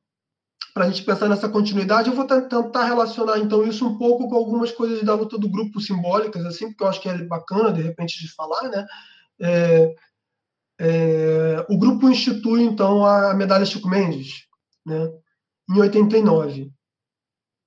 [0.77, 4.35] para a gente pensar nessa continuidade, eu vou tentar relacionar então isso um pouco com
[4.35, 7.81] algumas coisas da luta do grupo simbólicas, assim, porque eu acho que é bacana de
[7.81, 8.85] repente de falar, né?
[9.41, 9.95] É,
[10.79, 14.46] é, o grupo institui então a medalha Chico Mendes,
[14.88, 15.11] né?
[15.69, 16.71] Em 89.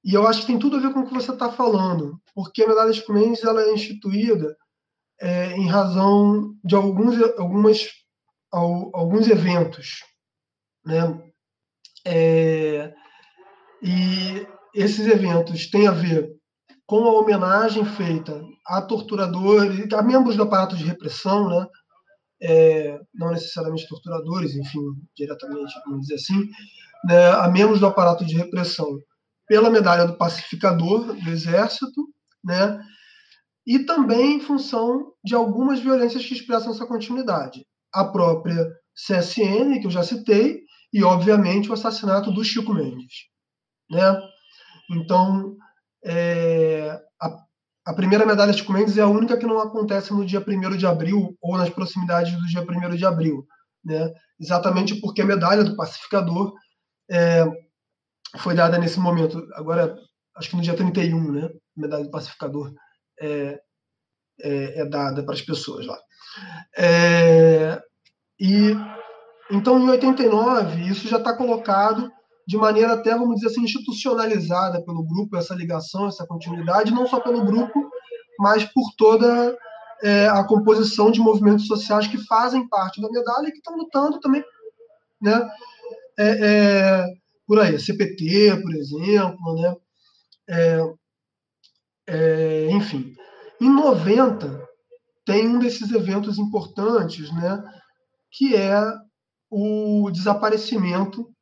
[0.03, 2.63] E eu acho que tem tudo a ver com o que você está falando, porque
[2.63, 4.57] a medalha Chico Mendes ela é instituída
[5.21, 7.87] é, em razão de alguns algumas
[8.51, 10.01] alguns eventos,
[10.85, 11.23] né?
[12.07, 12.93] É,
[13.83, 16.29] e esses eventos têm a ver
[16.87, 21.67] com a homenagem feita a torturadores, a membros do aparato de repressão, né?
[22.43, 24.81] É, não necessariamente torturadores, enfim,
[25.15, 26.49] diretamente, vamos dizer assim,
[27.05, 27.31] né?
[27.33, 28.99] a membros do aparato de repressão
[29.47, 32.09] pela medalha do pacificador do Exército,
[32.45, 32.81] né?
[33.67, 37.67] e também em função de algumas violências que expressam essa continuidade.
[37.93, 40.61] A própria CSN, que eu já citei,
[40.93, 43.29] e, obviamente, o assassinato do Chico Mendes.
[43.91, 44.21] Né?
[44.91, 45.57] Então,
[46.05, 47.37] é, a,
[47.87, 50.87] a, primeira medalha Chico Mendes é a única que não acontece no dia 1 de
[50.87, 53.47] abril ou nas proximidades do dia 1 de abril.
[53.85, 54.13] Né?
[54.39, 56.55] Exatamente porque a medalha do pacificador
[57.11, 57.45] é,
[58.39, 59.47] foi dada nesse momento.
[59.55, 59.97] Agora,
[60.37, 61.47] acho que no dia 31, né?
[61.47, 62.73] A medalha do pacificador
[63.21, 63.61] é,
[64.41, 65.99] é, é dada para as pessoas lá.
[66.77, 67.81] É,
[68.39, 68.75] e
[69.51, 72.11] então, em 89, isso já está colocado
[72.47, 77.21] de maneira até, vamos dizer assim, institucionalizada pelo grupo, essa ligação, essa continuidade, não só
[77.21, 77.91] pelo grupo,
[78.39, 79.57] mas por toda
[80.03, 84.21] é, a composição de movimentos sociais que fazem parte da medalha e que estão lutando
[84.21, 84.43] também,
[85.21, 85.49] né?
[86.23, 87.05] É, é,
[87.47, 89.77] por aí, CPT, por exemplo, né?
[90.51, 90.79] É,
[92.09, 93.15] é, enfim,
[93.59, 94.69] em 90
[95.25, 97.63] tem um desses eventos importantes, né?
[98.31, 98.83] Que é
[99.49, 101.35] o desaparecimento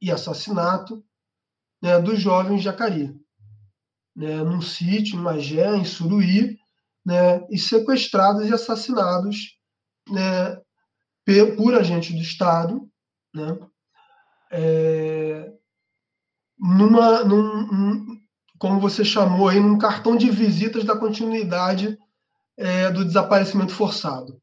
[0.00, 1.04] e assassinato
[1.82, 3.12] né, dos jovens Jacari,
[4.14, 6.56] né, num sítio em Magé, em Suruí,
[7.04, 9.58] né, e sequestrados e assassinados
[10.08, 10.56] né,
[11.56, 12.88] por agentes do Estado,
[13.34, 13.58] né,
[14.50, 15.52] é,
[16.58, 18.18] numa, num,
[18.58, 21.98] como você chamou aí, num cartão de visitas da continuidade
[22.58, 24.40] é, do desaparecimento forçado,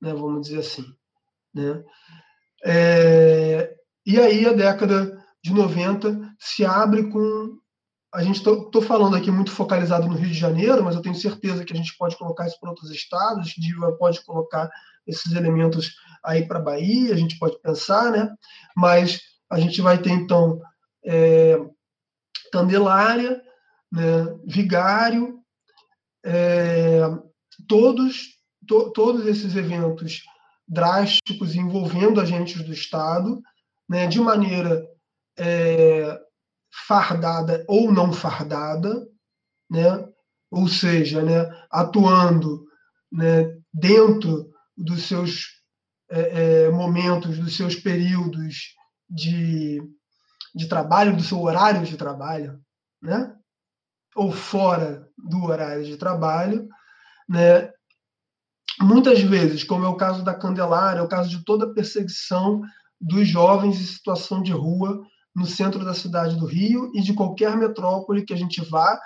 [0.00, 0.84] né, vamos dizer assim.
[1.54, 1.84] Né?
[2.64, 3.74] É,
[4.06, 7.58] e aí a década de 90 se abre com.
[8.14, 11.62] A gente estou falando aqui muito focalizado no Rio de Janeiro, mas eu tenho certeza
[11.62, 14.70] que a gente pode colocar isso para outros estados, Diva pode colocar
[15.06, 15.94] esses elementos
[16.24, 18.34] aí para Bahia, a gente pode pensar, né?
[18.74, 19.20] Mas
[19.50, 20.60] a gente vai ter então
[21.04, 21.58] é,
[22.52, 23.42] Candelária,
[23.90, 25.40] né, Vigário,
[26.24, 27.00] é,
[27.66, 30.22] todos, to, todos esses eventos
[30.66, 33.40] drásticos envolvendo agentes do Estado,
[33.88, 34.86] né, de maneira
[35.38, 36.18] é,
[36.86, 39.06] fardada ou não fardada,
[39.70, 40.06] né,
[40.50, 42.64] ou seja, né, atuando
[43.10, 45.46] né, dentro dos seus
[46.10, 48.77] é, é, momentos, dos seus períodos
[49.08, 49.80] de,
[50.54, 52.60] de trabalho, do seu horário de trabalho,
[53.02, 53.34] né,
[54.14, 56.68] ou fora do horário de trabalho,
[57.28, 57.70] né,
[58.80, 62.62] muitas vezes, como é o caso da Candelária, é o caso de toda a perseguição
[63.00, 65.00] dos jovens em situação de rua
[65.34, 68.98] no centro da cidade do Rio e de qualquer metrópole que a gente vá,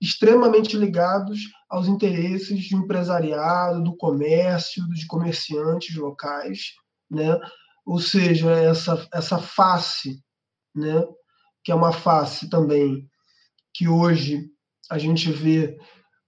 [0.00, 6.72] extremamente ligados aos interesses do empresariado, do comércio, de comerciantes locais,
[7.10, 7.38] né?
[7.84, 10.22] Ou seja, essa essa face,
[10.74, 11.02] né?
[11.64, 13.08] Que é uma face também
[13.74, 14.50] que hoje
[14.90, 15.76] a gente vê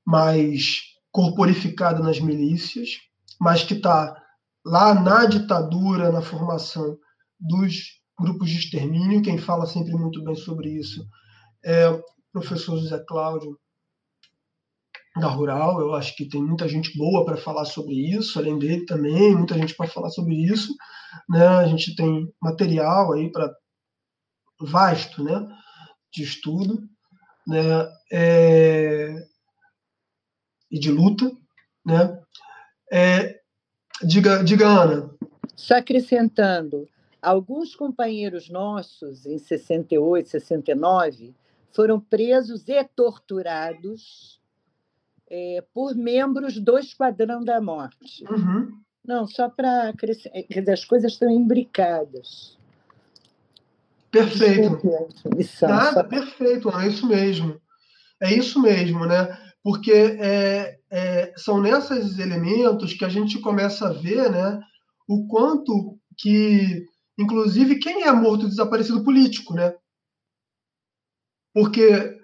[0.07, 0.80] mais
[1.12, 2.90] corporificada nas milícias,
[3.40, 4.16] mas que está
[4.64, 6.98] lá na ditadura, na formação
[7.38, 9.22] dos grupos de extermínio.
[9.22, 11.07] Quem fala sempre muito bem sobre isso
[11.64, 12.02] é o
[12.32, 13.59] professor José Cláudio
[15.16, 15.80] da Rural.
[15.80, 19.54] Eu acho que tem muita gente boa para falar sobre isso, além dele também, muita
[19.54, 20.74] gente para falar sobre isso.
[21.28, 21.46] Né?
[21.46, 23.52] A gente tem material aí para
[24.60, 25.46] vasto né?
[26.12, 26.82] de estudo.
[27.46, 27.88] Né?
[28.12, 29.26] É
[30.74, 31.30] e de luta,
[31.86, 32.20] né?
[32.90, 33.40] É,
[34.02, 35.14] diga, diga, Ana.
[35.54, 36.88] Só acrescentando,
[37.22, 41.32] alguns companheiros nossos, em 68, 69,
[41.72, 44.40] foram presos e torturados
[45.35, 48.24] é, por membros do Esquadrão da Morte.
[48.30, 48.70] Uhum.
[49.05, 52.57] Não, só para acrescentar, as coisas estão imbricadas.
[54.12, 54.80] Perfeito.
[55.62, 56.05] Nada, só...
[56.05, 57.61] perfeito, é isso mesmo.
[58.22, 59.37] é isso mesmo, né?
[59.61, 64.61] Porque é, é, são nesses elementos que a gente começa a ver né,
[65.09, 66.87] o quanto que,
[67.18, 69.74] inclusive, quem é morto desaparecido político, né?
[71.53, 72.16] Porque,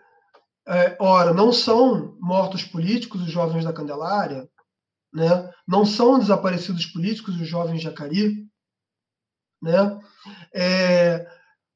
[0.69, 4.49] é, ora, não são mortos políticos os jovens da Candelária,
[5.13, 5.51] né?
[5.67, 8.47] não são desaparecidos políticos os jovens Jacari,
[9.63, 10.01] né?
[10.55, 11.27] É,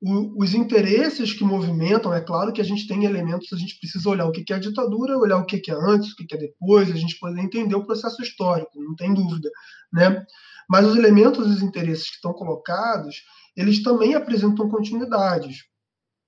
[0.01, 4.09] o, os interesses que movimentam, é claro que a gente tem elementos, a gente precisa
[4.09, 6.91] olhar o que é a ditadura, olhar o que é antes, o que é depois,
[6.91, 9.51] a gente poder entender o processo histórico, não tem dúvida,
[9.93, 10.25] né?
[10.69, 13.17] Mas os elementos os interesses que estão colocados,
[13.57, 15.65] eles também apresentam continuidades,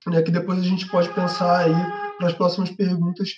[0.07, 0.23] né?
[0.23, 3.31] Que depois a gente pode pensar aí para as próximas perguntas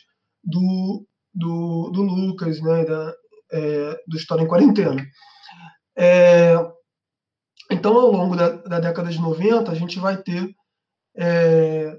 [0.44, 2.84] do, do, do Lucas, né?
[2.84, 3.14] Da,
[3.52, 5.04] é, do História em Quarentena.
[5.96, 6.54] É,
[7.70, 10.48] então, ao longo da, da, década de 90, a gente vai ter
[11.16, 11.96] é,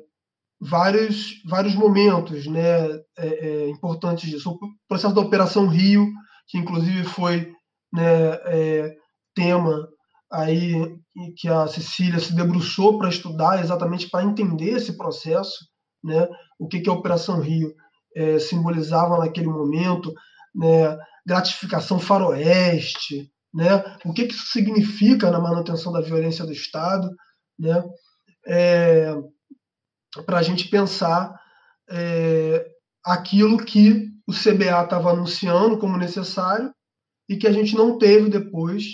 [0.60, 4.52] vários, vários momentos né, é, é, importantes disso.
[4.52, 6.08] O processo da Operação Rio,
[6.48, 7.54] que inclusive foi
[7.94, 8.96] né, é,
[9.36, 9.88] tema
[10.32, 10.74] aí
[11.38, 15.68] que a Cecília se debruçou para estudar exatamente para entender esse processo,
[16.04, 16.28] né,
[16.58, 17.74] o que, que a Operação Rio
[18.16, 20.14] é, simbolizava naquele momento,
[20.54, 23.84] né, gratificação faroeste, né?
[24.06, 27.10] O que, que isso significa na manutenção da violência do Estado,
[27.58, 27.84] né?
[28.48, 29.14] É,
[30.26, 31.34] para a gente pensar
[31.90, 32.66] é,
[33.04, 36.74] aquilo que o CBA estava anunciando como necessário
[37.28, 38.86] e que a gente não teve depois,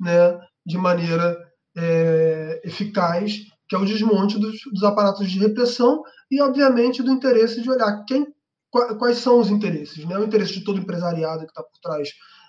[0.00, 1.36] né, de maneira
[1.76, 3.38] é, eficaz,
[3.68, 8.04] que é o desmonte dos, dos, aparatos de repressão e, obviamente, do interesse de olhar
[8.06, 8.26] quem,
[8.70, 10.18] quais são os interesses, né?
[10.18, 12.08] O interesse de todo empresariado que está por trás,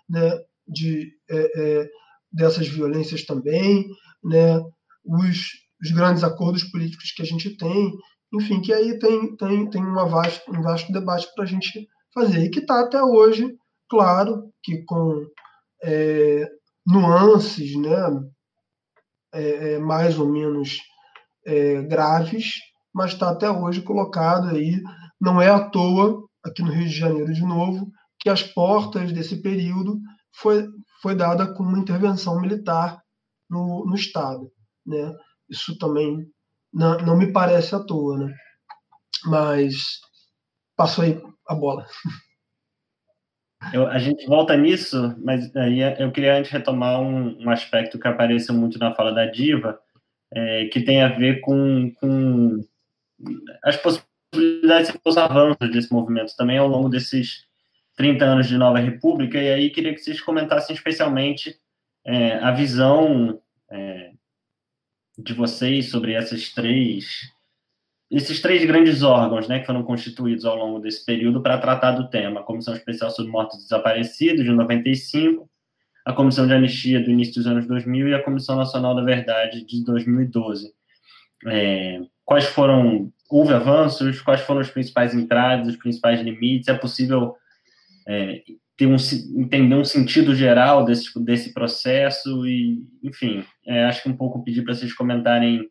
[0.09, 0.39] né?
[0.67, 1.89] de, é, é,
[2.31, 3.85] dessas violências também,
[4.23, 4.59] né?
[5.05, 5.51] os,
[5.81, 7.91] os, grandes acordos políticos que a gente tem,
[8.33, 12.45] enfim, que aí tem, tem, tem uma vasto, um vasto debate para a gente fazer,
[12.45, 13.53] e que está até hoje,
[13.89, 15.25] claro, que com
[15.83, 16.47] é,
[16.85, 17.95] nuances né?
[19.33, 20.79] É, é, mais ou menos
[21.45, 22.53] é, graves,
[22.93, 24.79] mas está até hoje colocado aí,
[25.19, 29.41] não é à toa, aqui no Rio de Janeiro de novo, que as portas desse
[29.41, 29.99] período
[30.35, 30.67] foi,
[31.01, 33.01] foi dada com uma intervenção militar
[33.49, 34.51] no, no Estado.
[34.85, 35.11] Né?
[35.49, 36.27] Isso também
[36.71, 38.17] não, não me parece à toa.
[38.17, 38.33] Né?
[39.25, 39.99] Mas
[40.75, 41.85] passo aí a bola.
[43.71, 48.07] Eu, a gente volta nisso, mas aí eu queria antes retomar um, um aspecto que
[48.07, 49.79] apareceu muito na fala da Diva,
[50.33, 52.59] é, que tem a ver com, com
[53.63, 57.45] as possibilidades e os avanços desse movimento também ao longo desses
[57.95, 61.55] 30 anos de Nova República, e aí queria que vocês comentassem especialmente
[62.05, 63.39] é, a visão
[63.71, 64.11] é,
[65.17, 67.31] de vocês sobre essas três,
[68.13, 72.09] esses três grandes órgãos né, que foram constituídos ao longo desse período para tratar do
[72.09, 72.41] tema.
[72.41, 75.49] A Comissão Especial sobre Mortos Desaparecidos, de 95,
[76.05, 79.65] a Comissão de Anistia do início dos anos 2000 e a Comissão Nacional da Verdade,
[79.65, 80.71] de 2012.
[81.47, 87.35] É, quais foram, houve avanços, quais foram os principais entradas, os principais limites, é possível
[88.07, 88.43] é,
[88.77, 88.97] ter um,
[89.41, 94.61] entender um sentido geral desse, desse processo e, enfim, é, acho que um pouco pedir
[94.61, 95.67] para vocês comentarem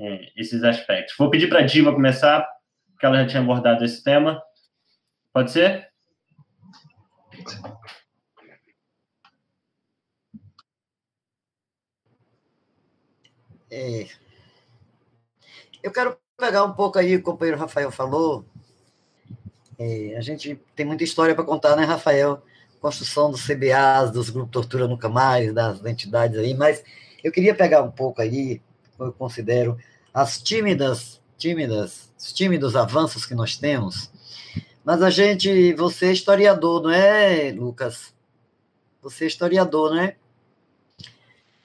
[0.00, 1.14] é, esses aspectos.
[1.18, 2.48] Vou pedir para a Diva começar,
[2.92, 4.42] porque ela já tinha abordado esse tema.
[5.32, 5.88] Pode ser?
[13.70, 14.06] É,
[15.82, 18.44] eu quero pegar um pouco aí o companheiro Rafael falou,
[19.78, 22.42] é, a gente tem muita história para contar, né, Rafael?
[22.80, 26.82] Construção dos CBAs, dos grupos Tortura Nunca Mais, das entidades aí, mas
[27.22, 28.60] eu queria pegar um pouco aí,
[28.98, 29.78] eu considero,
[30.12, 34.10] as tímidas, tímidas, os tímidos avanços que nós temos.
[34.84, 38.14] Mas a gente, você é historiador, não é, Lucas?
[39.02, 40.16] Você é historiador, não é?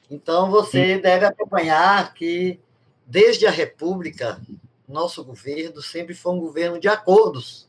[0.10, 1.02] Então você Sim.
[1.02, 2.60] deve acompanhar que,
[3.06, 4.40] desde a República,
[4.88, 7.68] nosso governo sempre foi um governo de acordos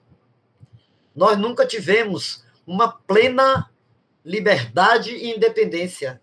[1.17, 3.71] nós nunca tivemos uma plena
[4.23, 6.21] liberdade e independência.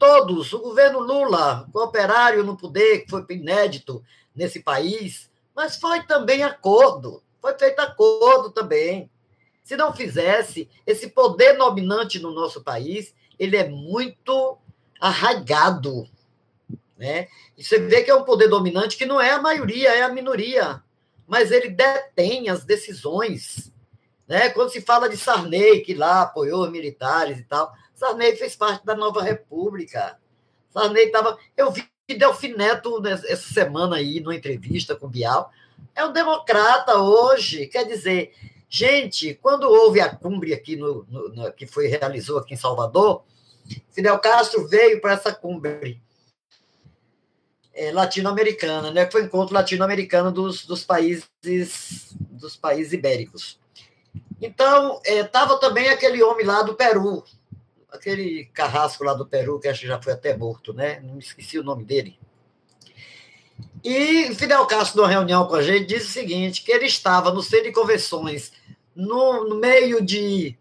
[0.00, 4.02] Todos, o governo Lula, o operário no poder, que foi inédito
[4.34, 9.10] nesse país, mas foi também acordo, foi feito acordo também.
[9.62, 14.56] Se não fizesse, esse poder dominante no nosso país, ele é muito
[14.98, 16.08] arraigado.
[16.96, 17.28] Né?
[17.56, 20.08] E você vê que é um poder dominante que não é a maioria, é a
[20.08, 20.82] minoria,
[21.28, 23.70] mas ele detém as decisões
[24.30, 24.48] né?
[24.50, 28.96] Quando se fala de Sarney, que lá apoiou militares e tal, Sarney fez parte da
[28.96, 30.18] nova república.
[30.70, 31.36] Sarney estava.
[31.54, 35.52] Eu vi Delfim Neto essa semana aí, numa entrevista com Bial,
[35.94, 37.66] é um democrata hoje.
[37.66, 38.32] Quer dizer,
[38.70, 43.22] gente, quando houve a cumbre aqui no, no, no que foi realizou aqui em Salvador,
[43.90, 46.02] Fidel Castro veio para essa cumbre
[47.74, 49.10] é, latino-americana, né?
[49.10, 51.28] Foi o encontro latino-americano dos, dos países
[52.18, 53.60] dos países ibéricos.
[54.40, 57.22] Então, estava é, também aquele homem lá do Peru,
[57.92, 61.00] aquele carrasco lá do Peru, que acho que já foi até morto, né?
[61.00, 62.18] Não esqueci o nome dele.
[63.82, 67.42] E Fidel Castro, numa reunião com a gente, disse o seguinte: que ele estava no
[67.42, 68.52] centro de convenções,
[68.94, 70.56] no, no meio de,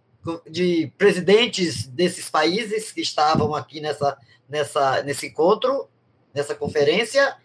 [0.49, 4.17] de presidentes desses países que estavam aqui nessa,
[4.47, 5.89] nessa, nesse encontro,
[6.33, 7.35] nessa conferência,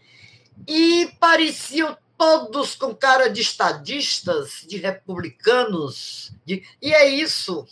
[0.68, 6.62] e pareciam todos com cara de estadistas, de republicanos, de...
[6.80, 7.66] e é isso.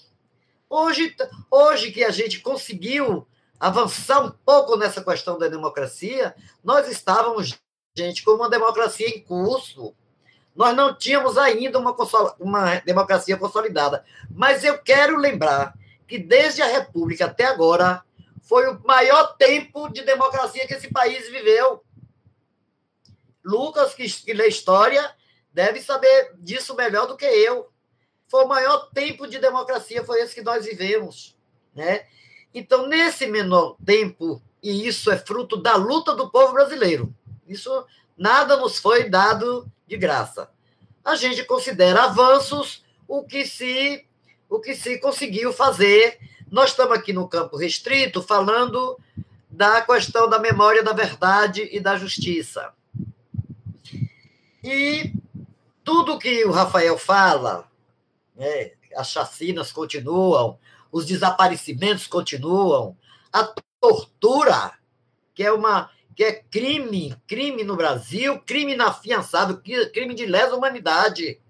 [0.75, 1.15] Hoje,
[1.51, 3.29] hoje que a gente conseguiu
[3.61, 7.61] avançar um pouco nessa questão da democracia, nós estávamos,
[7.95, 9.95] gente, com uma democracia em curso.
[10.57, 11.95] Nós não tínhamos ainda uma,
[12.41, 14.03] uma democracia consolidada.
[14.31, 15.75] Mas eu quero lembrar
[16.09, 18.03] que desde a República até agora
[18.41, 21.85] foi o maior tempo de democracia que esse país viveu.
[23.45, 25.15] Lucas, que, que lê história,
[25.53, 27.71] deve saber disso melhor do que eu.
[28.33, 31.37] Foi o maior tempo de democracia, foi esse que nós vivemos.
[31.75, 32.07] Né?
[32.55, 37.15] Então, nesse menor tempo, e isso é fruto da luta do povo brasileiro,
[37.47, 37.85] isso
[38.17, 40.49] nada nos foi dado de graça.
[41.05, 44.07] A gente considera avanços o que se
[44.49, 46.19] o que se conseguiu fazer.
[46.51, 48.99] Nós estamos aqui no campo restrito falando
[49.51, 52.73] da questão da memória da verdade e da justiça.
[54.65, 55.13] E
[55.85, 57.71] tudo que o Rafael fala,
[58.35, 60.59] né, as chacinas continuam,
[60.91, 62.97] os desaparecimentos continuam,
[63.33, 63.45] a
[63.81, 64.73] tortura,
[65.35, 71.41] que é uma que é crime, crime no Brasil, crime inafiançável, crime de lesa humanidade,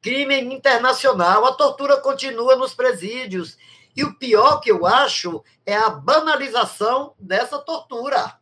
[0.00, 3.58] crime internacional, a tortura continua nos presídios.
[3.94, 8.38] E o pior que eu acho é a banalização dessa tortura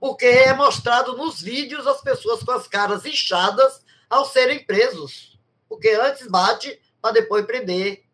[0.00, 5.37] porque é mostrado nos vídeos as pessoas com as caras inchadas ao serem presos,
[5.68, 8.04] porque antes bate para depois prender,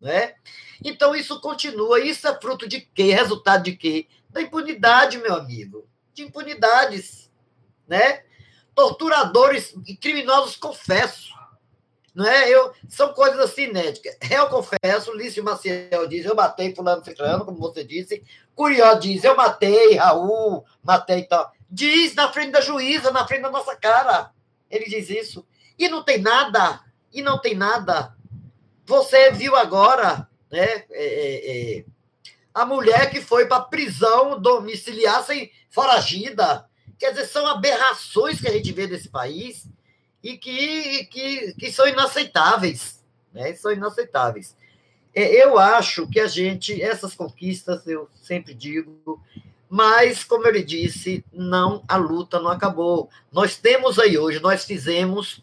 [0.00, 0.34] né?
[0.84, 3.12] Então isso continua, isso é fruto de quê?
[3.12, 4.06] Resultado de quê?
[4.30, 7.30] Da impunidade, meu amigo, de impunidades,
[7.86, 8.22] né?
[8.74, 11.32] Torturadores e criminosos confessos
[12.18, 12.50] não é?
[12.50, 14.16] Eu, são coisas assim inéditas.
[14.28, 18.24] Eu confesso, Lício Maciel diz, eu matei fulano ciclano, como você disse.
[18.56, 21.52] Curió diz, eu matei Raul, matei tal.
[21.70, 24.32] Diz na frente da juíza, na frente da nossa cara.
[24.68, 25.46] Ele diz isso.
[25.78, 26.80] E não tem nada.
[27.12, 28.14] E não tem nada.
[28.84, 30.64] Você viu agora, né?
[30.64, 31.84] É, é, é,
[32.52, 36.66] a mulher que foi para prisão domiciliar sem foragida.
[36.98, 39.68] Quer dizer, são aberrações que a gente vê nesse país
[40.22, 43.54] e que, que, que são inaceitáveis, né?
[43.54, 44.56] São inaceitáveis.
[45.14, 49.22] É, eu acho que a gente, essas conquistas, eu sempre digo,
[49.68, 53.10] mas, como eu lhe disse, não, a luta não acabou.
[53.30, 55.42] Nós temos aí hoje, nós fizemos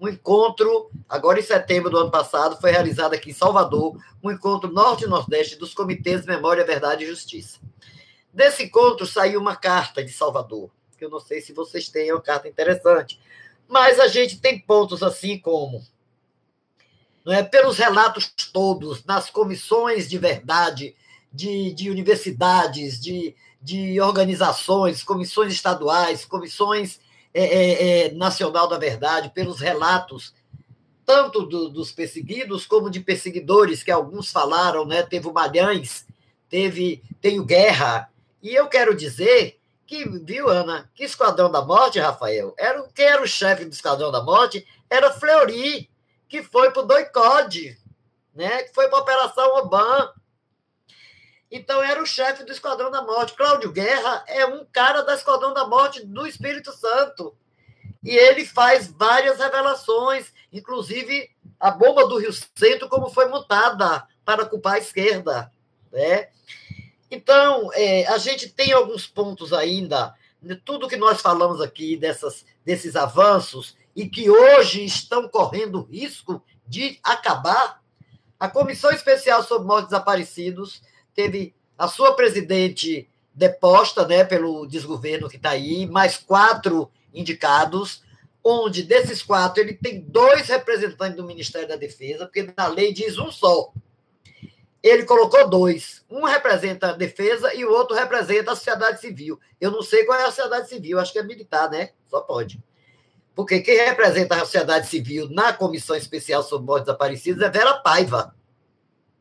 [0.00, 4.72] um encontro, agora em setembro do ano passado, foi realizado aqui em Salvador, um encontro
[4.72, 7.58] norte e nordeste dos comitês Memória, Verdade e Justiça.
[8.32, 12.14] Desse encontro saiu uma carta de Salvador, que eu não sei se vocês têm, é
[12.14, 13.20] uma carta interessante,
[13.68, 15.84] mas a gente tem pontos assim como
[17.22, 20.96] não é, pelos relatos todos, nas comissões de verdade
[21.30, 26.98] de, de universidades, de, de organizações, comissões estaduais, comissões
[27.32, 30.34] é, é, é, nacional da verdade, pelos relatos
[31.10, 35.02] tanto do, dos perseguidos como de perseguidores, que alguns falaram, né?
[35.02, 36.06] Teve o Malhães,
[36.48, 38.08] teve, tem o Guerra.
[38.40, 43.20] E eu quero dizer que, viu, Ana, que Esquadrão da Morte, Rafael, era, quem era
[43.20, 45.90] o chefe do Esquadrão da Morte era Fleury,
[46.28, 47.76] que foi para o Doicode,
[48.32, 48.62] né?
[48.62, 50.12] que foi para a Operação Oban.
[51.50, 53.34] Então, era o chefe do Esquadrão da Morte.
[53.34, 57.34] Cláudio Guerra é um cara da Esquadrão da Morte do Espírito Santo.
[58.02, 61.28] E ele faz várias revelações, inclusive
[61.58, 65.52] a bomba do Rio Centro, como foi montada para culpar a esquerda.
[65.92, 66.28] Né?
[67.10, 70.14] Então, é, a gente tem alguns pontos ainda,
[70.64, 76.98] tudo que nós falamos aqui, dessas, desses avanços, e que hoje estão correndo risco de
[77.02, 77.80] acabar.
[78.38, 80.80] A Comissão Especial sobre Mortos Desaparecidos
[81.14, 88.02] teve a sua presidente deposta né, pelo desgoverno que está aí, mais quatro indicados,
[88.42, 93.18] onde desses quatro ele tem dois representantes do Ministério da Defesa, porque na lei diz
[93.18, 93.72] um só
[94.82, 96.04] ele colocou dois.
[96.10, 99.38] Um representa a defesa e o outro representa a sociedade civil.
[99.60, 101.90] Eu não sei qual é a sociedade civil, acho que é militar, né?
[102.08, 102.62] Só pode.
[103.34, 108.34] Porque quem representa a sociedade civil na Comissão Especial sobre Mortes Desaparecidas é Vera Paiva.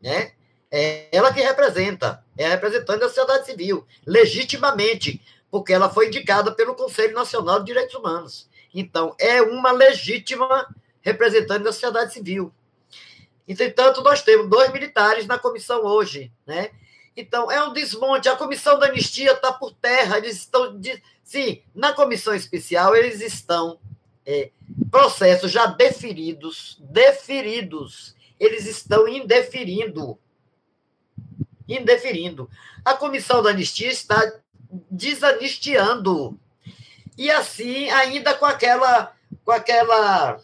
[0.02, 0.32] Né?
[0.72, 6.52] É ela que representa, é a representante da sociedade civil, legitimamente, porque ela foi indicada
[6.52, 8.48] pelo Conselho Nacional de Direitos Humanos.
[8.74, 10.68] Então, é uma legítima
[11.02, 12.54] representante da sociedade civil.
[13.48, 16.70] Entretanto, nós temos dois militares na comissão hoje, né?
[17.18, 18.30] Então, é um desmonte.
[18.30, 20.20] A comissão da anistia está por terra.
[20.20, 20.80] Eles estão.
[20.80, 21.02] De...
[21.24, 23.80] Sim, na comissão especial, eles estão.
[24.26, 24.52] É,
[24.92, 28.16] processos já deferidos, deferidos.
[28.40, 30.20] Eles estão indeferindo.
[31.70, 32.50] Indeferindo.
[32.84, 34.20] A comissão da anistia está
[34.90, 36.38] desanistiando.
[37.18, 39.14] E assim, ainda com aquela.
[39.46, 40.40] Com aquela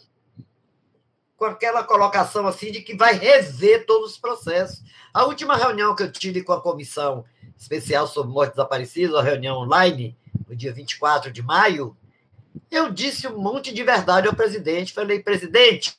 [1.36, 4.82] com aquela colocação assim de que vai rever todos os processos.
[5.12, 7.24] A última reunião que eu tive com a comissão
[7.56, 10.16] especial sobre mortes desaparecidas, a reunião online,
[10.48, 11.96] no dia 24 de maio,
[12.70, 14.92] eu disse um monte de verdade ao presidente.
[14.92, 15.96] Falei, presidente,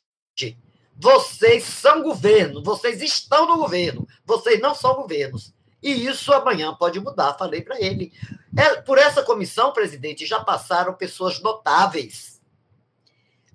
[0.97, 5.53] vocês são governo, vocês estão no governo, vocês não são governos.
[5.81, 8.11] E isso amanhã pode mudar, falei para ele.
[8.57, 12.37] É, por essa comissão, presidente, já passaram pessoas notáveis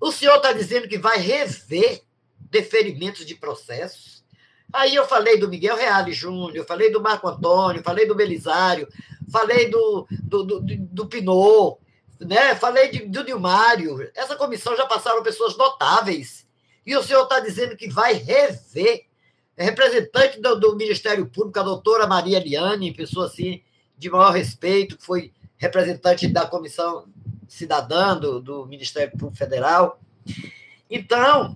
[0.03, 2.01] o senhor está dizendo que vai rever
[2.37, 4.21] deferimentos de processos.
[4.71, 8.85] Aí eu falei do Miguel Reale Júnior, falei do Marco Antônio, falei do Belisário,
[9.31, 11.77] falei do, do, do, do Pinot,
[12.19, 12.53] né?
[12.53, 14.11] falei de, do Nilmário.
[14.13, 16.45] Essa comissão já passaram pessoas notáveis.
[16.85, 19.05] E o senhor está dizendo que vai rever.
[19.55, 23.61] É representante do, do, Ministério Público, a doutora Maria Eliane, pessoa assim
[23.97, 27.05] de maior respeito, que foi representante da comissão
[27.47, 30.01] cidadã do, do Ministério Público Federal.
[30.89, 31.55] Então,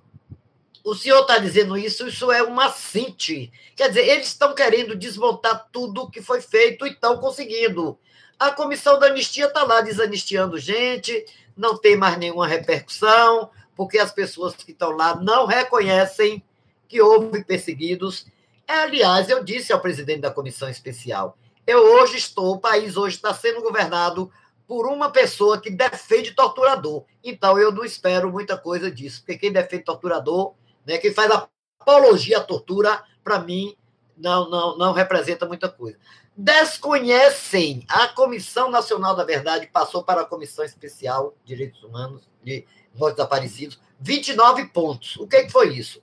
[0.83, 3.51] o senhor está dizendo isso, isso é uma cinte.
[3.75, 7.97] Quer dizer, eles estão querendo desmontar tudo o que foi feito e estão conseguindo.
[8.39, 11.25] A comissão da anistia está lá desanistiando gente,
[11.57, 16.43] não tem mais nenhuma repercussão, porque as pessoas que estão lá não reconhecem
[16.89, 18.25] que houve perseguidos.
[18.67, 23.33] Aliás, eu disse ao presidente da comissão especial: eu hoje estou, o país hoje está
[23.33, 24.31] sendo governado
[24.67, 27.05] por uma pessoa que defende torturador.
[27.23, 30.53] Então, eu não espero muita coisa disso, porque quem defende torturador,
[30.85, 31.31] né, quem faz
[31.79, 33.77] apologia à tortura, para mim,
[34.17, 35.97] não, não, não representa muita coisa.
[36.35, 42.65] Desconhecem a Comissão Nacional da Verdade, passou para a Comissão Especial de Direitos Humanos, de
[42.95, 45.17] Mortos Desaparecidos, 29 pontos.
[45.17, 46.01] O que, que foi isso?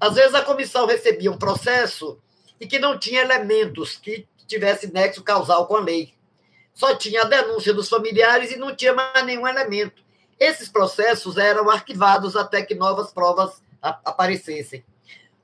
[0.00, 2.18] Às vezes a comissão recebia um processo
[2.60, 6.18] e que não tinha elementos que tivesse nexo causal com a lei
[6.78, 10.00] só tinha a denúncia dos familiares e não tinha mais nenhum elemento.
[10.38, 14.84] Esses processos eram arquivados até que novas provas aparecessem.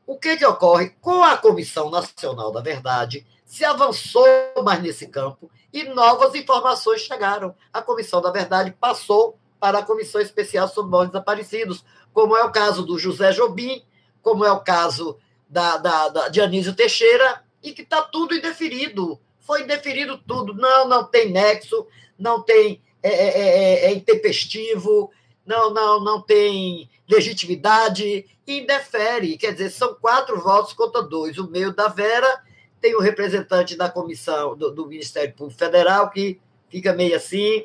[0.07, 0.91] O que, que ocorre?
[1.01, 4.25] Com a Comissão Nacional da Verdade, se avançou
[4.63, 7.53] mais nesse campo e novas informações chegaram.
[7.73, 11.83] A Comissão da Verdade passou para a Comissão Especial sobre Mortos Desaparecidos,
[12.13, 13.83] como é o caso do José Jobim,
[14.21, 15.17] como é o caso
[15.49, 20.53] da, da, da de Anísio Teixeira, e que está tudo indeferido foi deferido tudo.
[20.53, 21.87] Não, não tem nexo,
[22.19, 25.11] não tem é, é, é, é, é intempestivo,
[25.47, 29.39] não, não, não tem legitimidade, indefere.
[29.39, 31.39] Quer dizer, são quatro votos contra dois.
[31.39, 32.43] O meio da Vera
[32.83, 36.39] tem o representante da comissão do, do Ministério Público Federal, que
[36.69, 37.65] fica meio assim,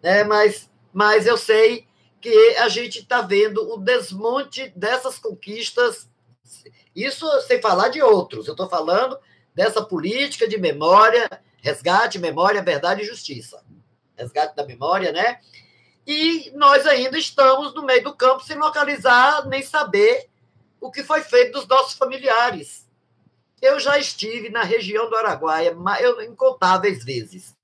[0.00, 0.22] né?
[0.22, 1.86] mas, mas eu sei
[2.20, 6.08] que a gente está vendo o desmonte dessas conquistas,
[6.94, 8.46] isso sem falar de outros.
[8.46, 9.18] Eu estou falando
[9.54, 11.28] dessa política de memória,
[11.62, 13.62] resgate, memória, verdade e justiça.
[14.16, 15.40] Resgate da memória, né?
[16.06, 20.28] E nós ainda estamos no meio do campo sem localizar nem saber
[20.80, 22.88] o que foi feito dos nossos familiares.
[23.60, 27.54] Eu já estive na região do Araguaia eu, incontáveis vezes.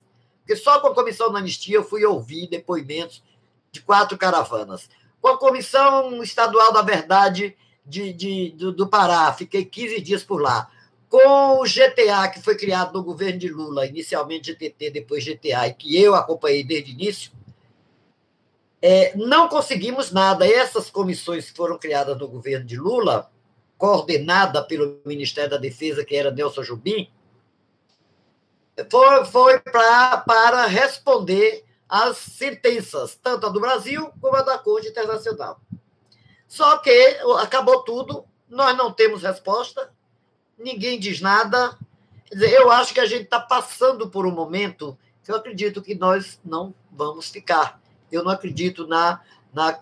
[0.47, 3.21] Porque só com a Comissão da Anistia eu fui ouvir depoimentos
[3.69, 4.89] de quatro caravanas.
[5.19, 7.53] Com a Comissão Estadual da Verdade
[7.85, 10.71] de, de, do, do Pará, fiquei 15 dias por lá.
[11.09, 15.73] Com o GTA, que foi criado no governo de Lula, inicialmente GTT, depois GTA, e
[15.73, 17.31] que eu acompanhei desde o início,
[18.81, 20.47] é, não conseguimos nada.
[20.47, 23.29] Essas comissões que foram criadas no governo de Lula,
[23.77, 27.09] coordenada pelo Ministério da Defesa, que era Nelson Jubim,
[28.89, 34.89] foi, foi pra, para responder às sentenças, tanto a do Brasil como a da Corte
[34.89, 35.59] Internacional.
[36.47, 39.91] Só que acabou tudo, nós não temos resposta,
[40.57, 41.77] ninguém diz nada.
[42.25, 45.81] Quer dizer, eu acho que a gente está passando por um momento que eu acredito
[45.81, 47.81] que nós não vamos ficar.
[48.11, 49.21] Eu não acredito na,
[49.53, 49.77] na,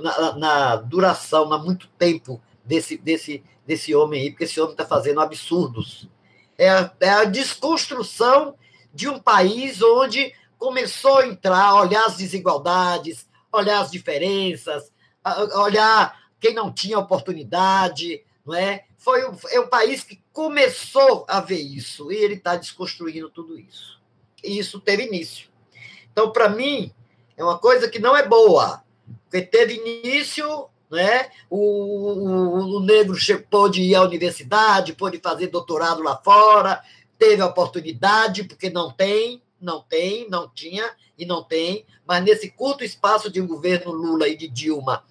[0.00, 4.84] na, na duração, na muito tempo desse, desse, desse homem aí, porque esse homem está
[4.84, 6.08] fazendo absurdos.
[6.58, 8.54] É a, é a desconstrução
[8.92, 14.92] de um país onde começou a entrar, olhar as desigualdades, olhar as diferenças,
[15.56, 18.84] olhar quem não tinha oportunidade, não é?
[18.96, 23.58] Foi o, é o país que começou a ver isso e ele está desconstruindo tudo
[23.58, 24.00] isso.
[24.42, 25.48] E isso teve início.
[26.12, 26.92] Então, para mim,
[27.36, 28.82] é uma coisa que não é boa,
[29.24, 31.30] porque teve início, né?
[31.48, 33.16] O, o, o negro
[33.48, 36.82] pôde ir à universidade, pôde fazer doutorado lá fora,
[37.18, 42.50] teve a oportunidade, porque não tem, não tem, não tinha e não tem, mas nesse
[42.50, 45.02] curto espaço de governo Lula e de Dilma,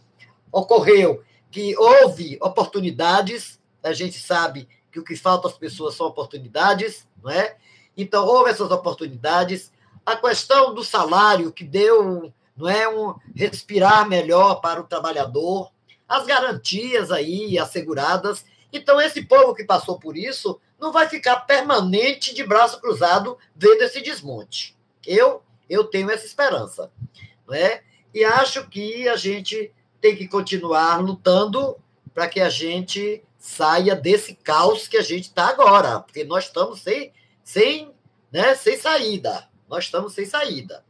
[0.52, 7.08] ocorreu que houve oportunidades, a gente sabe que o que falta às pessoas são oportunidades,
[7.24, 7.58] não é?
[7.98, 9.72] Então, houve essas oportunidades.
[10.06, 15.72] A questão do salário, que deu não é, um respirar melhor para o trabalhador,
[16.08, 18.46] as garantias aí asseguradas.
[18.72, 23.82] Então, esse povo que passou por isso não vai ficar permanente de braço cruzado vendo
[23.82, 24.78] esse desmonte.
[25.06, 26.92] Eu, eu tenho essa esperança.
[27.48, 27.82] Não é?
[28.14, 31.78] E acho que a gente tem que continuar lutando
[32.14, 36.82] para que a gente saia desse caos que a gente está agora, porque nós estamos
[36.82, 37.12] sem,
[37.44, 37.92] sem,
[38.32, 39.50] né, sem saída.
[39.68, 40.84] Nós estamos sem saída.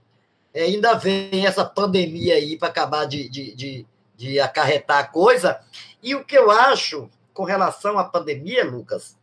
[0.53, 5.61] É, ainda vem essa pandemia aí para acabar de, de, de, de acarretar a coisa.
[6.03, 9.17] E o que eu acho com relação à pandemia, Lucas,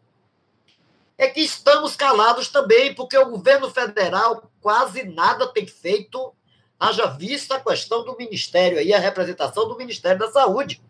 [1.18, 6.32] é que estamos calados também, porque o governo federal quase nada tem feito
[6.78, 10.80] haja vista a questão do Ministério aí, a representação do Ministério da Saúde.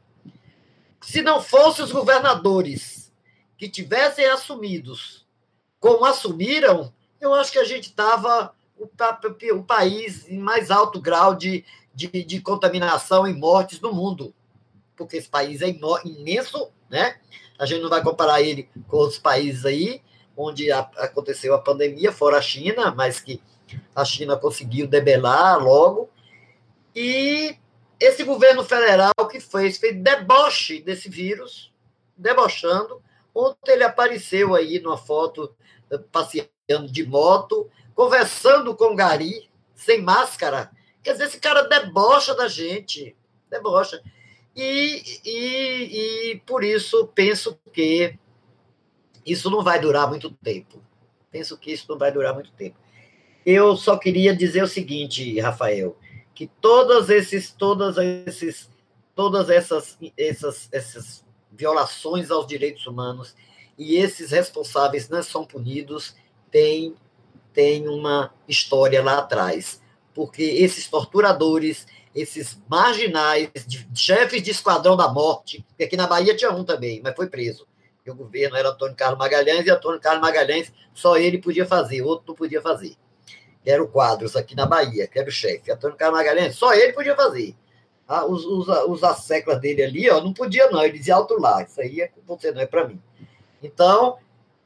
[1.01, 3.11] Se não fossem os governadores
[3.57, 5.27] que tivessem assumidos
[5.81, 11.35] como assumiram, eu acho que a gente estava o, o, país em mais alto grau
[11.35, 11.65] de,
[11.95, 14.35] de, de, contaminação e mortes no mundo.
[14.97, 15.69] Porque esse país é
[16.05, 17.17] imenso, né?
[17.59, 20.01] A gente não vai comparar ele com outros países aí,
[20.37, 23.43] onde a, aconteceu a pandemia, fora a China, mas que
[23.95, 26.09] a China conseguiu debelar logo.
[26.95, 27.57] E
[28.01, 31.73] esse governo federal que fez, fez deboche desse vírus,
[32.17, 33.03] debochando.
[33.35, 35.55] Ontem ele apareceu aí numa foto
[35.91, 37.69] eh, passeando de moto,
[37.99, 40.71] conversando com Gari, sem máscara.
[41.03, 43.17] Quer dizer, esse cara debocha da gente,
[43.51, 44.01] debocha.
[44.55, 48.17] E, e, e por isso penso que
[49.27, 50.81] isso não vai durar muito tempo.
[51.29, 52.77] Penso que isso não vai durar muito tempo.
[53.45, 55.99] Eu só queria dizer o seguinte, Rafael,
[56.37, 58.71] que todas esses, todas esses,
[59.13, 63.35] todas essas, essas, essas violações aos direitos humanos
[63.77, 66.15] e esses responsáveis não são punidos
[66.49, 66.95] têm
[67.59, 69.83] tem uma história lá atrás,
[70.15, 73.51] porque esses torturadores, esses marginais,
[73.93, 77.67] chefes de esquadrão da morte, que aqui na Bahia tinha um também, mas foi preso.
[77.97, 82.01] Porque o governo era Antônio Carlos Magalhães e Antônio Carlos Magalhães só ele podia fazer,
[82.01, 82.95] outro não podia fazer
[83.65, 86.73] que era o Quadros aqui na Bahia, que era o chefe, Antônio Carlos Magalhães, só
[86.73, 87.57] ele podia fazer.
[88.07, 91.61] Ah, os, os, os asseclas dele ali, ó, não podia não, ele dizia alto lá,
[91.65, 93.03] isso aí é, você não é para mim.
[93.61, 94.17] Então,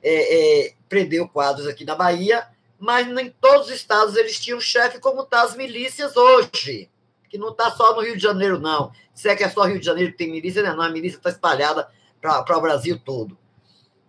[0.02, 2.51] é, é, prendeu Quadros aqui na Bahia,
[2.82, 6.90] mas em todos os estados eles tinham chefe como tá as milícias hoje,
[7.30, 8.90] que não está só no Rio de Janeiro, não.
[9.14, 10.72] Se é que é só Rio de Janeiro que tem milícia, né?
[10.72, 11.88] não, a milícia está espalhada
[12.20, 13.38] para o Brasil todo.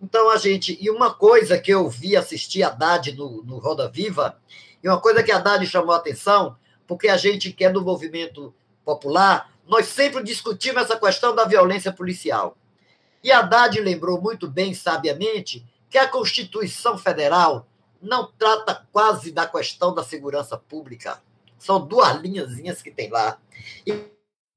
[0.01, 0.75] Então, a gente.
[0.81, 4.39] E uma coisa que eu vi assistir a Haddad no, no Roda Viva,
[4.83, 7.83] e uma coisa que a Dani chamou a atenção, porque a gente que é do
[7.83, 12.57] movimento popular, nós sempre discutimos essa questão da violência policial.
[13.23, 17.67] E a Haddad lembrou muito bem, sabiamente, que a Constituição Federal
[18.03, 21.21] não trata quase da questão da segurança pública.
[21.57, 23.39] São duas linhazinhas que tem lá.
[23.87, 23.97] E,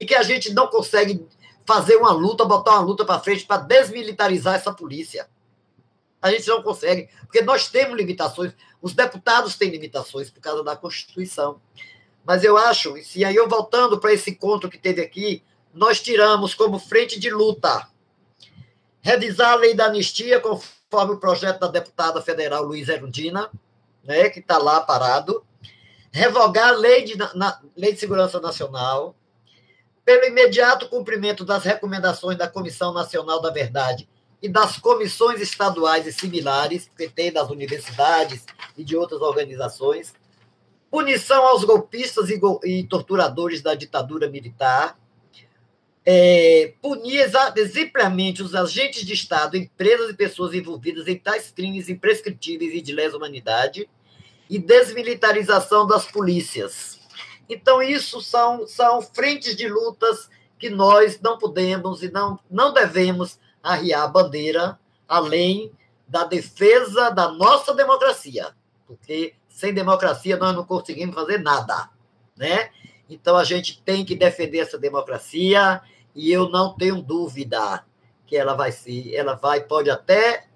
[0.00, 1.24] e que a gente não consegue
[1.64, 5.28] fazer uma luta, botar uma luta para frente para desmilitarizar essa polícia.
[6.20, 8.52] A gente não consegue, porque nós temos limitações.
[8.82, 11.60] Os deputados têm limitações por causa da Constituição.
[12.24, 16.54] Mas eu acho, e aí eu voltando para esse encontro que teve aqui, nós tiramos
[16.54, 17.88] como frente de luta
[19.00, 20.42] revisar a lei da anistia,
[20.88, 23.50] conforme o projeto da deputada federal Luiz Erundina,
[24.04, 25.44] né, que está lá parado,
[26.12, 29.14] revogar a lei de, na, lei de Segurança Nacional,
[30.04, 34.08] pelo imediato cumprimento das recomendações da Comissão Nacional da Verdade
[34.40, 38.44] e das comissões estaduais e similares, que tem das universidades
[38.76, 40.14] e de outras organizações,
[40.88, 44.96] punição aos golpistas e, go e torturadores da ditadura militar,
[46.08, 52.72] é, punir exemplarmente os agentes de Estado, empresas e pessoas envolvidas em tais crimes imprescritíveis
[52.74, 53.90] e de lesa humanidade,
[54.48, 57.00] e desmilitarização das polícias.
[57.48, 63.40] Então, isso são, são frentes de lutas que nós não podemos e não, não devemos
[63.60, 64.78] arriar a bandeira
[65.08, 65.72] além
[66.06, 68.54] da defesa da nossa democracia,
[68.86, 71.90] porque sem democracia nós não conseguimos fazer nada,
[72.36, 72.70] né?
[73.08, 75.82] Então a gente tem que defender essa democracia
[76.16, 77.84] e eu não tenho dúvida
[78.26, 80.46] que ela vai se, ela vai, pode até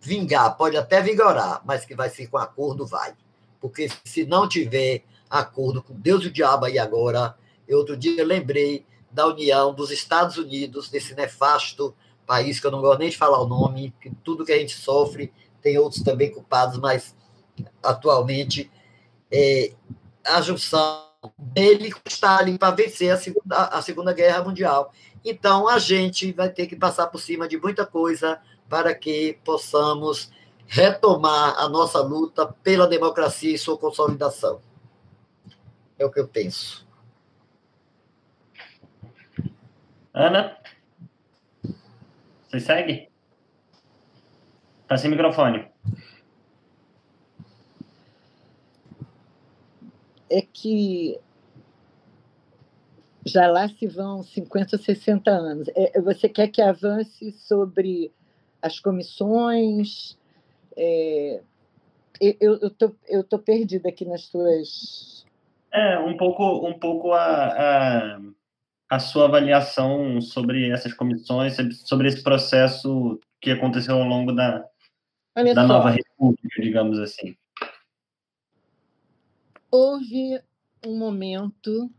[0.00, 3.14] vingar, pode até vigorar, mas que vai ser com acordo, vai.
[3.58, 7.34] Porque se não tiver acordo com Deus e o diabo aí agora,
[7.66, 11.94] eu outro dia lembrei da união dos Estados Unidos, desse nefasto
[12.26, 14.76] país que eu não gosto nem de falar o nome, que tudo que a gente
[14.76, 15.32] sofre,
[15.62, 17.16] tem outros também culpados, mas
[17.82, 18.70] atualmente
[19.32, 19.72] é,
[20.24, 24.92] a junção dele com Stalin para vencer a segunda, a segunda Guerra Mundial.
[25.24, 30.30] Então, a gente vai ter que passar por cima de muita coisa para que possamos
[30.66, 34.60] retomar a nossa luta pela democracia e sua consolidação.
[35.98, 36.86] É o que eu penso.
[40.12, 40.56] Ana?
[42.46, 43.08] Você segue?
[44.82, 45.68] Está sem microfone.
[50.30, 51.18] É que
[53.24, 55.68] já lá se vão 50 ou 60 anos.
[55.74, 58.12] É, você quer que avance sobre
[58.60, 60.18] as comissões?
[60.76, 61.42] É,
[62.20, 65.26] eu estou eu tô perdida aqui nas suas.
[65.72, 68.20] É, um pouco, um pouco a, a,
[68.90, 74.64] a sua avaliação sobre essas comissões, sobre esse processo que aconteceu ao longo da,
[75.54, 77.36] da nova república, digamos assim.
[79.70, 80.40] Houve
[80.86, 81.90] um momento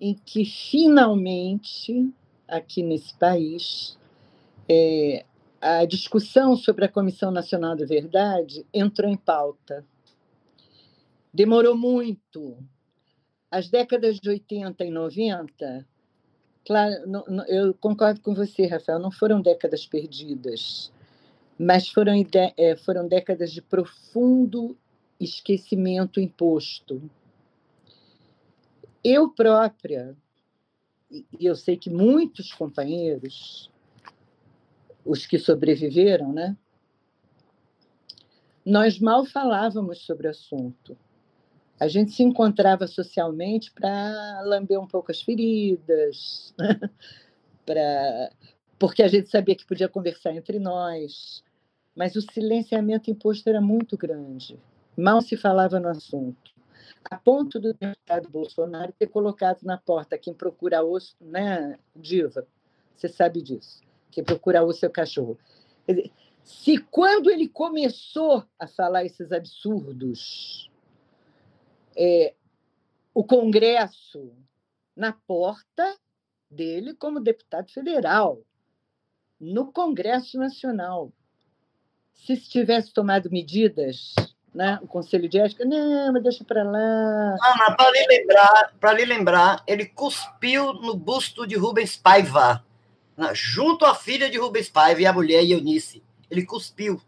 [0.00, 2.10] em que finalmente,
[2.46, 3.98] aqui nesse país,
[4.66, 5.26] é,
[5.60, 9.84] a discussão sobre a Comissão Nacional da Verdade entrou em pauta.
[11.34, 12.56] Demorou muito.
[13.50, 15.86] As décadas de 80 e 90,
[16.66, 20.92] claro, não, não, eu concordo com você, Rafael, não foram décadas perdidas,
[21.58, 22.14] mas foram,
[22.56, 24.76] é, foram décadas de profundo
[25.20, 27.02] esquecimento imposto
[29.02, 30.16] eu própria,
[31.10, 33.70] e eu sei que muitos companheiros,
[35.04, 36.56] os que sobreviveram, né?
[38.64, 40.96] Nós mal falávamos sobre o assunto.
[41.80, 46.54] A gente se encontrava socialmente para lamber um pouco as feridas,
[47.64, 48.30] para
[48.78, 51.42] porque a gente sabia que podia conversar entre nós,
[51.96, 54.56] mas o silenciamento imposto era muito grande.
[54.98, 56.58] Mal se falava no assunto
[57.10, 62.46] a ponto do deputado Bolsonaro ter colocado na porta quem procura osso, né, Diva?
[62.94, 63.80] Você sabe disso.
[64.10, 65.38] Quem procura osso é o cachorro.
[65.86, 66.12] Dizer,
[66.42, 70.70] se quando ele começou a falar esses absurdos,
[71.96, 72.34] é,
[73.14, 74.32] o Congresso
[74.96, 75.96] na porta
[76.50, 78.42] dele como deputado federal,
[79.40, 81.12] no Congresso Nacional,
[82.12, 84.14] se tivesse tomado medidas
[84.54, 84.78] né?
[84.82, 87.36] o conselho de ética, não, mas deixa para lá.
[87.42, 92.64] Ana, para lhe lembrar, para lhe lembrar, ele cuspiu no busto de Rubens Paiva,
[93.16, 93.30] né?
[93.34, 96.02] junto à filha de Rubens Paiva e a mulher Eunice.
[96.30, 97.00] Ele cuspiu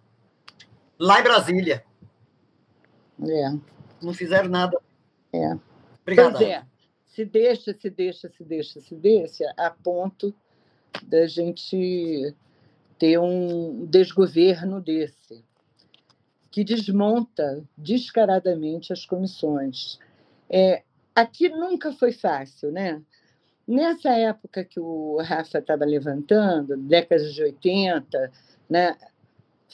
[0.99, 1.85] lá em Brasília.
[3.23, 3.53] É.
[4.03, 4.79] Não fizeram nada.
[5.33, 5.57] É.
[6.03, 6.39] Obrigada.
[6.39, 6.65] Pois é.
[7.07, 10.35] Se deixa, se deixa, se deixa, se deixa, a ponto
[11.03, 12.35] da gente
[12.99, 15.45] ter um desgoverno desse
[16.51, 19.99] que desmonta descaradamente as comissões.
[20.49, 20.83] É,
[21.15, 23.01] aqui nunca foi fácil, né?
[23.67, 28.33] Nessa época que o Rafa estava levantando, décadas de 80,
[28.69, 28.97] né?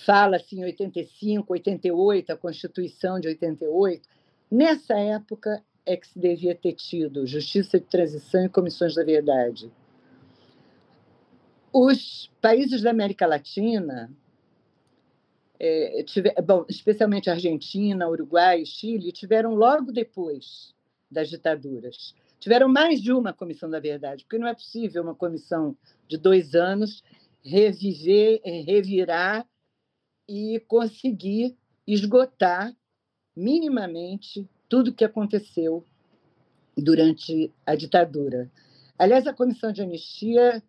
[0.04, 4.06] fala assim 85, 88, a Constituição de 88,
[4.50, 9.70] nessa época é que se devia ter tido justiça de transição e comissões da verdade.
[11.72, 14.10] Os países da América Latina
[15.58, 20.74] é, tiver, bom, especialmente Argentina, Uruguai Chile, tiveram logo depois
[21.10, 22.14] das ditaduras.
[22.38, 25.76] Tiveram mais de uma comissão da verdade, porque não é possível uma comissão
[26.06, 27.02] de dois anos
[27.42, 29.46] reviver, é, revirar
[30.28, 31.56] e conseguir
[31.86, 32.74] esgotar
[33.34, 35.84] minimamente tudo que aconteceu
[36.76, 38.50] durante a ditadura.
[38.98, 40.62] Aliás, a comissão de anistia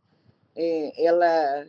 [0.55, 1.68] é, ela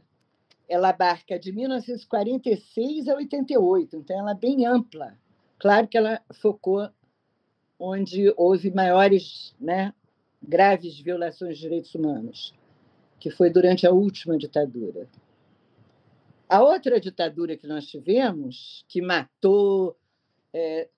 [0.68, 5.18] ela abarca de 1946 a 88, então ela é bem ampla.
[5.58, 6.88] Claro que ela focou
[7.78, 9.94] onde houve maiores, né,
[10.42, 12.54] graves violações de direitos humanos,
[13.18, 15.08] que foi durante a última ditadura.
[16.48, 19.96] A outra ditadura que nós tivemos, que matou,
[20.52, 20.88] é,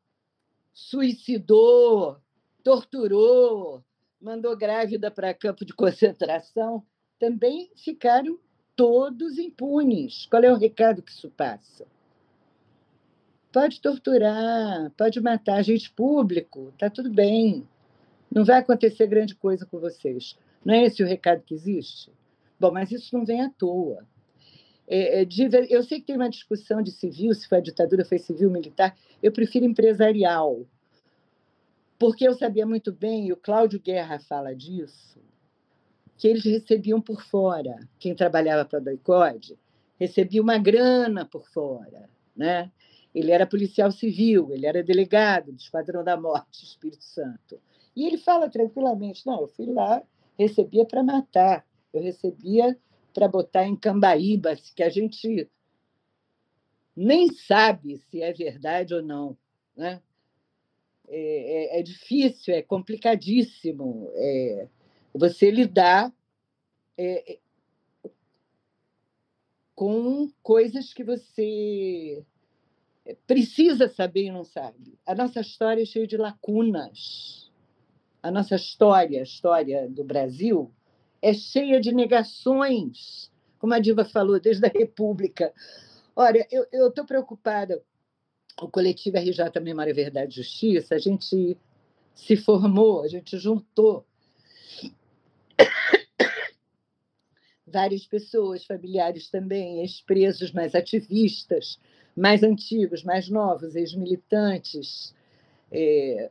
[0.73, 2.17] suicidou,
[2.63, 3.83] torturou,
[4.21, 6.85] mandou grávida para campo de concentração,
[7.19, 8.39] também ficaram
[8.81, 10.25] todos impunes.
[10.25, 11.87] Qual é o recado que isso passa?
[13.53, 17.69] Pode torturar, pode matar gente público, tá tudo bem.
[18.35, 20.35] Não vai acontecer grande coisa com vocês.
[20.65, 22.11] Não é esse o recado que existe?
[22.59, 24.07] Bom, mas isso não vem à toa.
[24.89, 25.27] É, é,
[25.69, 28.97] eu sei que tem uma discussão de civil, se foi a ditadura, foi civil, militar.
[29.23, 30.65] Eu prefiro empresarial,
[31.99, 35.21] porque eu sabia muito bem, e o Cláudio Guerra fala disso,
[36.21, 37.89] que eles recebiam por fora.
[37.99, 39.59] Quem trabalhava para a Doicode
[39.99, 42.11] recebia uma grana por fora.
[42.37, 42.71] Né?
[43.15, 47.59] Ele era policial civil, ele era delegado do Esquadrão da Morte, Espírito Santo.
[47.97, 50.03] E ele fala tranquilamente: não, eu fui lá,
[50.39, 52.79] recebia para matar, eu recebia
[53.15, 55.51] para botar em Cambaíba, que a gente
[56.95, 59.37] nem sabe se é verdade ou não.
[59.75, 60.03] Né?
[61.09, 64.69] É, é, é difícil, é complicadíssimo é,
[65.15, 66.13] você lidar
[66.97, 67.39] é, é
[69.75, 72.23] com coisas que você
[73.27, 74.99] precisa saber e não sabe.
[75.07, 77.51] A nossa história é cheia de lacunas.
[78.23, 80.71] A nossa história, a história do Brasil,
[81.23, 85.53] é cheia de negações, como a Diva falou, desde a República.
[86.15, 87.83] Olha, eu estou preocupada.
[88.61, 91.57] O coletivo RJ Memória, Verdade e Justiça, a gente
[92.15, 94.05] se formou, a gente juntou
[97.71, 101.79] várias pessoas, familiares também, ex-presos, mais ativistas,
[102.17, 105.15] mais antigos, mais novos, ex-militantes,
[105.71, 106.31] é,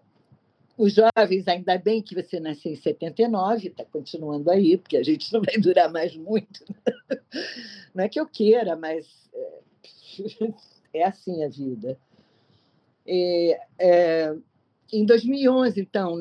[0.77, 5.31] os jovens, ainda bem que você nasceu em 79, está continuando aí, porque a gente
[5.33, 6.63] não vai durar mais muito.
[7.93, 9.59] Não é que eu queira, mas é,
[10.99, 11.97] é assim a vida.
[13.05, 14.35] É, é,
[14.93, 16.15] em 2011, então,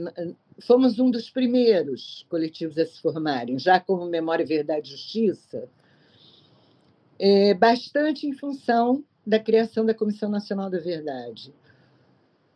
[0.60, 5.68] fomos um dos primeiros coletivos a se formarem, já como Memória, Verdade e Justiça,
[7.18, 11.52] é, bastante em função da criação da Comissão Nacional da Verdade.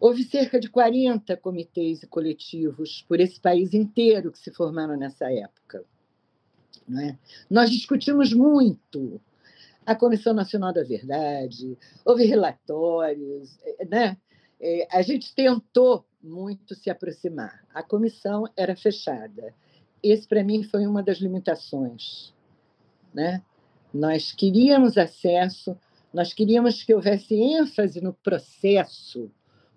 [0.00, 5.30] Houve cerca de 40 comitês e coletivos por esse país inteiro que se formaram nessa
[5.32, 5.84] época.
[7.00, 7.16] É?
[7.48, 9.20] Nós discutimos muito
[9.86, 13.58] a Comissão Nacional da Verdade, houve relatórios,
[13.88, 14.16] né?
[14.60, 17.64] É, a gente tentou muito se aproximar.
[17.74, 19.54] A comissão era fechada.
[20.02, 22.32] Esse, para mim, foi uma das limitações.
[23.12, 23.42] Né?
[23.92, 25.76] Nós queríamos acesso,
[26.12, 29.30] nós queríamos que houvesse ênfase no processo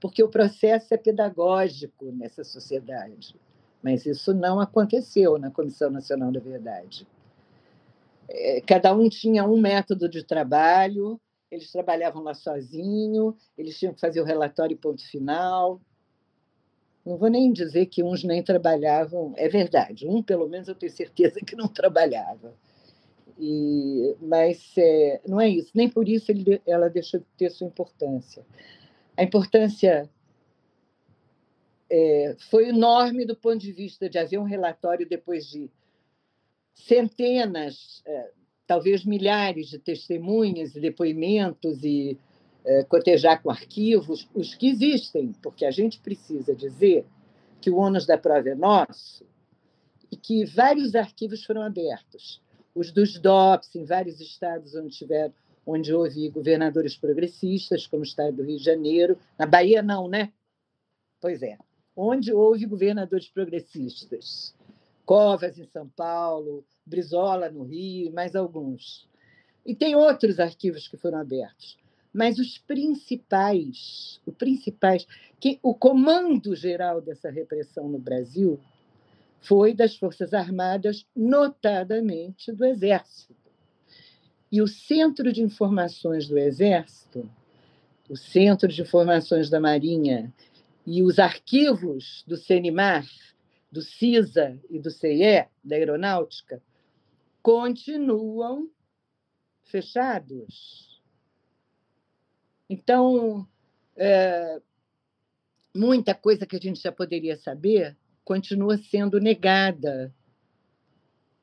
[0.05, 3.35] porque o processo é pedagógico nessa sociedade.
[3.81, 7.07] Mas isso não aconteceu na Comissão Nacional da Verdade.
[8.29, 11.19] É, cada um tinha um método de trabalho,
[11.49, 15.81] eles trabalhavam lá sozinho, eles tinham que fazer o relatório ponto final.
[17.05, 20.91] Não vou nem dizer que uns nem trabalhavam, é verdade, um pelo menos eu tenho
[20.91, 22.53] certeza que não trabalhava.
[23.37, 27.67] E, mas é, não é isso, nem por isso ele, ela deixou de ter sua
[27.67, 28.45] importância
[29.17, 30.09] a importância
[31.89, 35.69] é, foi enorme do ponto de vista de haver um relatório depois de
[36.73, 38.31] centenas, é,
[38.67, 42.17] talvez milhares de testemunhas e depoimentos e
[42.65, 47.05] é, cotejar com arquivos, os que existem, porque a gente precisa dizer
[47.61, 49.25] que o ônus da prova é nosso
[50.11, 52.41] e que vários arquivos foram abertos.
[52.73, 55.33] Os dos DOPS, em vários estados onde tiveram
[55.65, 59.17] onde houve governadores progressistas, como o estado do Rio de Janeiro.
[59.37, 60.31] Na Bahia, não, né?
[61.19, 61.57] Pois é.
[61.95, 64.53] Onde houve governadores progressistas.
[65.05, 69.07] Covas, em São Paulo, Brizola, no Rio, mais alguns.
[69.65, 71.77] E tem outros arquivos que foram abertos.
[72.15, 75.05] Mas os principais, o principais,
[75.37, 78.57] que o comando geral dessa repressão no Brasil
[79.41, 83.35] foi das Forças Armadas, notadamente do Exército.
[84.49, 87.29] E o Centro de Informações do Exército,
[88.09, 90.33] o Centro de Informações da Marinha
[90.87, 93.05] e os arquivos do CENIMAR,
[93.69, 96.63] do CISA e do CIE, da Aeronáutica,
[97.43, 98.69] continuam
[99.63, 100.94] fechados.
[102.69, 103.47] Então,
[103.95, 104.61] é,
[105.75, 110.13] muita coisa que a gente já poderia saber continua sendo negada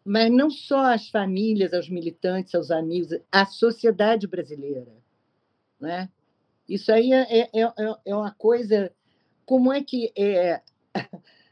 [0.05, 4.93] mas não só as famílias, aos militantes, aos amigos, a sociedade brasileira.
[5.81, 6.09] Né?
[6.69, 7.73] Isso aí é, é, é,
[8.07, 8.93] é uma coisa.
[9.47, 10.61] Como é que é,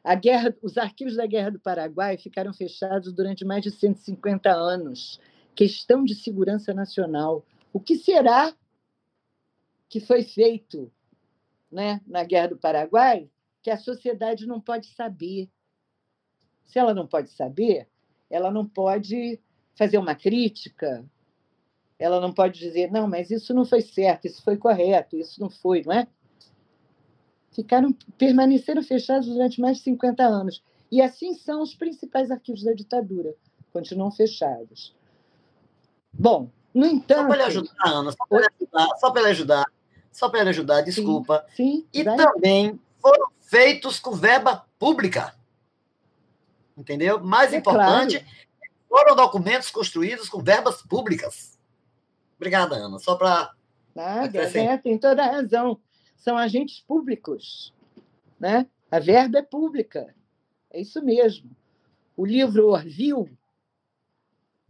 [0.02, 5.20] a guerra, os arquivos da Guerra do Paraguai ficaram fechados durante mais de 150 anos?
[5.54, 7.44] Questão de segurança nacional.
[7.72, 8.52] O que será
[9.90, 10.90] que foi feito
[11.70, 13.28] né, na Guerra do Paraguai
[13.62, 15.50] que a sociedade não pode saber?
[16.64, 17.86] Se ela não pode saber,
[18.30, 19.38] ela não pode
[19.74, 21.04] fazer uma crítica,
[21.98, 25.50] ela não pode dizer, não, mas isso não foi certo, isso foi correto, isso não
[25.50, 26.06] foi, não é?
[27.52, 30.62] ficaram permaneceram fechados durante mais de 50 anos.
[30.90, 33.34] E assim são os principais arquivos da ditadura,
[33.72, 34.94] continuam fechados.
[36.12, 37.20] Bom, no entanto.
[37.20, 39.64] Só para lhe ajudar, Ana, só para lhe ajudar, só para lhe ajudar,
[40.10, 41.46] só para lhe ajudar, desculpa.
[41.54, 42.16] Sim, sim e vai.
[42.16, 45.34] também foram feitos com verba pública.
[46.76, 47.22] Entendeu?
[47.22, 48.34] Mais é importante, claro.
[48.88, 51.58] foram documentos construídos com verbas públicas.
[52.36, 52.98] Obrigada, Ana.
[52.98, 53.52] Só para.
[53.94, 55.78] Nada, é, tem toda a razão.
[56.16, 57.74] São agentes públicos.
[58.38, 58.66] Né?
[58.90, 60.14] A verba é pública.
[60.70, 61.50] É isso mesmo.
[62.16, 63.36] O livro Orville,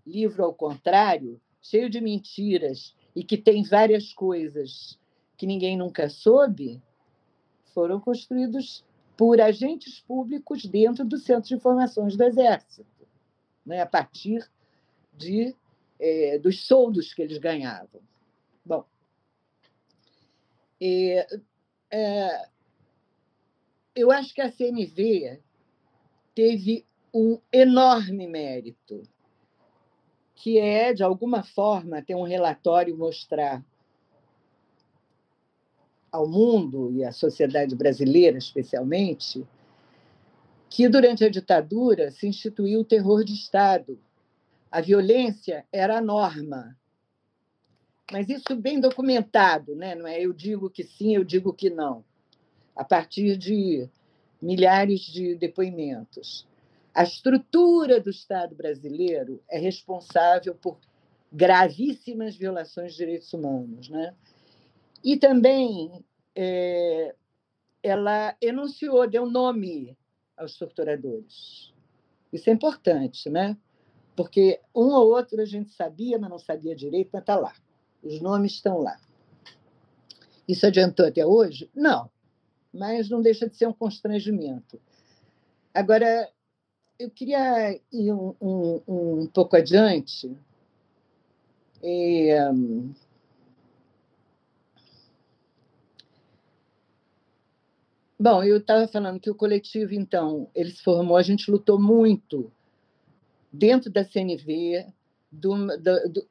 [0.07, 4.99] livro ao contrário, cheio de mentiras e que tem várias coisas
[5.41, 6.83] que ninguém nunca soube,
[7.73, 8.85] foram construídos
[9.17, 13.07] por agentes públicos dentro do Centro de Informações do Exército,
[13.65, 14.47] né, a partir
[15.15, 15.57] de,
[15.99, 18.03] é, dos soldos que eles ganhavam.
[18.63, 18.85] Bom,
[20.79, 21.27] é,
[23.97, 25.41] eu acho que a CNV
[26.35, 26.85] teve
[27.15, 29.05] um enorme mérito,
[30.35, 33.65] que é, de alguma forma, ter um relatório mostrar
[36.11, 39.47] ao mundo e à sociedade brasileira, especialmente,
[40.69, 43.99] que durante a ditadura se instituiu o terror de Estado.
[44.71, 46.77] A violência era a norma.
[48.13, 49.95] Mas isso bem documentado, né?
[49.95, 52.05] não é eu digo que sim, eu digo que não,
[52.75, 53.89] a partir de
[54.41, 56.47] milhares de depoimentos.
[56.95, 60.79] A estrutura do Estado brasileiro é responsável por
[61.33, 63.89] gravíssimas violações de direitos humanos.
[63.89, 64.15] Né?
[65.03, 66.05] E também
[66.35, 67.15] é,
[67.83, 69.97] ela enunciou, deu nome
[70.37, 71.73] aos torturadores.
[72.33, 73.57] Isso é importante, né?
[74.17, 77.55] porque um ou outro a gente sabia, mas não sabia direito, mas está lá.
[78.03, 79.01] Os nomes estão lá.
[80.47, 81.71] Isso adiantou até hoje?
[81.75, 82.11] Não
[82.73, 84.81] mas não deixa de ser um constrangimento.
[85.75, 86.29] Agora,
[86.99, 90.37] eu queria ir um, um, um pouco adiante.
[91.83, 92.93] E, um,
[98.23, 102.53] Bom, eu estava falando que o coletivo, então, ele se formou, a gente lutou muito
[103.51, 104.85] dentro da CNV,
[105.33, 106.29] do, do, do,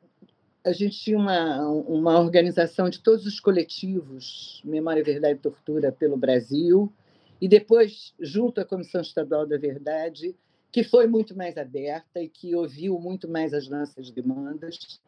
[0.64, 6.16] a gente tinha uma, uma organização de todos os coletivos, Memória, Verdade e Tortura pelo
[6.16, 6.94] Brasil,
[7.41, 10.36] e depois, junto à Comissão Estadual da Verdade,
[10.72, 15.02] que foi muito mais aberta e que ouviu muito mais as nossas demandas.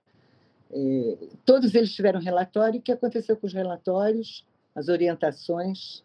[0.72, 2.80] É, todos eles tiveram relatório.
[2.80, 4.44] O que aconteceu com os relatórios?
[4.74, 6.04] As orientações?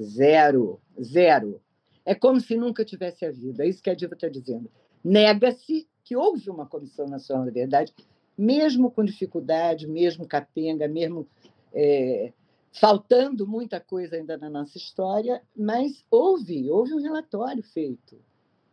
[0.00, 0.80] Zero.
[1.02, 1.60] Zero.
[2.04, 3.62] É como se nunca tivesse havido.
[3.62, 4.70] É isso que a Diva está dizendo.
[5.02, 7.94] Nega-se que houve uma Comissão Nacional da Verdade
[8.36, 11.26] mesmo com dificuldade, mesmo capenga, mesmo
[11.72, 12.32] é,
[12.72, 18.18] faltando muita coisa ainda na nossa história, mas houve, houve um relatório feito.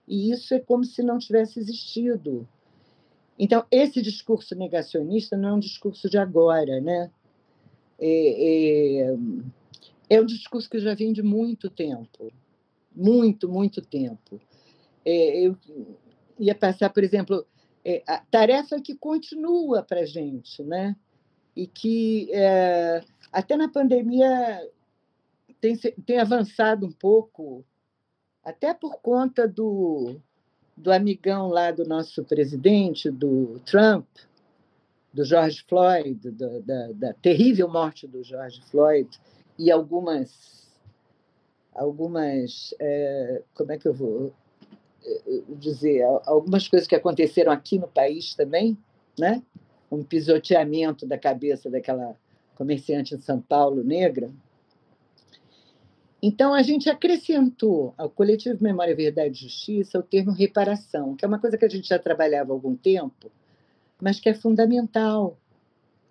[0.08, 2.48] E isso é como se não tivesse existido.
[3.38, 7.10] Então, esse discurso negacionista não é um discurso de agora, né?
[8.00, 9.18] É, é,
[10.14, 12.32] é um discurso que já vem de muito tempo.
[12.94, 14.40] Muito, muito tempo.
[15.06, 15.58] É, eu
[16.40, 17.46] ia passar, por exemplo,
[17.84, 20.96] é, a tarefa que continua para a gente, né?
[21.56, 24.68] e que é, até na pandemia
[25.60, 27.64] tem, tem avançado um pouco,
[28.44, 30.16] até por conta do,
[30.76, 34.08] do amigão lá do nosso presidente, do Trump,
[35.14, 39.10] do George Floyd, do, da, da terrível morte do George Floyd,
[39.62, 40.62] e algumas
[41.74, 44.34] algumas é, como é que eu vou
[45.50, 48.78] dizer, algumas coisas que aconteceram aqui no país também,
[49.18, 49.42] né?
[49.92, 52.16] um pisoteamento da cabeça daquela
[52.56, 54.32] comerciante em São Paulo negra.
[56.24, 61.28] Então, a gente acrescentou ao coletivo Memória, Verdade e Justiça o termo reparação, que é
[61.28, 63.32] uma coisa que a gente já trabalhava há algum tempo,
[64.00, 65.36] mas que é fundamental.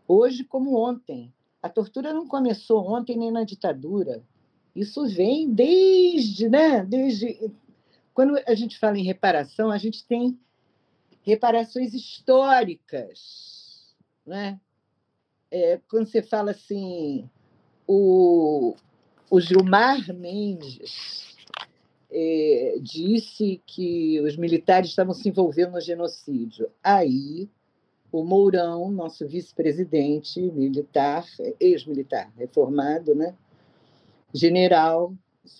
[0.06, 1.32] Hoje, como ontem.
[1.62, 4.23] A tortura não começou ontem nem na ditadura.
[4.74, 7.53] Isso vem desde, né, desde
[8.15, 10.39] quando a gente fala em reparação, a gente tem
[11.23, 13.95] reparações históricas.
[14.27, 14.61] Né?
[15.51, 17.28] É, quando você fala assim,
[17.87, 18.74] o,
[19.31, 21.37] o Gilmar Mendes
[22.11, 26.70] é, disse que os militares estavam se envolvendo no genocídio.
[26.82, 27.49] Aí,
[28.12, 31.24] o Mourão, nosso vice-presidente militar,
[31.61, 33.35] ex-militar, reformado, né?
[34.35, 35.15] general,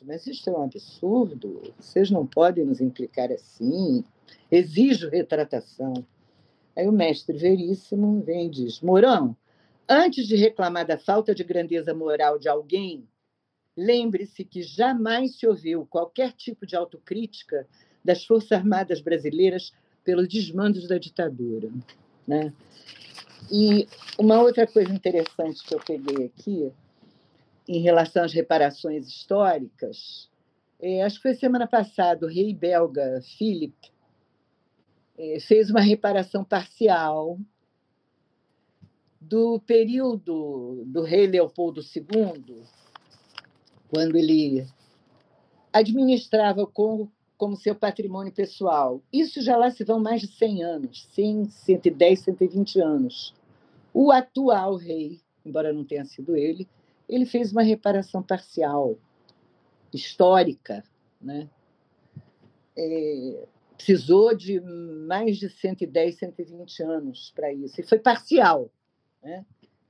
[0.05, 4.05] mas isso é um absurdo, vocês não podem nos implicar assim,
[4.51, 5.95] exijo retratação.
[6.77, 9.37] Aí o mestre Veríssimo vem e diz: Mourão,
[9.89, 13.07] antes de reclamar da falta de grandeza moral de alguém,
[13.77, 17.67] lembre-se que jamais se ouviu qualquer tipo de autocrítica
[18.05, 19.73] das Forças Armadas brasileiras
[20.05, 21.71] pelos desmandos da ditadura.
[22.27, 22.53] Né?
[23.51, 23.89] E
[24.19, 26.73] uma outra coisa interessante que eu peguei aqui,
[27.69, 30.29] em relação às reparações históricas,
[30.81, 33.77] é, acho que foi semana passada, o rei belga Philip
[35.19, 37.39] é, fez uma reparação parcial
[39.21, 42.63] do período do rei Leopoldo II,
[43.89, 44.67] quando ele
[45.73, 49.03] administrava como, como seu patrimônio pessoal.
[49.11, 53.35] Isso já lá se vão mais de 100 anos, 100, 110, 120 anos.
[53.95, 56.69] O atual rei, embora não tenha sido ele,
[57.09, 58.99] ele fez uma reparação parcial,
[59.91, 60.85] histórica.
[61.19, 61.49] Né?
[62.77, 68.71] É, precisou de mais de 110, 120 anos para isso, e foi parcial.
[69.23, 69.47] Né?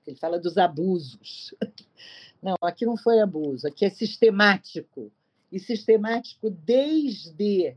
[0.07, 1.53] Ele fala dos abusos.
[2.41, 5.13] Não, aqui não foi abuso, aqui é sistemático.
[5.51, 7.77] E sistemático desde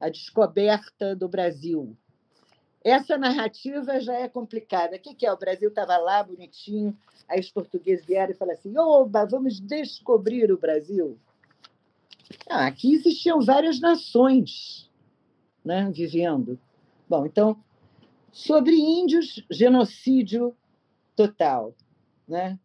[0.00, 1.96] a descoberta do Brasil.
[2.84, 4.96] Essa narrativa já é complicada.
[4.96, 5.32] O que é?
[5.32, 6.96] O Brasil estava lá, bonitinho,
[7.28, 11.18] aí os portugueses vieram e falaram assim: oba, vamos descobrir o Brasil.
[12.48, 14.88] Ah, aqui existiam várias nações
[15.64, 16.58] né, vivendo.
[17.08, 17.62] Bom, então,
[18.32, 20.56] sobre índios, genocídio
[21.16, 21.74] total.
[22.26, 22.58] Né?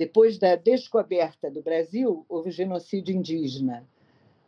[0.00, 3.86] Depois da descoberta do Brasil, houve genocídio indígena.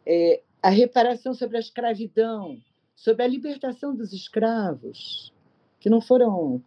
[0.07, 2.59] É, a reparação sobre a escravidão,
[2.97, 5.31] sobre a libertação dos escravos,
[5.79, 6.65] que não foram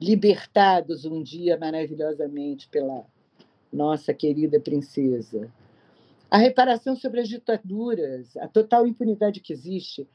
[0.00, 3.04] libertados um dia maravilhosamente pela
[3.72, 5.52] nossa querida princesa.
[6.30, 10.06] A reparação sobre as ditaduras, a total impunidade que existe,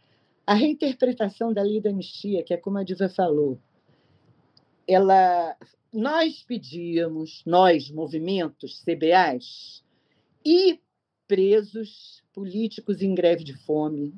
[0.47, 3.59] a reinterpretação da lei da anistia, que é como a Diva falou,
[4.87, 5.57] ela
[5.93, 9.83] nós pedíamos, nós, movimentos, CBAs,
[10.45, 10.81] e
[11.27, 14.13] presos políticos em greve de fome,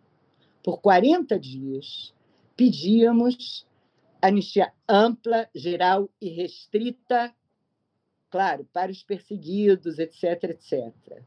[0.63, 2.13] por 40 dias,
[2.55, 3.67] pedíamos
[4.21, 7.33] anistia ampla, geral e restrita,
[8.29, 11.21] claro, para os perseguidos, etc., etc.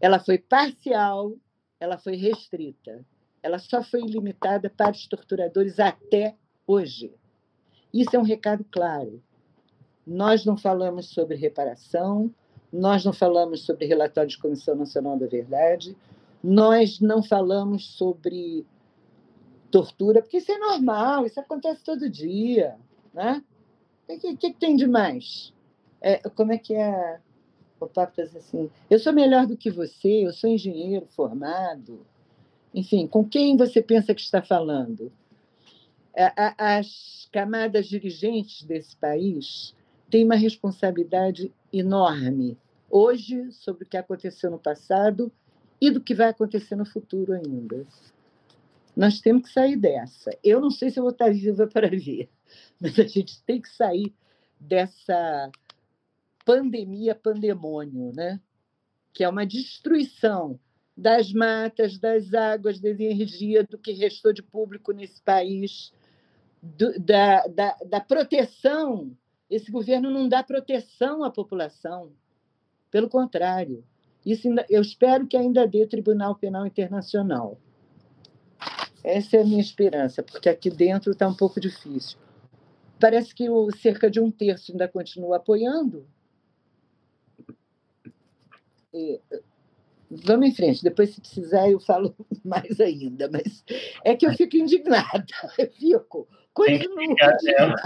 [0.00, 1.36] Ela foi parcial,
[1.78, 3.04] ela foi restrita.
[3.42, 6.36] Ela só foi limitada para os torturadores até
[6.66, 7.14] hoje.
[7.94, 9.22] Isso é um recado claro.
[10.06, 12.32] Nós não falamos sobre reparação,
[12.72, 15.96] nós não falamos sobre relatório de Comissão Nacional da Verdade,
[16.42, 18.64] nós não falamos sobre
[19.70, 22.76] tortura, porque isso é normal, isso acontece todo dia.
[23.12, 23.42] Né?
[24.08, 25.52] O que, que, tem de mais?
[26.00, 27.18] É, como é que é?
[27.80, 32.06] O papo está assim: eu sou melhor do que você, eu sou engenheiro formado.
[32.72, 35.12] Enfim, com quem você pensa que está falando?
[36.56, 39.74] As camadas dirigentes desse país
[40.10, 42.56] tem uma responsabilidade enorme
[42.90, 45.32] hoje sobre o que aconteceu no passado
[45.80, 47.86] e do que vai acontecer no futuro ainda.
[48.96, 50.30] Nós temos que sair dessa.
[50.42, 52.30] Eu não sei se eu vou estar viva para ver,
[52.80, 54.14] mas a gente tem que sair
[54.58, 55.50] dessa
[56.44, 58.40] pandemia pandemônio, né?
[59.12, 60.60] que é uma destruição
[60.96, 65.92] das matas, das águas, da energia, do que restou de público nesse país,
[66.62, 69.16] do, da, da, da proteção
[69.50, 72.12] esse governo não dá proteção à população.
[72.90, 73.84] Pelo contrário,
[74.24, 77.58] isso ainda, eu espero que ainda dê Tribunal Penal Internacional.
[79.04, 82.18] Essa é a minha esperança, porque aqui dentro está um pouco difícil.
[82.98, 86.08] Parece que o, cerca de um terço ainda continua apoiando.
[88.92, 89.20] E,
[90.10, 93.64] vamos em frente, depois, se precisar, eu falo mais ainda, mas
[94.04, 95.24] é que eu fico indignada.
[95.56, 97.76] Eu fico, continuo indignada.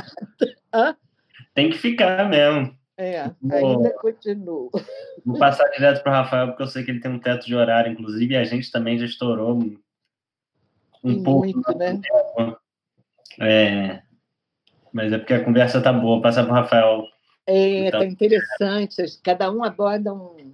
[0.73, 0.97] Hã?
[1.55, 2.79] Tem que ficar mesmo.
[2.97, 4.71] É, ainda continuo.
[5.25, 7.55] Vou passar direto para o Rafael, porque eu sei que ele tem um teto de
[7.55, 9.79] horário, inclusive, e a gente também já estourou um,
[11.03, 11.47] um pouco.
[11.47, 11.99] Muito, né?
[13.41, 14.03] É,
[14.93, 16.21] mas é porque a conversa tá boa.
[16.21, 17.05] Passa para o Rafael.
[17.47, 18.01] É, então.
[18.01, 19.03] tá interessante.
[19.23, 20.53] Cada um aborda um,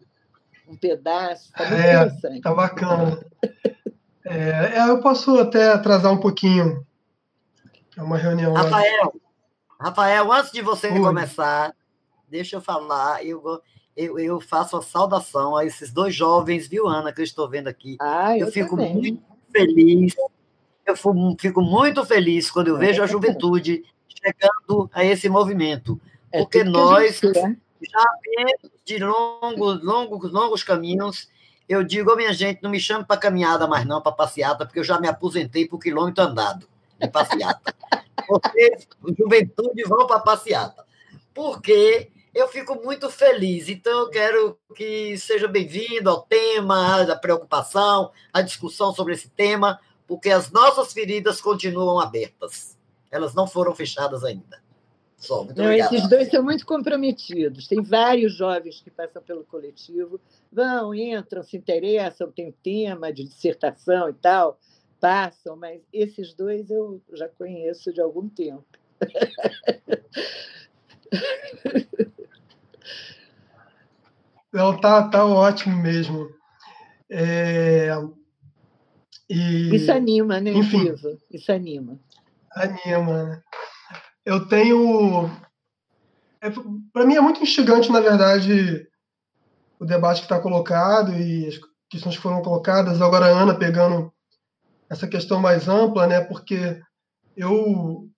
[0.69, 1.53] um pedaço.
[1.53, 2.41] Tá muito é, interessante.
[2.43, 3.21] Tá bacana.
[4.25, 6.87] é, é eu posso até atrasar um pouquinho.
[7.97, 8.53] É uma reunião.
[8.53, 9.15] Rafael,
[9.79, 11.01] Rafael, antes de você Oi.
[11.01, 11.75] começar,
[12.29, 13.61] deixa eu falar, eu,
[13.97, 17.69] eu, eu faço a saudação a esses dois jovens, viu, Ana, que eu estou vendo
[17.69, 17.97] aqui.
[18.01, 18.95] Ah, eu, eu fico também.
[18.95, 19.23] muito
[19.53, 20.15] feliz.
[20.85, 20.97] Eu
[21.39, 26.01] fico muito feliz quando eu vejo a juventude chegando a esse movimento.
[26.33, 31.29] É porque nós já vemos de longos, longos, longos caminhos.
[31.69, 34.79] Eu digo, oh, minha gente, não me chame para caminhada mais não, para passeata, porque
[34.79, 36.69] eu já me aposentei por quilômetro andado
[36.99, 37.75] de passeata.
[38.29, 40.85] Vocês, juventude, vão para passeata.
[41.35, 43.69] Porque eu fico muito feliz.
[43.69, 49.81] Então, eu quero que seja bem-vindo ao tema, à preocupação, à discussão sobre esse tema,
[50.07, 52.77] porque as nossas feridas continuam abertas.
[53.11, 54.61] Elas não foram fechadas ainda.
[55.17, 57.67] Só, muito não, esses dois são muito comprometidos.
[57.67, 60.21] Tem vários jovens que passam pelo coletivo,
[60.53, 64.59] vão, entram, se interessam, tem tema de dissertação e tal,
[65.01, 68.65] passam, mas esses dois eu já conheço de algum tempo.
[74.53, 76.29] Não, tá, tá ótimo mesmo.
[77.11, 77.91] É...
[79.29, 79.75] E...
[79.75, 80.95] Isso anima, né, Enfim,
[81.31, 82.01] Isso anima.
[82.53, 83.43] Anima, né?
[84.25, 85.29] Eu tenho.
[86.41, 86.49] É,
[86.93, 88.89] Para mim é muito instigante, na verdade,
[89.79, 91.61] o debate que está colocado e as
[91.91, 93.03] questões que foram colocadas.
[93.03, 94.11] Agora, a Ana pegando
[94.89, 96.21] essa questão mais ampla, né?
[96.21, 96.81] Porque
[97.37, 98.09] eu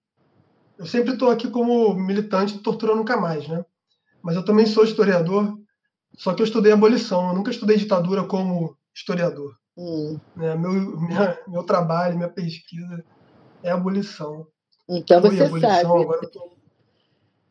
[0.78, 3.65] eu sempre estou aqui como militante de Tortura Nunca Mais, né?
[4.23, 5.59] Mas eu também sou historiador,
[6.16, 9.57] só que eu estudei abolição, eu nunca estudei ditadura como historiador.
[9.77, 10.19] Hum.
[10.36, 10.55] Né?
[10.55, 13.05] Meu, minha, meu trabalho, minha pesquisa
[13.62, 14.47] é abolição.
[14.89, 16.03] Então você abolição, sabe.
[16.03, 16.57] Agora tô,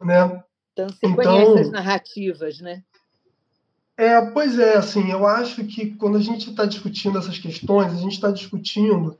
[0.01, 0.43] né?
[0.73, 2.83] Então você então, conhece as narrativas, né?
[3.97, 7.95] É, pois é, assim, eu acho que quando a gente está discutindo essas questões, a
[7.95, 9.17] gente está discutindo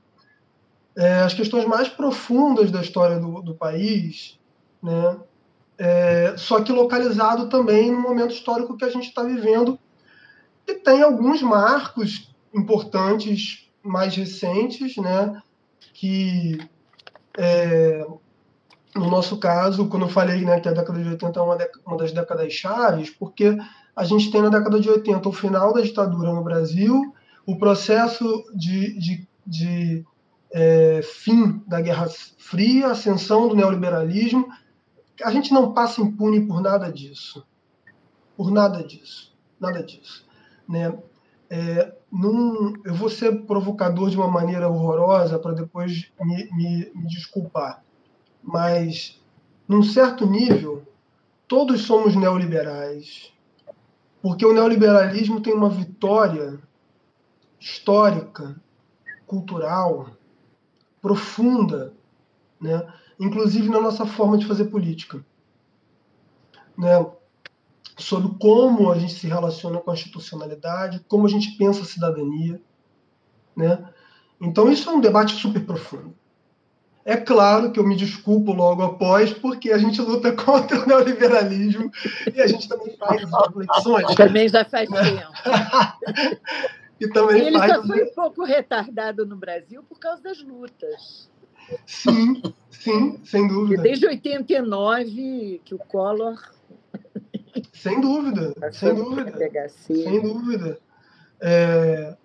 [0.95, 4.39] é, as questões mais profundas da história do, do país,
[4.81, 5.17] né?
[5.79, 9.79] É, só que localizado também no momento histórico que a gente está vivendo,
[10.67, 15.41] e tem alguns marcos importantes mais recentes, né?
[15.93, 16.59] Que
[17.35, 18.05] é,
[18.95, 21.97] no nosso caso, quando eu falei né, que a década de 80 é uma, uma
[21.97, 23.57] das décadas chaves, porque
[23.97, 27.15] a gente tem na década de 80 o final da ditadura no Brasil,
[27.47, 30.05] o processo de, de, de
[30.53, 32.07] é, fim da Guerra
[32.37, 34.47] Fria, ascensão do neoliberalismo.
[35.25, 37.43] A gente não passa impune por nada disso.
[38.35, 39.35] Por nada disso.
[39.59, 40.23] Nada disso.
[40.69, 40.95] Né?
[41.49, 47.07] É, num, eu vou ser provocador de uma maneira horrorosa para depois me, me, me
[47.07, 47.83] desculpar.
[48.43, 49.19] Mas,
[49.67, 50.83] num certo nível,
[51.47, 53.35] todos somos neoliberais.
[54.21, 56.59] Porque o neoliberalismo tem uma vitória
[57.59, 58.59] histórica,
[59.25, 60.09] cultural,
[61.01, 61.93] profunda,
[62.59, 62.87] né?
[63.19, 65.23] inclusive na nossa forma de fazer política.
[66.77, 67.05] Né?
[67.97, 72.61] Sobre como a gente se relaciona com a institucionalidade, como a gente pensa a cidadania.
[73.55, 73.87] Né?
[74.39, 76.13] Então, isso é um debate super profundo.
[77.07, 81.89] É claro que eu me desculpo logo após, porque a gente luta contra o neoliberalismo
[82.35, 84.15] e a gente também faz reflexões.
[84.15, 85.01] Também já faz né?
[85.03, 85.31] tempo.
[86.99, 87.73] E também ele faz...
[87.73, 91.29] só foi um pouco retardado no Brasil por causa das lutas.
[91.85, 93.83] Sim, sim, sem dúvida.
[93.83, 96.41] desde 89 que o Collor.
[97.71, 99.69] Sem dúvida, sem dúvida.
[99.69, 100.79] Sem dúvida.
[101.39, 102.17] É,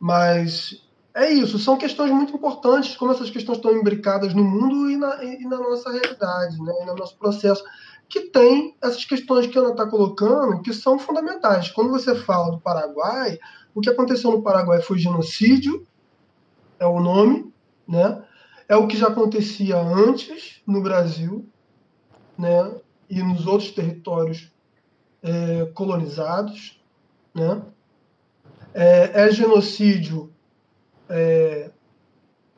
[0.00, 0.83] mas
[1.14, 5.22] é isso, são questões muito importantes, como essas questões estão imbricadas no mundo e na,
[5.22, 7.62] e na nossa realidade, né, e no nosso processo,
[8.08, 11.70] que tem essas questões que a Ana está colocando, que são fundamentais.
[11.70, 13.38] Quando você fala do Paraguai,
[13.72, 15.86] o que aconteceu no Paraguai foi genocídio,
[16.80, 17.52] é o nome,
[17.86, 18.22] né?
[18.68, 21.48] É o que já acontecia antes no Brasil,
[22.36, 22.74] né?
[23.08, 24.52] E nos outros territórios
[25.22, 26.82] é, colonizados,
[27.32, 27.62] né?
[28.72, 30.33] É, é genocídio
[31.08, 31.70] é,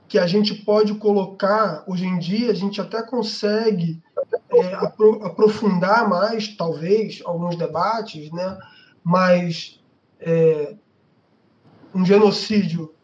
[0.08, 4.02] que a gente pode colocar hoje em dia, a gente até consegue
[4.50, 8.58] é, apro aprofundar mais, talvez, alguns debates, né?
[9.02, 9.80] Mas
[10.20, 10.74] é,
[11.94, 12.94] um genocídio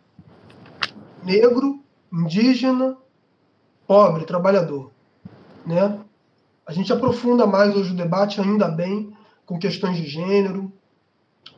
[1.22, 1.82] negro,
[2.12, 2.96] indígena,
[3.86, 4.90] pobre, trabalhador.
[5.66, 5.98] Né?
[6.66, 9.16] A gente aprofunda mais hoje o debate, ainda bem,
[9.46, 10.72] com questões de gênero,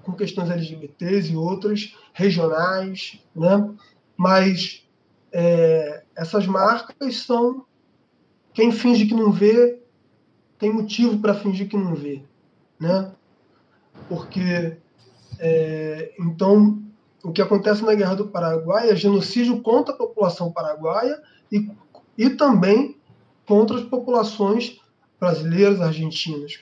[0.05, 3.71] com questões LGBTs e outras, regionais, né?
[4.17, 4.87] mas
[5.33, 7.65] é, essas marcas são
[8.53, 9.81] quem finge que não vê
[10.59, 12.23] tem motivo para fingir que não vê,
[12.79, 13.13] né?
[14.09, 14.77] Porque
[15.39, 16.83] é, então
[17.23, 21.21] o que acontece na Guerra do Paraguai é genocídio contra a população paraguaia
[21.51, 21.69] e,
[22.17, 22.97] e também
[23.47, 24.81] contra as populações
[25.19, 26.61] brasileiras, argentinas.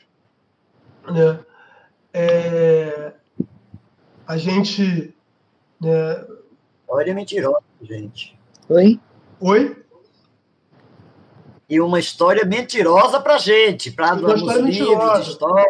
[1.05, 1.44] Né?
[2.12, 3.12] É,
[4.32, 5.14] a gente.
[5.80, 6.26] Né,
[6.88, 8.38] Olha, mentirosa, gente.
[8.68, 9.00] Oi?
[9.40, 9.84] Oi?
[11.68, 15.66] E uma história mentirosa para gente, para os livros de história.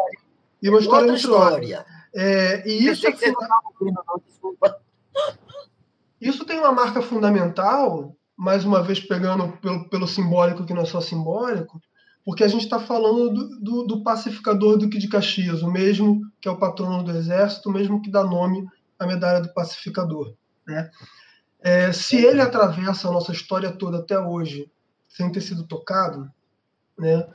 [0.61, 1.61] E uma história Outra mentirosa.
[1.61, 1.87] História.
[2.15, 3.49] É, e isso, é funda...
[6.21, 10.87] isso tem uma marca fundamental, mais uma vez pegando pelo, pelo simbólico que não é
[10.87, 11.81] só simbólico,
[12.25, 16.49] porque a gente está falando do, do, do, pacificador Duque de Caxias, o mesmo que
[16.49, 18.67] é o patrono do Exército, o mesmo que dá nome
[18.99, 20.35] à medalha do pacificador.
[20.67, 20.91] Né?
[21.61, 24.71] É, se ele atravessa a nossa história toda até hoje
[25.09, 26.31] sem ter sido tocado,
[26.99, 27.29] né?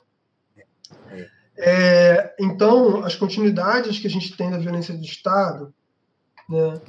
[1.58, 5.74] É, então, as continuidades que a gente tem da violência do Estado,
[6.48, 6.82] né,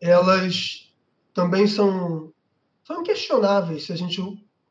[0.00, 0.92] elas
[1.34, 2.32] também são,
[2.82, 4.22] são questionáveis se a gente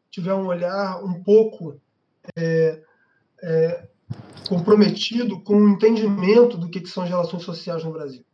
[0.09, 1.79] tiver um olhar um pouco
[2.35, 2.81] é,
[3.41, 3.87] é,
[4.47, 8.25] comprometido com o entendimento do que, que, são as relações sociais no Brasil.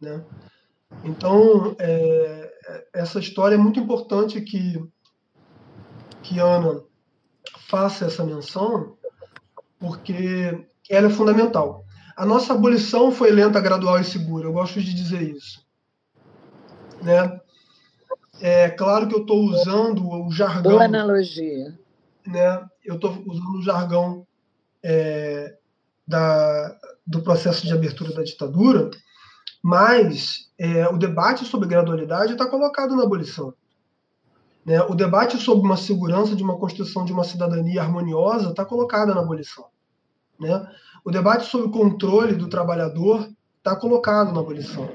[0.00, 0.24] Né?
[1.04, 2.52] Então, é,
[2.92, 4.82] essa história é muito importante que,
[6.22, 6.82] que Ana
[7.68, 8.96] faça essa menção,
[9.78, 11.84] porque ela é fundamental.
[12.16, 14.46] A nossa abolição foi lenta, gradual e segura.
[14.46, 15.64] Eu gosto de dizer isso.
[17.00, 17.40] Né?
[18.40, 20.72] É claro que eu estou usando o jargão.
[20.72, 21.78] Boa analogia.
[22.26, 22.64] Né?
[22.84, 24.26] Eu estou usando o jargão
[24.82, 25.56] é,
[26.06, 26.76] da,
[27.06, 28.90] do processo de abertura da ditadura,
[29.62, 33.54] mas é, o debate sobre gradualidade está colocado na abolição.
[34.64, 34.80] Né?
[34.82, 39.20] O debate sobre uma segurança de uma construção de uma cidadania harmoniosa está colocado na
[39.20, 39.66] abolição.
[40.38, 40.66] Né?
[41.04, 43.28] O debate sobre o controle do trabalhador
[43.58, 44.88] está colocado na abolição.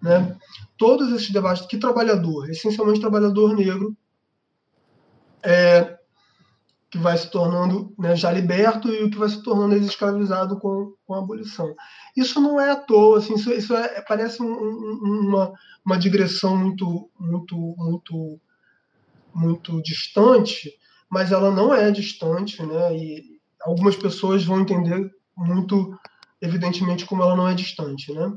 [0.00, 0.36] Né?
[0.76, 2.50] Todos esses debates, que trabalhador?
[2.50, 3.96] Essencialmente trabalhador negro,
[5.42, 5.98] é,
[6.92, 10.92] que vai se tornando né, já liberto e o que vai se tornando escravizado com,
[11.06, 11.74] com a abolição.
[12.14, 15.52] Isso não é à toa, assim, isso, isso é, parece um, um, uma,
[15.82, 18.38] uma digressão muito, muito, muito
[19.34, 20.70] muito distante,
[21.08, 22.94] mas ela não é distante, né?
[22.94, 25.98] E algumas pessoas vão entender muito
[26.42, 28.30] evidentemente como ela não é distante, né?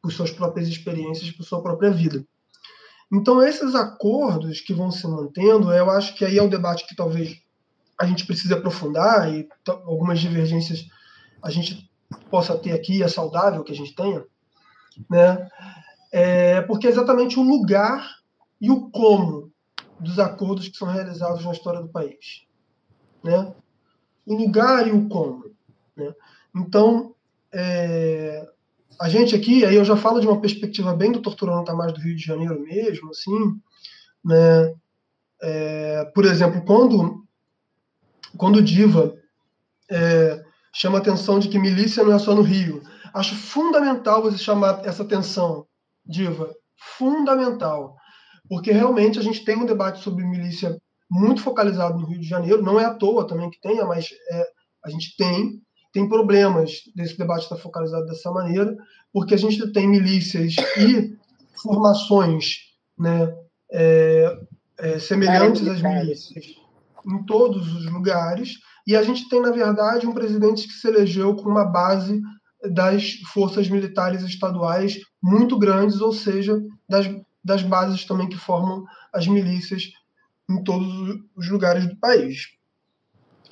[0.00, 2.24] Por suas próprias experiências, por sua própria vida.
[3.12, 6.94] Então esses acordos que vão se mantendo, eu acho que aí é o debate que
[6.94, 7.36] talvez
[8.00, 10.88] a gente precise aprofundar e algumas divergências
[11.42, 11.90] a gente
[12.30, 14.24] possa ter aqui, é saudável que a gente tenha,
[15.08, 15.48] né?
[16.10, 18.08] É porque é exatamente o lugar
[18.60, 19.52] e o como
[19.98, 22.46] dos acordos que são realizados na história do país.
[23.22, 23.54] Né?
[24.26, 25.44] O lugar e o como.
[25.94, 26.12] Né?
[26.56, 27.14] Então,
[27.52, 28.48] é,
[28.98, 32.00] a gente aqui, aí eu já falo de uma perspectiva bem do Torturando Mais do
[32.00, 33.60] Rio de Janeiro mesmo, assim,
[34.24, 34.74] né?
[35.42, 37.24] É, por exemplo, quando,
[38.36, 39.14] quando Diva
[39.90, 40.42] é,
[40.72, 42.82] chama a atenção de que milícia não é só no Rio,
[43.12, 45.66] acho fundamental você chamar essa atenção,
[46.06, 46.54] Diva,
[46.96, 47.96] fundamental.
[48.48, 50.80] Porque realmente a gente tem um debate sobre milícia
[51.10, 54.46] muito focalizado no Rio de Janeiro, não é à toa também que tenha, mas é,
[54.84, 55.60] a gente tem,
[55.92, 58.76] tem problemas desse debate estar focalizado dessa maneira,
[59.12, 61.16] porque a gente tem milícias e
[61.60, 63.34] formações né,
[63.72, 64.38] é,
[64.78, 66.60] é, semelhantes às milícias
[67.06, 71.34] em todos os lugares, e a gente tem, na verdade, um presidente que se elegeu
[71.36, 72.20] com uma base
[72.72, 77.06] das forças militares estaduais muito grandes, ou seja, das
[77.42, 79.90] das bases também que formam as milícias
[80.48, 80.88] em todos
[81.34, 82.48] os lugares do país.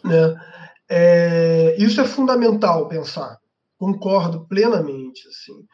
[0.04, 0.40] Né?
[0.88, 3.38] É, isso é fundamental pensar,
[3.78, 5.66] concordo plenamente, assim,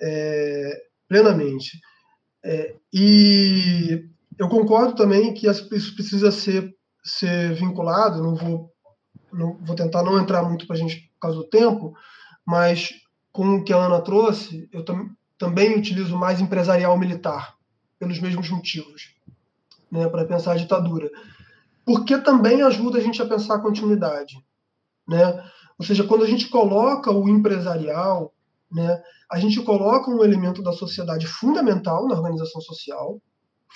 [0.00, 1.80] é, plenamente.
[2.44, 4.04] É, e
[4.38, 6.73] eu concordo também que isso precisa ser,
[7.04, 8.72] ser vinculado, não vou,
[9.32, 11.94] não, vou tentar não entrar muito para a gente por causa do tempo,
[12.46, 12.90] mas
[13.30, 17.54] com o que a Ana trouxe, eu tam, também utilizo mais empresarial militar,
[17.98, 19.14] pelos mesmos motivos,
[19.90, 21.10] né, para pensar a ditadura.
[21.84, 24.36] Porque também ajuda a gente a pensar a continuidade.
[25.06, 25.44] Né?
[25.78, 28.32] Ou seja, quando a gente coloca o empresarial,
[28.70, 33.20] né, a gente coloca um elemento da sociedade fundamental na organização social,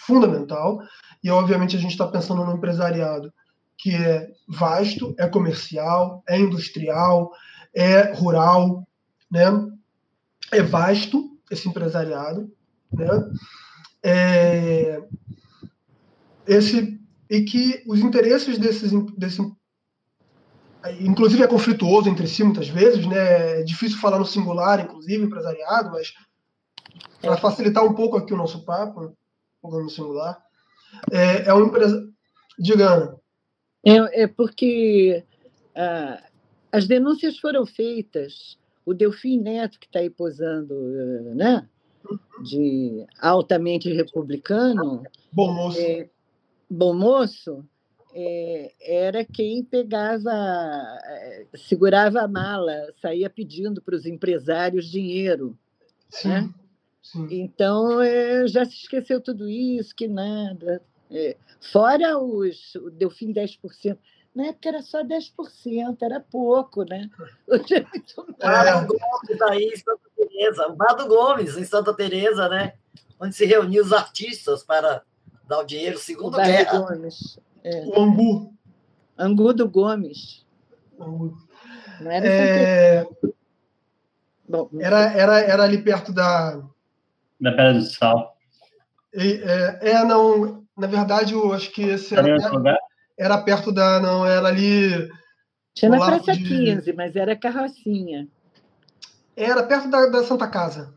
[0.06, 0.78] fundamental,
[1.22, 3.32] e obviamente a gente está pensando no empresariado
[3.78, 7.32] que é vasto, é comercial, é industrial,
[7.72, 8.86] é rural,
[9.30, 9.44] né?
[10.50, 12.52] É vasto esse empresariado,
[12.92, 13.08] né?
[14.02, 15.00] É,
[16.46, 16.98] esse
[17.30, 19.40] e que os interesses desses desse
[21.00, 23.60] inclusive é conflituoso entre si muitas vezes, né?
[23.60, 26.14] É difícil falar no singular, inclusive empresariado, mas
[27.20, 29.16] para facilitar um pouco aqui o nosso papo,
[29.60, 30.42] falando no singular,
[31.10, 32.08] é, é uma empresa.
[32.58, 33.18] Diga,
[33.84, 35.24] É, é porque
[35.74, 36.22] ah,
[36.72, 38.58] as denúncias foram feitas.
[38.84, 40.74] O Delfim Neto, que está aí posando,
[41.34, 41.68] né?
[42.42, 45.02] de altamente republicano,
[45.32, 46.08] bom moço, é,
[46.70, 47.64] bom moço
[48.14, 50.32] é, era quem pegava,
[51.54, 55.58] segurava a mala, saía pedindo para os empresários dinheiro.
[56.08, 56.54] Sim, né?
[57.12, 57.26] Sim.
[57.30, 60.82] Então é, já se esqueceu tudo isso, que nada.
[61.10, 61.36] É,
[61.72, 62.74] fora os.
[62.76, 63.98] O Delfim 10%.
[64.34, 67.10] Na época era só 10%, era pouco, né?
[67.48, 68.68] Hoje é muito mais.
[68.68, 68.86] É.
[68.86, 72.74] Gomes aí em Santa Teresa, o Bado Gomes em Santa Teresa, né?
[73.18, 75.02] Onde se reuniam os artistas para
[75.48, 76.78] dar o dinheiro, segundo o guerra.
[76.78, 77.38] Gomes.
[77.64, 77.84] É.
[77.86, 78.54] O Angu.
[79.18, 80.46] Angu do Gomes.
[81.00, 81.36] Angu.
[82.00, 83.08] Não era é...
[84.48, 86.62] Bom, era, era, era ali perto da.
[87.40, 88.36] Da Pedra do Sal.
[89.14, 90.64] É, é, não.
[90.76, 92.62] Na verdade, eu acho que esse era, perto,
[93.18, 94.00] era perto da.
[94.00, 95.08] Não, era ali.
[95.74, 96.44] Tinha na Praça de...
[96.44, 98.28] 15, mas era carrocinha.
[99.36, 100.94] Era perto da, da Santa Casa.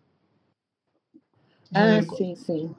[1.73, 2.75] Ah, sim, sim.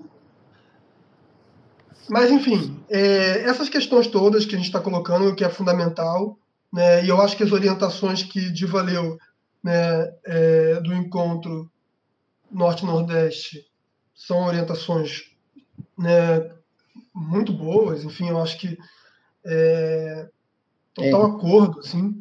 [2.10, 6.36] Mas, enfim, é, essas questões todas que a gente está colocando, que é fundamental,
[6.72, 9.18] né, e eu acho que as orientações que de valeu
[9.62, 11.70] né, é, do encontro
[12.52, 13.66] Norte-Nordeste
[14.14, 15.32] são orientações
[15.98, 16.50] né,
[17.14, 18.78] muito boas, enfim, eu acho que
[19.44, 20.28] é,
[20.94, 21.30] total é.
[21.30, 22.20] acordo, assim.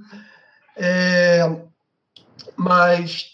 [0.76, 1.42] É,
[2.56, 3.31] mas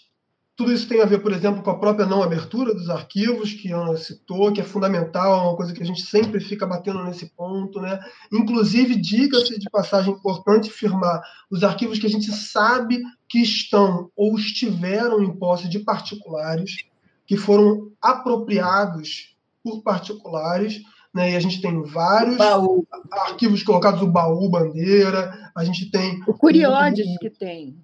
[0.58, 3.70] tudo isso tem a ver, por exemplo, com a própria não abertura dos arquivos, que
[3.70, 7.26] Ana citou, que é fundamental, é uma coisa que a gente sempre fica batendo nesse
[7.26, 7.80] ponto.
[7.80, 7.96] Né?
[8.32, 14.36] Inclusive, diga-se de passagem importante firmar os arquivos que a gente sabe que estão ou
[14.36, 16.78] estiveram em posse de particulares,
[17.24, 20.82] que foram apropriados por particulares,
[21.14, 21.32] né?
[21.32, 22.84] E a gente tem vários baú.
[23.12, 26.20] arquivos colocados, o baú bandeira, a gente tem.
[26.26, 27.76] O Curiódes que tem.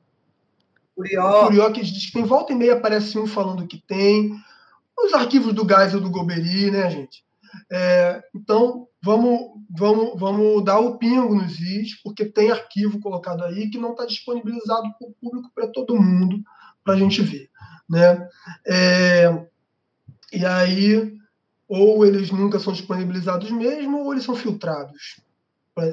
[0.95, 1.47] Curió.
[1.47, 4.33] Curió que diz que tem volta e meia aparece um falando que tem.
[4.97, 7.25] Os arquivos do Geisel do Goberi, né, gente?
[7.71, 9.41] É, então, vamos,
[9.71, 14.07] vamos, vamos dar o pingo nos is, porque tem arquivo colocado aí que não está
[14.07, 16.43] disponibilizado para o público, para todo mundo,
[16.85, 17.51] para a gente ver.
[17.89, 18.29] Né?
[18.67, 19.47] É,
[20.33, 21.17] e aí,
[21.69, 25.21] ou eles nunca são disponibilizados mesmo, ou eles são filtrados
[25.75, 25.85] pra,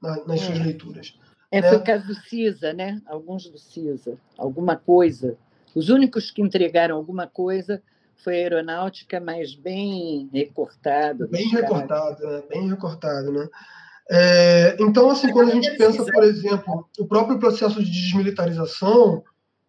[0.00, 0.44] na, nas é.
[0.46, 1.14] suas leituras.
[1.52, 1.68] É, né?
[1.68, 3.00] foi o caso do CISA, né?
[3.06, 5.36] Alguns do CISA, alguma coisa.
[5.74, 7.82] Os únicos que entregaram alguma coisa
[8.24, 11.28] foi a aeronáutica, mas bem recortado.
[11.28, 12.42] Bem recortado, né?
[12.48, 13.48] bem recortado, né?
[14.10, 19.22] É, então, assim, quando a gente pensa, por exemplo, o próprio processo de desmilitarização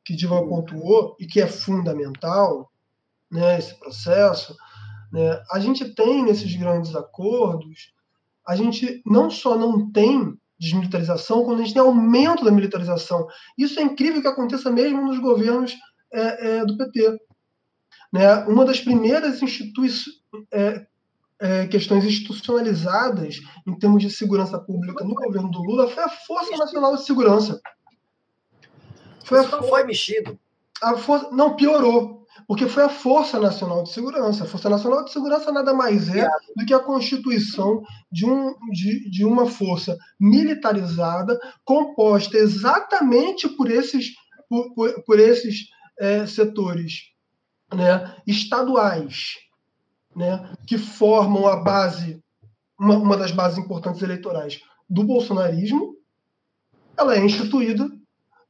[0.05, 2.71] que Diva pontuou e que é fundamental,
[3.31, 4.55] né, esse processo,
[5.11, 7.93] né, a gente tem nesses grandes acordos,
[8.45, 13.27] a gente não só não tem desmilitarização, quando a gente tem aumento da militarização.
[13.57, 15.75] Isso é incrível que aconteça mesmo nos governos
[16.11, 17.17] é, é, do PT.
[18.11, 18.35] Né?
[18.45, 19.39] Uma das primeiras
[20.51, 20.85] é,
[21.39, 26.55] é, questões institucionalizadas em termos de segurança pública no governo do Lula foi a Força
[26.55, 27.59] Nacional de Segurança.
[29.25, 30.39] Foi a, não foi mexido.
[30.81, 34.43] A força, não, piorou porque foi a Força Nacional de Segurança.
[34.43, 39.09] A Força Nacional de Segurança nada mais é do que a constituição de, um, de,
[39.09, 44.13] de uma força militarizada composta exatamente por esses,
[44.49, 45.69] por, por, por esses
[45.99, 47.11] é, setores
[47.73, 49.35] né, estaduais,
[50.15, 52.21] né, que formam a base,
[52.79, 55.95] uma, uma das bases importantes eleitorais do bolsonarismo,
[56.97, 57.89] ela é instituída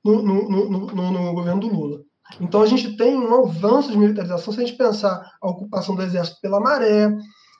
[0.03, 2.03] no, no, no, no, no governo do Lula.
[2.39, 6.01] Então a gente tem um avanço de militarização se a gente pensar a ocupação do
[6.01, 7.09] exército pela maré,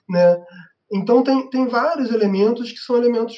[0.08, 0.36] né?
[0.92, 3.34] Então tem, tem vários elementos que são elementos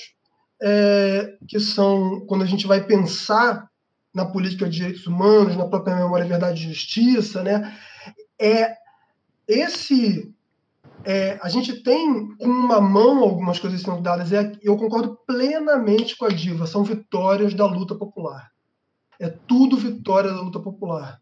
[0.62, 3.68] é, que são quando a gente vai pensar
[4.14, 7.76] na política de direitos humanos, na própria memória, verdade e justiça, né?
[8.40, 8.74] É
[9.46, 10.34] esse
[11.04, 14.32] é, a gente tem com uma mão algumas coisas sendo dadas.
[14.32, 16.66] É, eu concordo plenamente com a Diva.
[16.66, 18.50] São vitórias da luta popular.
[19.18, 21.20] É tudo vitória da luta popular.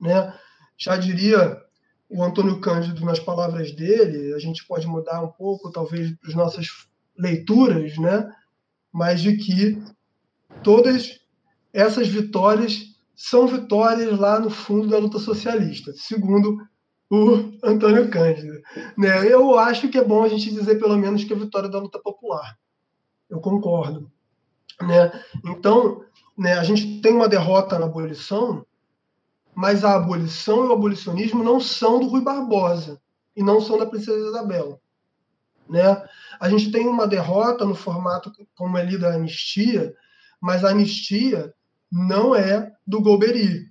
[0.00, 0.32] Né?
[0.76, 1.60] Já diria
[2.08, 6.68] o Antônio Cândido nas palavras dele, a gente pode mudar um pouco, talvez, as nossas
[7.18, 8.30] leituras, né?
[8.92, 9.82] mas de que
[10.62, 11.20] todas
[11.72, 16.58] essas vitórias são vitórias lá no fundo da luta socialista, segundo
[17.10, 18.60] o Antônio Cândido.
[18.96, 19.32] Né?
[19.32, 21.98] Eu acho que é bom a gente dizer, pelo menos, que é vitória da luta
[21.98, 22.56] popular.
[23.28, 24.10] Eu concordo.
[24.80, 25.10] Né?
[25.44, 26.02] Então,
[26.36, 28.64] né, a gente tem uma derrota na abolição,
[29.54, 33.00] mas a abolição e o abolicionismo não são do Rui Barbosa
[33.34, 34.80] e não são da Princesa Isabel.
[35.68, 36.04] Né?
[36.38, 39.94] A gente tem uma derrota no formato como é lida a anistia,
[40.40, 41.54] mas a anistia
[41.90, 43.70] não é do Golbery,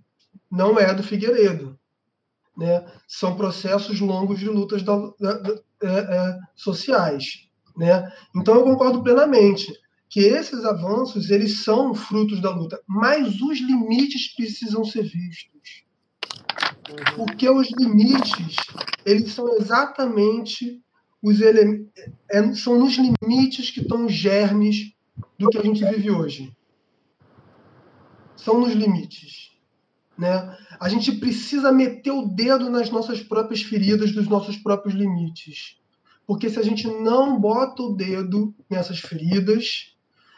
[0.50, 1.80] não é do Figueiredo.
[2.58, 2.84] Né?
[3.08, 5.52] São processos longos de lutas da, da, da,
[5.84, 7.48] é, é, sociais.
[7.78, 8.12] Né?
[8.36, 9.72] Então eu concordo plenamente
[10.16, 15.84] que esses avanços eles são frutos da luta, mas os limites precisam ser vistos.
[17.18, 18.56] Porque os limites,
[19.06, 20.82] eles são exatamente
[21.22, 21.92] os elementos,
[22.32, 24.94] é, são nos limites que estão os germes
[25.38, 26.56] do que a gente vive hoje?
[28.38, 29.52] São nos limites.
[30.18, 30.58] Né?
[30.80, 35.78] A gente precisa meter o dedo nas nossas próprias feridas, dos nossos próprios limites.
[36.26, 39.94] Porque se a gente não bota o dedo nessas feridas,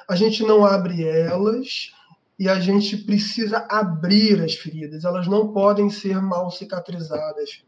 [0.07, 1.91] a gente não abre elas
[2.39, 5.03] e a gente precisa abrir as feridas.
[5.03, 7.63] Elas não podem ser mal cicatrizadas.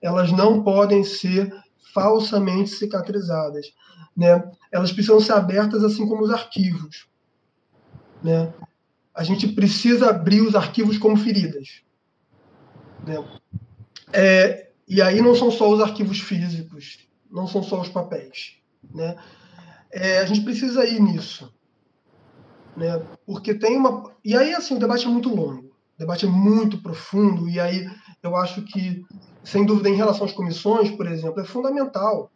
[0.00, 1.52] Elas não podem ser
[1.92, 3.72] falsamente cicatrizadas.
[4.16, 4.42] Né?
[4.70, 7.08] Elas precisam ser abertas assim como os arquivos.
[8.22, 8.52] Né?
[9.14, 11.82] A gente precisa abrir os arquivos como feridas.
[13.04, 13.40] Né?
[14.12, 16.98] É, e aí não são só os arquivos físicos,
[17.30, 18.56] não são só os papéis.
[18.94, 19.16] Né?
[19.90, 21.52] É, a gente precisa ir nisso.
[22.76, 23.02] Né?
[23.26, 24.12] Porque tem uma.
[24.24, 27.88] E aí, assim, o debate é muito longo, o debate é muito profundo, e aí
[28.22, 29.04] eu acho que,
[29.42, 32.30] sem dúvida, em relação às comissões, por exemplo, é fundamental.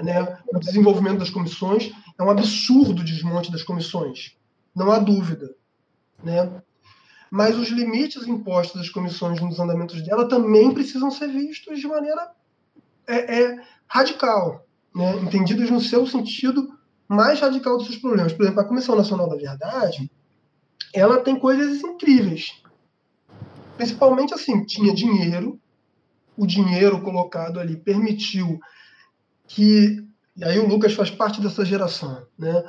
[0.00, 0.38] Né?
[0.48, 4.36] O desenvolvimento das comissões é um absurdo desmonte das comissões,
[4.74, 5.54] não há dúvida.
[6.22, 6.62] Né?
[7.30, 12.30] Mas os limites impostos às comissões nos andamentos dela também precisam ser vistos de maneira
[13.06, 15.16] é, é, radical, né?
[15.16, 16.78] entendidos no seu sentido
[17.12, 18.32] mais radical dos seus problemas.
[18.32, 20.10] Por exemplo, a Comissão Nacional da Verdade,
[20.92, 22.62] ela tem coisas incríveis.
[23.76, 25.60] Principalmente assim, tinha dinheiro,
[26.36, 28.58] o dinheiro colocado ali permitiu
[29.46, 30.04] que,
[30.36, 32.64] e aí o Lucas faz parte dessa geração, né?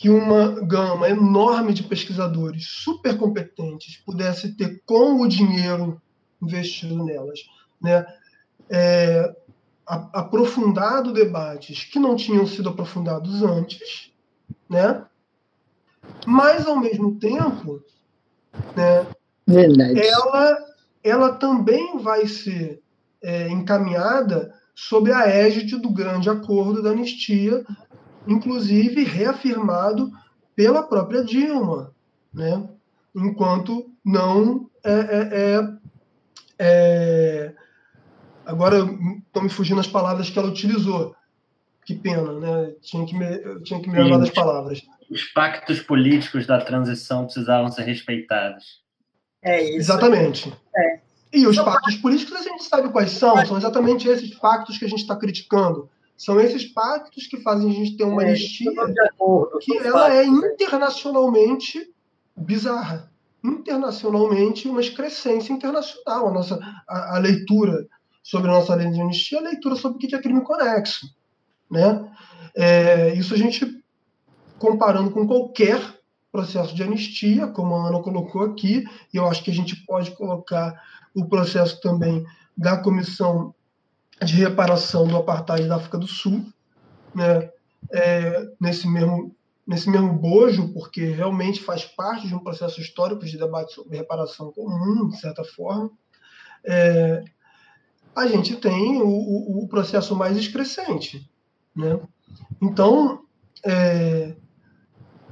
[0.00, 6.00] que uma gama enorme de pesquisadores super competentes pudesse ter com o dinheiro
[6.40, 7.40] investido nelas,
[7.78, 8.06] né,
[8.70, 9.30] é,
[10.12, 14.12] aprofundado debates que não tinham sido aprofundados antes,
[14.68, 15.04] né,
[16.26, 17.82] mas ao mesmo tempo,
[18.76, 19.06] né,
[19.96, 20.58] ela,
[21.02, 22.80] ela também vai ser
[23.22, 27.64] é, encaminhada sob a égide do grande acordo da anistia
[28.26, 30.10] inclusive reafirmado
[30.54, 31.92] pela própria Dilma,
[32.32, 32.68] né?
[33.14, 35.68] enquanto não é, é, é,
[36.58, 37.54] é
[38.46, 41.14] agora estou me fugindo as palavras que ela utilizou.
[41.84, 42.74] Que pena, né?
[42.82, 44.82] Tinha que me, tinha que me lembrar das palavras.
[45.10, 48.80] Os pactos políticos da transição precisavam ser respeitados.
[49.42, 49.78] É isso.
[49.78, 50.52] Exatamente.
[50.76, 51.00] É.
[51.32, 54.88] E os pactos políticos a gente sabe quais são, são exatamente esses pactos que a
[54.88, 55.88] gente está criticando.
[56.16, 58.70] São esses pactos que fazem a gente ter uma é, anistia
[59.62, 61.90] que ela é internacionalmente
[62.36, 63.10] bizarra.
[63.42, 66.28] Internacionalmente, uma excrescência internacional.
[66.28, 67.88] A, nossa, a, a leitura
[68.22, 71.14] sobre a nossa lei de anistia a leitura sobre o que é crime conexo.
[71.70, 72.10] Né?
[72.54, 73.82] É, isso a gente,
[74.58, 75.80] comparando com qualquer
[76.32, 80.12] processo de anistia, como a Ana colocou aqui, e eu acho que a gente pode
[80.12, 80.80] colocar
[81.14, 82.24] o processo também
[82.56, 83.54] da Comissão
[84.22, 86.44] de reparação do apartheid da África do Sul,
[87.14, 87.50] né,
[87.90, 89.34] é, nesse, mesmo,
[89.66, 94.52] nesse mesmo bojo, porque realmente faz parte de um processo histórico de debate sobre reparação
[94.52, 95.90] comum, de certa forma,
[96.64, 97.24] é,
[98.14, 101.30] a gente tem o, o, o, processo mais excrescente.
[101.74, 102.00] Né?
[102.60, 103.22] Então,
[103.64, 104.34] é,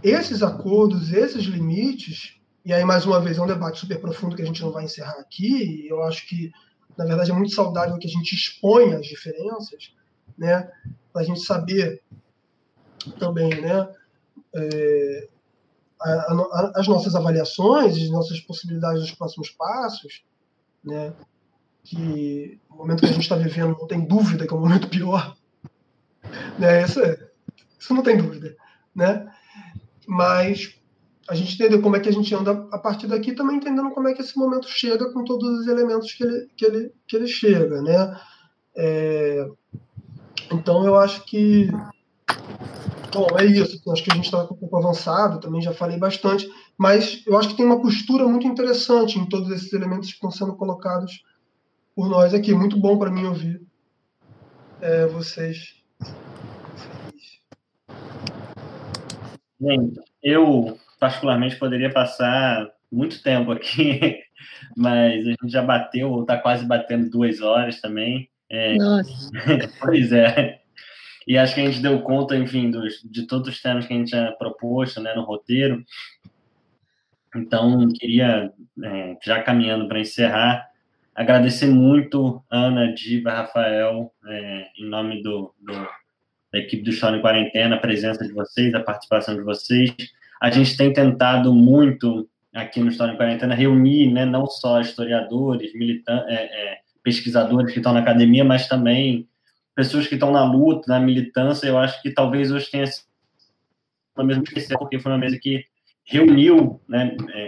[0.02, 4.42] esses acordos, esses limites, e aí, mais uma vez, é um debate super profundo que
[4.42, 6.52] a gente não vai encerrar aqui, e eu acho que
[6.98, 9.94] na verdade, é muito saudável que a gente exponha as diferenças,
[10.36, 10.68] né?
[11.12, 12.02] Para a gente saber
[13.20, 13.88] também, né?
[14.56, 15.28] É,
[16.02, 20.24] a, a, as nossas avaliações, as nossas possibilidades dos próximos passos,
[20.84, 21.12] né?
[21.88, 24.88] Que o momento que a gente está vivendo não tem dúvida que é um momento
[24.88, 25.34] pior,
[26.58, 26.84] né?
[26.84, 27.18] Isso, é,
[27.78, 28.54] isso não tem dúvida,
[28.94, 29.26] né?
[30.06, 30.78] Mas
[31.30, 34.06] a gente entender como é que a gente anda a partir daqui, também entendendo como
[34.06, 37.26] é que esse momento chega com todos os elementos que ele, que ele, que ele
[37.26, 38.20] chega, né?
[38.76, 39.48] É,
[40.52, 41.70] então, eu acho que...
[43.12, 43.80] Bom, é isso.
[43.90, 46.46] Acho que a gente está um pouco avançado, também já falei bastante,
[46.76, 50.30] mas eu acho que tem uma costura muito interessante em todos esses elementos que estão
[50.30, 51.22] sendo colocados
[51.98, 52.54] por nós aqui.
[52.54, 53.60] Muito bom para mim ouvir
[54.80, 55.74] é, vocês.
[59.60, 64.16] Gente, eu particularmente poderia passar muito tempo aqui,
[64.78, 68.30] mas a gente já bateu, ou está quase batendo duas horas também.
[68.48, 69.30] É, Nossa.
[69.82, 70.60] pois é.
[71.26, 73.96] E acho que a gente deu conta, enfim, dos, de todos os temas que a
[73.96, 75.84] gente tinha proposto né, no roteiro.
[77.34, 78.52] Então, queria,
[78.84, 80.67] é, já caminhando para encerrar,
[81.18, 85.72] agradecer muito Ana, Diva, Rafael, é, em nome do, do,
[86.52, 89.92] da equipe do História em Quarentena, a presença de vocês, a participação de vocês.
[90.40, 95.74] A gente tem tentado muito aqui no História em Quarentena reunir né, não só historiadores,
[95.74, 99.28] militantes, é, é, pesquisadores que estão na academia, mas também
[99.74, 101.66] pessoas que estão na luta, na militância.
[101.66, 102.84] Eu acho que talvez hoje tenha
[104.16, 104.44] uma mesa
[104.78, 105.64] porque foi uma mesa que
[106.04, 107.47] reuniu né, é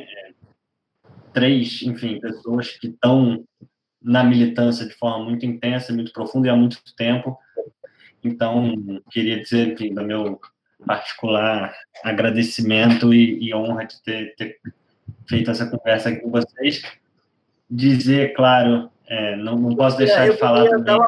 [1.32, 3.44] três, enfim, pessoas que estão
[4.02, 7.38] na militância de forma muito intensa, muito profunda e há muito tempo.
[8.22, 8.74] Então,
[9.10, 10.40] queria dizer, enfim, do meu
[10.86, 14.58] particular agradecimento e, e honra de ter, ter,
[15.28, 16.82] feito essa conversa aqui com vocês.
[17.68, 20.98] Dizer, claro, é, não, não posso deixar eu de falar também.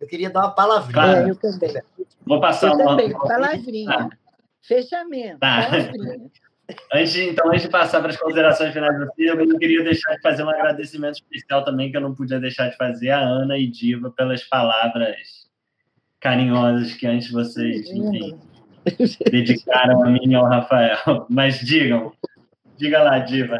[0.00, 0.92] Eu queria dar uma palavrinha.
[0.92, 1.28] Claro.
[1.28, 1.82] Eu também.
[2.24, 3.90] Vou passar eu uma também, palavrinha.
[3.90, 4.08] Ah.
[4.62, 5.62] Fechamento, tá.
[5.62, 6.30] palavrinha.
[6.92, 10.20] Antes, então, antes de passar para as considerações finais do filme, eu queria deixar de
[10.20, 13.66] fazer um agradecimento especial também, que eu não podia deixar de fazer a Ana e
[13.66, 15.48] Diva pelas palavras
[16.20, 18.38] carinhosas que antes vocês, enfim,
[19.30, 21.26] dedicaram a mim e ao Rafael.
[21.30, 22.12] Mas digam,
[22.76, 23.58] diga lá, Diva.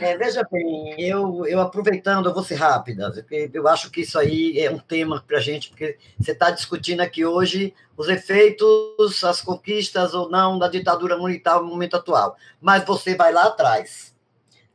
[0.00, 4.18] É, veja bem, eu, eu aproveitando, eu vou ser rápida, porque eu acho que isso
[4.18, 9.22] aí é um tema para a gente, porque você está discutindo aqui hoje os efeitos,
[9.22, 12.36] as conquistas ou não da ditadura militar no momento atual.
[12.58, 14.14] Mas você vai lá atrás.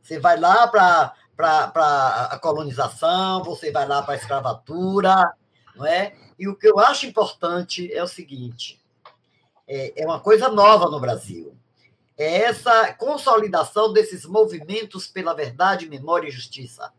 [0.00, 5.32] Você vai lá para a colonização, você vai lá para a escravatura,
[5.74, 6.14] não é?
[6.38, 8.80] E o que eu acho importante é o seguinte:
[9.66, 11.59] é, é uma coisa nova no Brasil
[12.20, 16.92] é essa consolidação desses movimentos pela verdade, memória e justiça.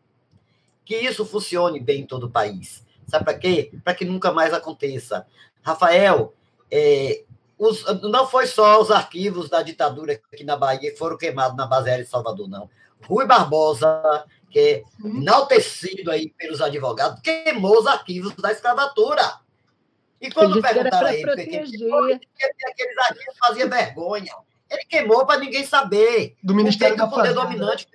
[0.84, 2.84] Que isso funcione bem em todo o país.
[3.08, 3.72] Sabe para quê?
[3.84, 5.28] Para que nunca mais aconteça.
[5.62, 6.34] Rafael,
[6.72, 7.24] é,
[7.56, 11.68] os, não foi só os arquivos da ditadura aqui na Bahia que foram queimados na
[11.68, 12.68] base aérea de Salvador, não.
[13.08, 19.40] Rui Barbosa, que é enaltecido aí pelos advogados, queimou os arquivos da escravatura.
[20.20, 21.46] E quando perguntaram a ele por que
[22.66, 24.34] aqueles arquivos faziam vergonha,
[24.72, 26.38] ele queimou para ninguém saber.
[26.42, 27.42] Do Ministério da o poder Fazenda.
[27.42, 27.88] dominante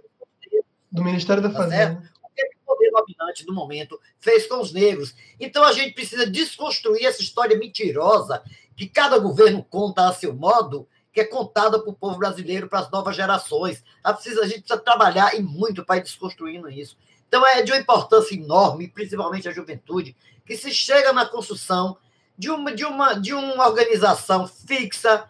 [0.93, 2.13] Do Ministério da tá Fazenda.
[2.23, 5.15] O que o poder dominante do momento fez com os negros.
[5.41, 8.43] Então a gente precisa desconstruir essa história mentirosa
[8.77, 12.81] que cada governo conta a seu modo, que é contada para o povo brasileiro, para
[12.81, 13.83] as novas gerações.
[14.05, 16.99] A, precisa, a gente precisa trabalhar e muito para ir desconstruindo isso.
[17.27, 21.97] Então é de uma importância enorme, principalmente a juventude, que se chega na construção
[22.37, 25.27] de uma, de uma, de uma organização fixa,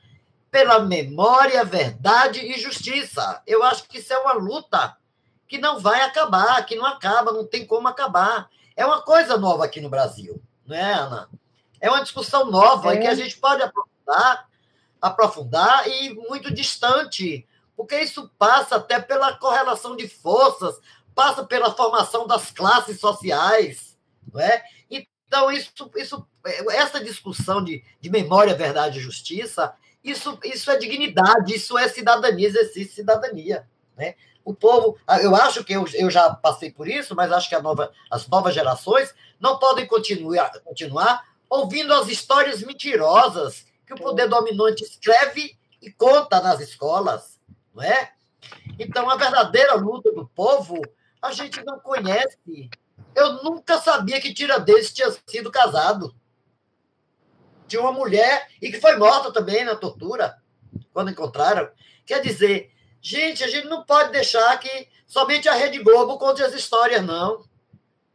[0.57, 3.43] pela memória, verdade e justiça.
[3.47, 4.97] Eu acho que isso é uma luta
[5.47, 8.49] que não vai acabar, que não acaba, não tem como acabar.
[8.75, 11.29] É uma coisa nova aqui no Brasil, não é, Ana?
[11.79, 12.97] É uma discussão nova é.
[12.97, 14.49] que a gente pode aprofundar,
[14.99, 17.47] aprofundar e muito distante,
[17.77, 20.81] porque isso passa até pela correlação de forças,
[21.15, 23.99] passa pela formação das classes sociais,
[24.33, 24.65] não é?
[24.89, 26.27] Então, isso, isso,
[26.71, 29.75] essa discussão de, de memória, verdade e justiça
[30.07, 33.69] isso, isso é dignidade, isso é cidadania, exercício de cidadania.
[33.97, 34.15] Né?
[34.45, 37.93] O povo, eu acho que eu, eu já passei por isso, mas acho que nova,
[38.09, 44.85] as novas gerações não podem continuar, continuar ouvindo as histórias mentirosas que o poder dominante
[44.85, 47.39] escreve e conta nas escolas,
[47.75, 48.13] não é?
[48.79, 50.81] Então, a verdadeira luta do povo,
[51.21, 52.71] a gente não conhece.
[53.15, 56.15] Eu nunca sabia que Tiradentes tinha sido casado
[57.67, 60.37] tinha uma mulher e que foi morta também na tortura,
[60.93, 61.69] quando encontraram.
[62.05, 62.71] Quer dizer,
[63.01, 67.45] gente, a gente não pode deixar que somente a Rede Globo conte as histórias, não.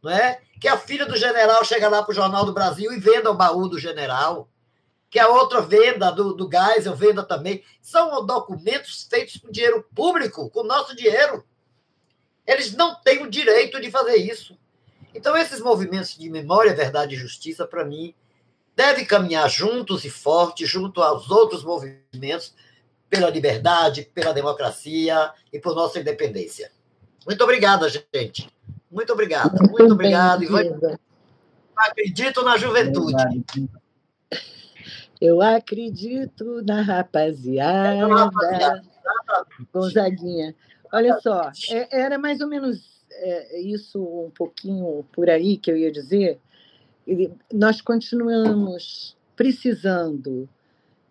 [0.02, 0.40] Não é?
[0.60, 3.36] Que a filha do general chega lá para o Jornal do Brasil e venda o
[3.36, 4.48] baú do general.
[5.10, 7.62] Que a outra venda do, do Geisel venda também.
[7.80, 11.44] São documentos feitos com dinheiro público, com nosso dinheiro.
[12.46, 14.56] Eles não têm o direito de fazer isso.
[15.14, 18.14] Então, esses movimentos de memória, verdade e justiça, para mim,
[18.74, 22.54] deve caminhar juntos e fortes, junto aos outros movimentos,
[23.08, 26.70] pela liberdade, pela democracia e por nossa independência.
[27.26, 28.50] Muito obrigada, gente.
[28.90, 29.56] Muito obrigada.
[29.58, 30.44] Muito, Muito obrigado.
[31.76, 33.44] Acredito na juventude.
[35.20, 37.94] Eu acredito na rapaziada.
[37.94, 38.82] É, rapaziada.
[39.72, 40.54] Gonzaguinha.
[40.92, 45.76] Olha só, é, era mais ou menos é, isso um pouquinho por aí que eu
[45.76, 46.40] ia dizer
[47.52, 50.48] nós continuamos precisando,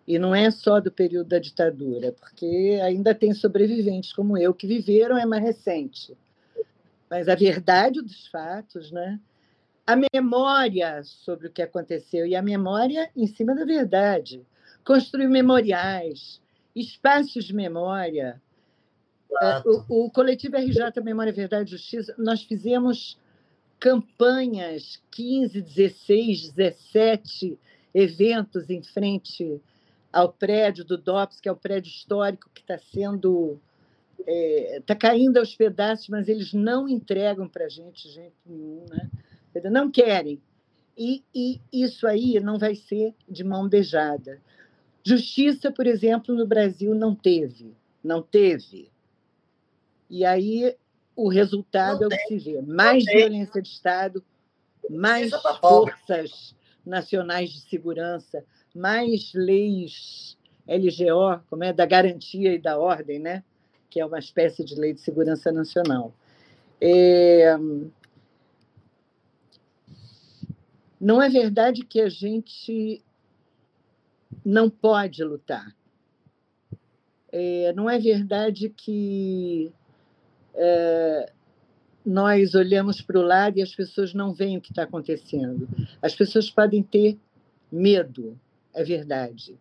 [0.06, 4.66] e não é só do período da ditadura, porque ainda tem sobreviventes como eu que
[4.66, 6.16] viveram, é mais recente.
[7.10, 9.20] Mas a verdade dos fatos, né?
[9.86, 14.44] a memória sobre o que aconteceu e a memória em cima da verdade.
[14.84, 16.40] Construir memoriais,
[16.74, 18.40] espaços de memória.
[19.40, 23.18] É, o, o coletivo RJ Memória, Verdade e Justiça, nós fizemos
[23.82, 27.58] campanhas, 15, 16, 17
[27.92, 29.60] eventos em frente
[30.12, 33.58] ao prédio do DOPS, que é o prédio histórico que está sendo.
[34.20, 38.84] Está é, tá caindo aos pedaços, mas eles não entregam para a gente gente nenhum,
[38.88, 39.10] né?
[39.68, 40.40] não querem.
[40.96, 44.40] E, e isso aí não vai ser de mão beijada.
[45.04, 48.92] Justiça, por exemplo, no Brasil não teve, não teve.
[50.08, 50.76] E aí
[51.14, 54.24] o resultado é o que se vê: mais violência de Estado,
[54.90, 55.30] mais
[55.60, 58.44] forças nacionais de segurança,
[58.74, 60.36] mais leis
[60.66, 63.44] LGO, como é da garantia e da ordem, né?
[63.90, 66.14] Que é uma espécie de lei de segurança nacional.
[66.80, 67.56] É...
[71.00, 73.02] Não é verdade que a gente
[74.44, 75.74] não pode lutar.
[77.30, 79.72] É, não é verdade que
[80.54, 81.32] é,
[82.04, 85.68] nós olhamos para o lado e as pessoas não veem o que está acontecendo.
[86.00, 87.18] As pessoas podem ter
[87.70, 88.38] medo,
[88.74, 89.56] é verdade.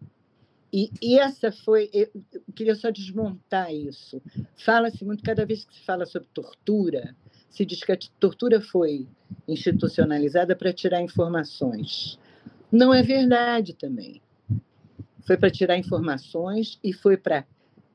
[0.74, 1.90] E, e essa foi.
[1.94, 2.10] Eu
[2.56, 4.22] queria só desmontar isso.
[4.56, 7.16] Fala-se muito, cada vez que se fala sobre tortura,
[7.50, 9.08] se diz que a tortura foi
[9.48, 12.18] institucionalizada para tirar informações.
[12.72, 14.22] Não é verdade também.
[15.28, 17.46] Foi para tirar informações e foi para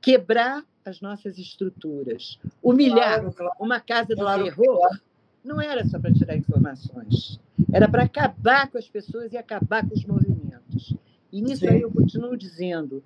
[0.00, 2.38] quebrar as nossas estruturas.
[2.62, 3.52] Humilhar claro, claro.
[3.58, 5.00] uma casa do claro, terror
[5.44, 7.38] não era só para tirar informações,
[7.72, 10.94] era para acabar com as pessoas e acabar com os movimentos.
[11.32, 11.68] E nisso Sim.
[11.68, 13.02] aí eu continuo dizendo,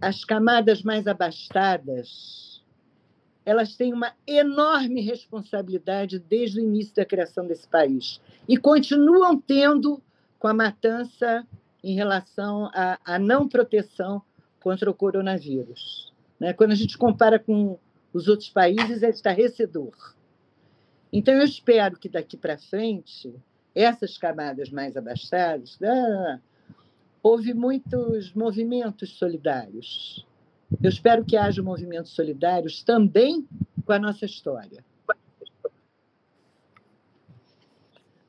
[0.00, 2.62] as camadas mais abastadas,
[3.44, 10.02] elas têm uma enorme responsabilidade desde o início da criação desse país e continuam tendo
[10.38, 11.46] com a matança
[11.82, 14.22] em relação à, à não proteção
[14.60, 16.11] contra o coronavírus.
[16.42, 16.52] Né?
[16.52, 17.78] Quando a gente compara com
[18.12, 19.94] os outros países, é estarrecedor.
[21.12, 23.32] Então, eu espero que daqui para frente,
[23.72, 26.40] essas camadas mais abastadas, ah,
[27.22, 30.26] houve muitos movimentos solidários.
[30.82, 33.46] Eu espero que haja movimentos solidários também
[33.86, 34.84] com a nossa história.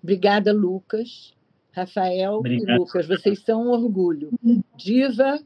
[0.03, 1.33] Obrigada, Lucas.
[1.71, 2.69] Rafael Obrigado.
[2.69, 4.29] e Lucas, vocês são um orgulho.
[4.77, 5.39] Diva,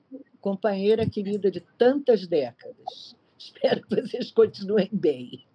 [0.47, 3.15] companheira querida de tantas décadas.
[3.37, 5.45] Espero que vocês continuem bem.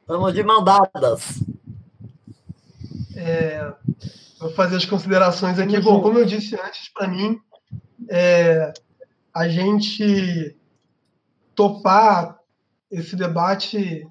[0.00, 1.42] Estamos de mão dadas.
[3.16, 3.74] É,
[4.38, 5.80] vou fazer as considerações aqui.
[5.80, 7.40] Bom, como eu disse antes, para mim,
[8.08, 8.72] é,
[9.34, 10.56] a gente
[11.54, 12.38] topar
[12.90, 14.06] esse debate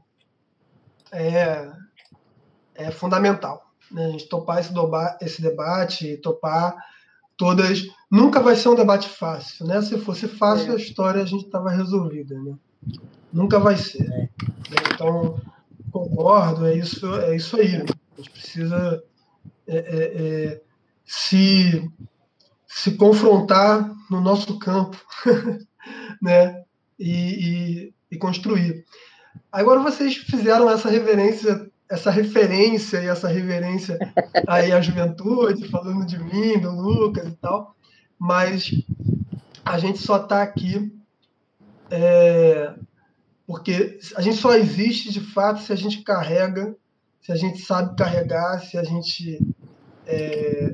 [1.11, 1.71] é,
[2.75, 6.75] é fundamental né, a gente topar esse, doba, esse debate, topar
[7.35, 7.83] todas.
[8.09, 9.81] Nunca vai ser um debate fácil, né?
[9.81, 10.75] Se fosse fácil, é.
[10.75, 12.55] a história a gente estava resolvida, né?
[13.31, 14.07] Nunca vai ser.
[14.09, 14.29] Né?
[14.93, 15.39] Então,
[15.91, 17.77] concordo, é isso, é isso aí.
[17.77, 17.85] Né?
[17.87, 19.03] A gente precisa
[19.67, 20.61] é, é, é,
[21.05, 21.91] se,
[22.67, 24.97] se confrontar no nosso campo,
[26.19, 26.63] né?
[26.97, 28.83] E, e, e construir.
[29.51, 33.97] Agora vocês fizeram essa reverência essa referência e essa reverência
[34.47, 37.75] aí à juventude, falando de mim, do Lucas e tal,
[38.19, 38.71] mas
[39.63, 40.91] a gente só está aqui
[41.89, 42.75] é,
[43.47, 46.75] porque a gente só existe de fato se a gente carrega,
[47.21, 49.39] se a gente sabe carregar, se a gente
[50.05, 50.71] é,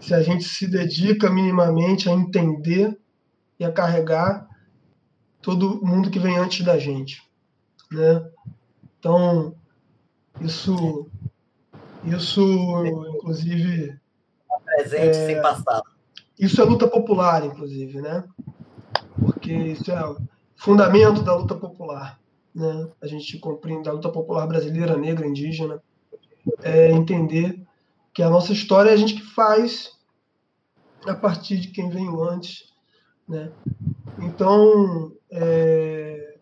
[0.00, 2.98] se a gente se dedica minimamente a entender
[3.58, 4.48] e a carregar
[5.40, 7.22] todo mundo que vem antes da gente,
[7.90, 8.24] né?
[8.98, 9.54] Então,
[10.40, 11.08] isso,
[12.04, 12.40] isso
[12.86, 14.00] inclusive.
[14.64, 15.91] Presente é, sem passado.
[16.38, 18.24] Isso é luta popular, inclusive, né?
[19.18, 20.16] Porque isso é
[20.56, 22.18] fundamento da luta popular.
[22.54, 22.88] Né?
[23.00, 25.82] A gente compreende a luta popular brasileira, negra, indígena,
[26.62, 27.62] é entender
[28.12, 29.92] que a nossa história é a gente que faz
[31.06, 32.72] a partir de quem veio antes.
[33.28, 33.50] Né?
[34.18, 36.36] Então, é,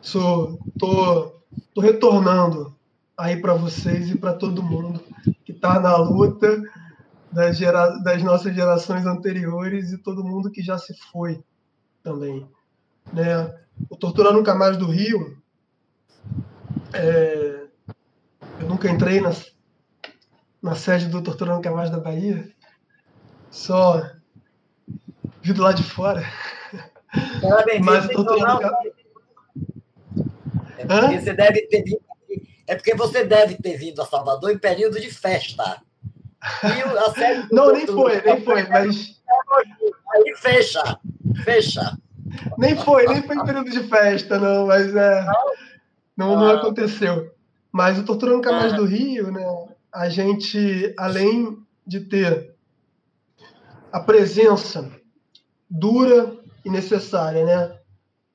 [0.00, 1.32] sou, tô,
[1.74, 2.74] tô retornando
[3.16, 5.00] aí para vocês e para todo mundo
[5.44, 6.62] que está na luta
[7.32, 7.88] das, gera...
[7.98, 11.42] das nossas gerações anteriores e todo mundo que já se foi
[12.02, 12.48] também.
[13.12, 13.58] Né?
[13.88, 15.40] O Tortura Nunca Mais do Rio,
[16.92, 17.66] é...
[18.60, 19.30] eu nunca entrei na,
[20.62, 22.50] na sede do Tortura Nunca Mais da Bahia,
[23.50, 24.10] só
[25.42, 26.24] vi do lado de fora.
[27.82, 28.72] Mas o Tortura Nunca...
[30.78, 32.10] É você deve ter vindo
[32.70, 35.82] é porque você deve ter vindo a Salvador em período de festa.
[37.52, 39.20] Não, nem foi, nem foi, mas.
[40.12, 40.98] Aí fecha,
[41.44, 41.98] fecha.
[42.56, 45.26] Nem foi, nem foi em período de festa, não, mas é.
[46.16, 46.56] Não, não ah.
[46.56, 47.34] aconteceu.
[47.72, 49.44] Mas o Tortura Nunca Mais do Rio, né?
[49.92, 52.54] A gente, além de ter
[53.92, 54.90] a presença
[55.68, 57.78] dura e necessária, né?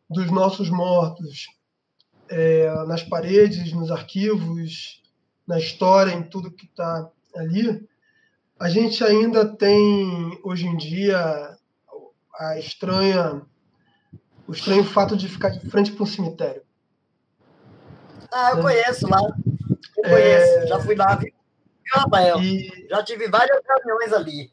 [0.10, 1.48] Dos nossos mortos,
[2.30, 5.02] é, nas paredes, nos arquivos,
[5.48, 7.88] na história, em tudo que está ali,
[8.60, 11.58] a gente ainda tem hoje em dia
[12.38, 13.42] a estranha,
[14.48, 16.62] o estranho fato de ficar de frente para um cemitério.
[18.32, 19.20] Ah, eu conheço lá.
[19.98, 20.68] Eu conheço, é...
[20.68, 21.32] já fui lá, viu,
[21.94, 22.42] Rafael?
[22.42, 22.88] E...
[22.90, 24.52] Já tive várias reuniões ali.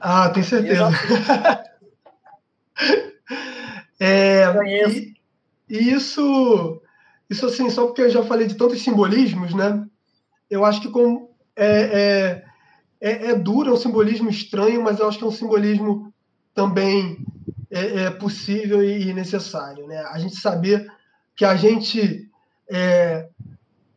[0.00, 0.88] Ah, tenho certeza.
[4.00, 5.14] é, e,
[5.68, 6.82] e, isso,
[7.30, 9.86] isso assim, só porque eu já falei de tantos simbolismos, né?
[10.50, 12.44] Eu acho que com, é, é,
[13.02, 16.12] é, é duro, é um simbolismo estranho, mas eu acho que é um simbolismo
[16.54, 17.24] também
[17.70, 19.98] é, é possível e necessário, né?
[20.10, 20.86] A gente saber
[21.34, 22.30] que a gente
[22.70, 23.28] é,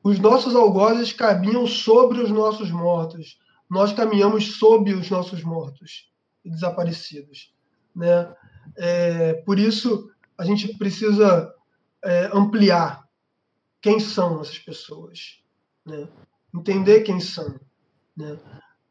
[0.05, 3.39] os nossos algozes caminham sobre os nossos mortos.
[3.67, 6.11] Nós caminhamos sob os nossos mortos
[6.43, 7.51] e desaparecidos.
[7.95, 8.31] Né?
[8.77, 11.51] É, por isso, a gente precisa
[12.03, 13.03] é, ampliar
[13.81, 15.41] quem são essas pessoas.
[15.83, 16.07] Né?
[16.53, 17.59] Entender quem são.
[18.15, 18.37] Né?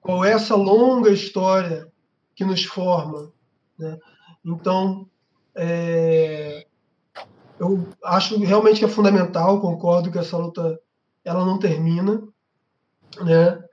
[0.04, 1.90] Qual é essa longa história
[2.34, 3.32] que nos forma.
[3.78, 3.98] Né?
[4.44, 5.08] Então,
[5.54, 6.66] é,
[7.58, 10.78] eu acho realmente que é fundamental, concordo que essa luta
[11.24, 12.22] ela não termina,
[13.22, 13.64] né?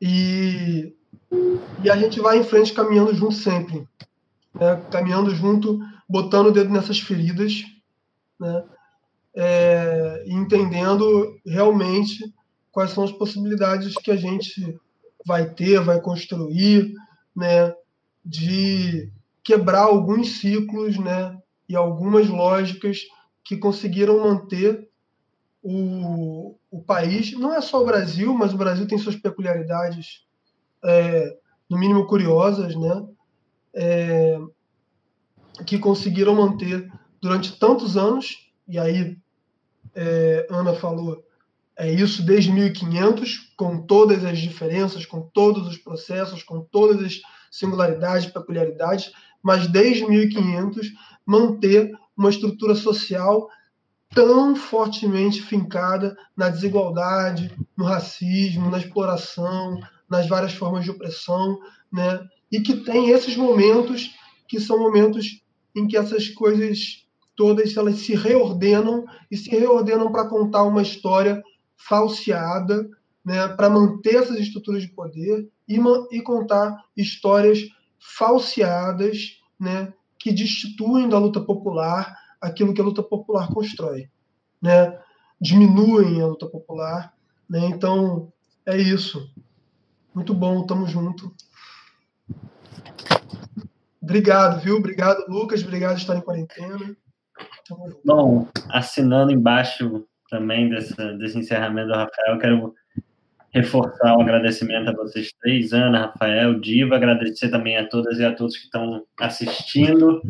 [0.00, 0.94] E,
[1.82, 3.88] e a gente vai em frente caminhando junto sempre,
[4.54, 4.80] né?
[4.92, 7.64] caminhando junto, botando o dedo nessas feridas,
[8.38, 8.64] né?
[9.34, 12.32] É, entendendo realmente
[12.70, 14.78] quais são as possibilidades que a gente
[15.26, 16.92] vai ter, vai construir,
[17.34, 17.74] né?
[18.24, 19.10] De
[19.42, 21.38] quebrar alguns ciclos, né?
[21.68, 23.02] e algumas lógicas
[23.44, 24.88] que conseguiram manter
[25.62, 27.32] o, o país.
[27.32, 30.24] Não é só o Brasil, mas o Brasil tem suas peculiaridades,
[30.82, 31.36] é,
[31.68, 33.06] no mínimo curiosas, né?
[33.74, 34.38] É,
[35.66, 36.90] que conseguiram manter
[37.20, 39.18] durante tantos anos, e aí
[39.94, 41.22] é, Ana falou,
[41.78, 47.20] é isso desde 1500, com todas as diferenças, com todos os processos, com todas as
[47.52, 50.92] singularidades, peculiaridades, mas desde 1500
[51.24, 53.48] manter uma estrutura social
[54.12, 59.78] tão fortemente fincada na desigualdade, no racismo, na exploração,
[60.10, 61.60] nas várias formas de opressão,
[61.92, 62.18] né?
[62.50, 64.10] E que tem esses momentos
[64.48, 65.42] que são momentos
[65.76, 67.06] em que essas coisas
[67.36, 71.40] todas elas se reordenam e se reordenam para contar uma história
[71.78, 72.88] falseada,
[73.24, 73.48] né?
[73.48, 75.78] Para manter essas estruturas de poder e,
[76.10, 77.60] e contar histórias
[77.98, 79.92] falseadas, né?
[80.18, 84.10] que destituem da luta popular aquilo que a luta popular constrói,
[84.60, 84.98] né?
[85.40, 87.14] Diminuem a luta popular,
[87.48, 87.66] né?
[87.66, 88.32] Então
[88.66, 89.30] é isso.
[90.14, 91.32] Muito bom, tamo junto.
[94.02, 94.76] Obrigado, viu?
[94.76, 95.62] Obrigado, Lucas.
[95.62, 96.96] Obrigado por estar em quarentena.
[98.04, 102.74] Bom, assinando embaixo também dessa, desse encerramento do Rafael, quero
[103.50, 108.34] reforçar o agradecimento a vocês três, Ana, Rafael, Diva, agradecer também a todas e a
[108.34, 110.20] todos que estão assistindo.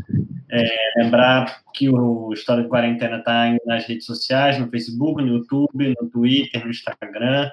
[0.50, 5.94] É, lembrar que o História de Quarentena está nas redes sociais, no Facebook, no YouTube,
[6.00, 7.50] no Twitter, no Instagram.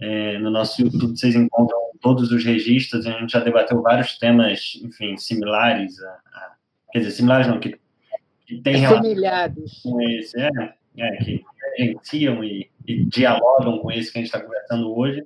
[0.00, 4.78] É, no nosso YouTube vocês encontram todos os registros, a gente já debateu vários temas,
[4.84, 6.52] enfim, similares, a, a
[6.92, 7.76] quer dizer, similares não, que,
[8.46, 9.02] que têm relação
[9.82, 10.48] com esse, é,
[10.98, 11.44] é, que
[11.82, 15.22] agenciam e e dialogam com esse que a gente está conversando hoje.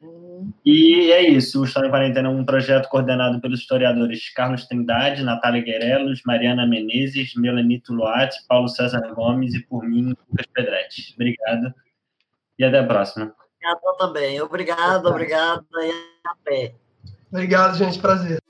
[0.00, 0.50] Uhum.
[0.64, 5.24] E é isso, o História em Quarentena é um projeto coordenado pelos historiadores Carlos Trindade,
[5.24, 11.12] Natália Guerelos, Mariana Menezes, Melanito Luati, Paulo César Gomes e por mim, Lucas Pedretti.
[11.14, 11.74] Obrigado
[12.58, 13.34] e até a próxima.
[13.56, 14.40] Obrigado também.
[14.40, 15.92] Obrigado, obrigado e
[16.24, 16.74] até.
[17.30, 17.98] Obrigado, gente.
[17.98, 18.40] Prazer.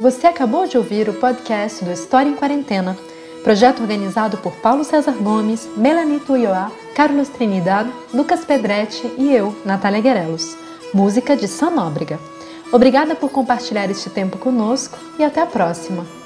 [0.00, 2.96] Você acabou de ouvir o podcast do História em Quarentena
[3.44, 10.00] Projeto organizado por Paulo César Gomes, Melanie Tuioá, Carlos Trinidad, Lucas Pedretti e eu, Natália
[10.00, 10.56] Guerelos.
[10.94, 12.18] Música de Sam Nóbrega.
[12.72, 16.23] Obrigada por compartilhar este tempo conosco e até a próxima!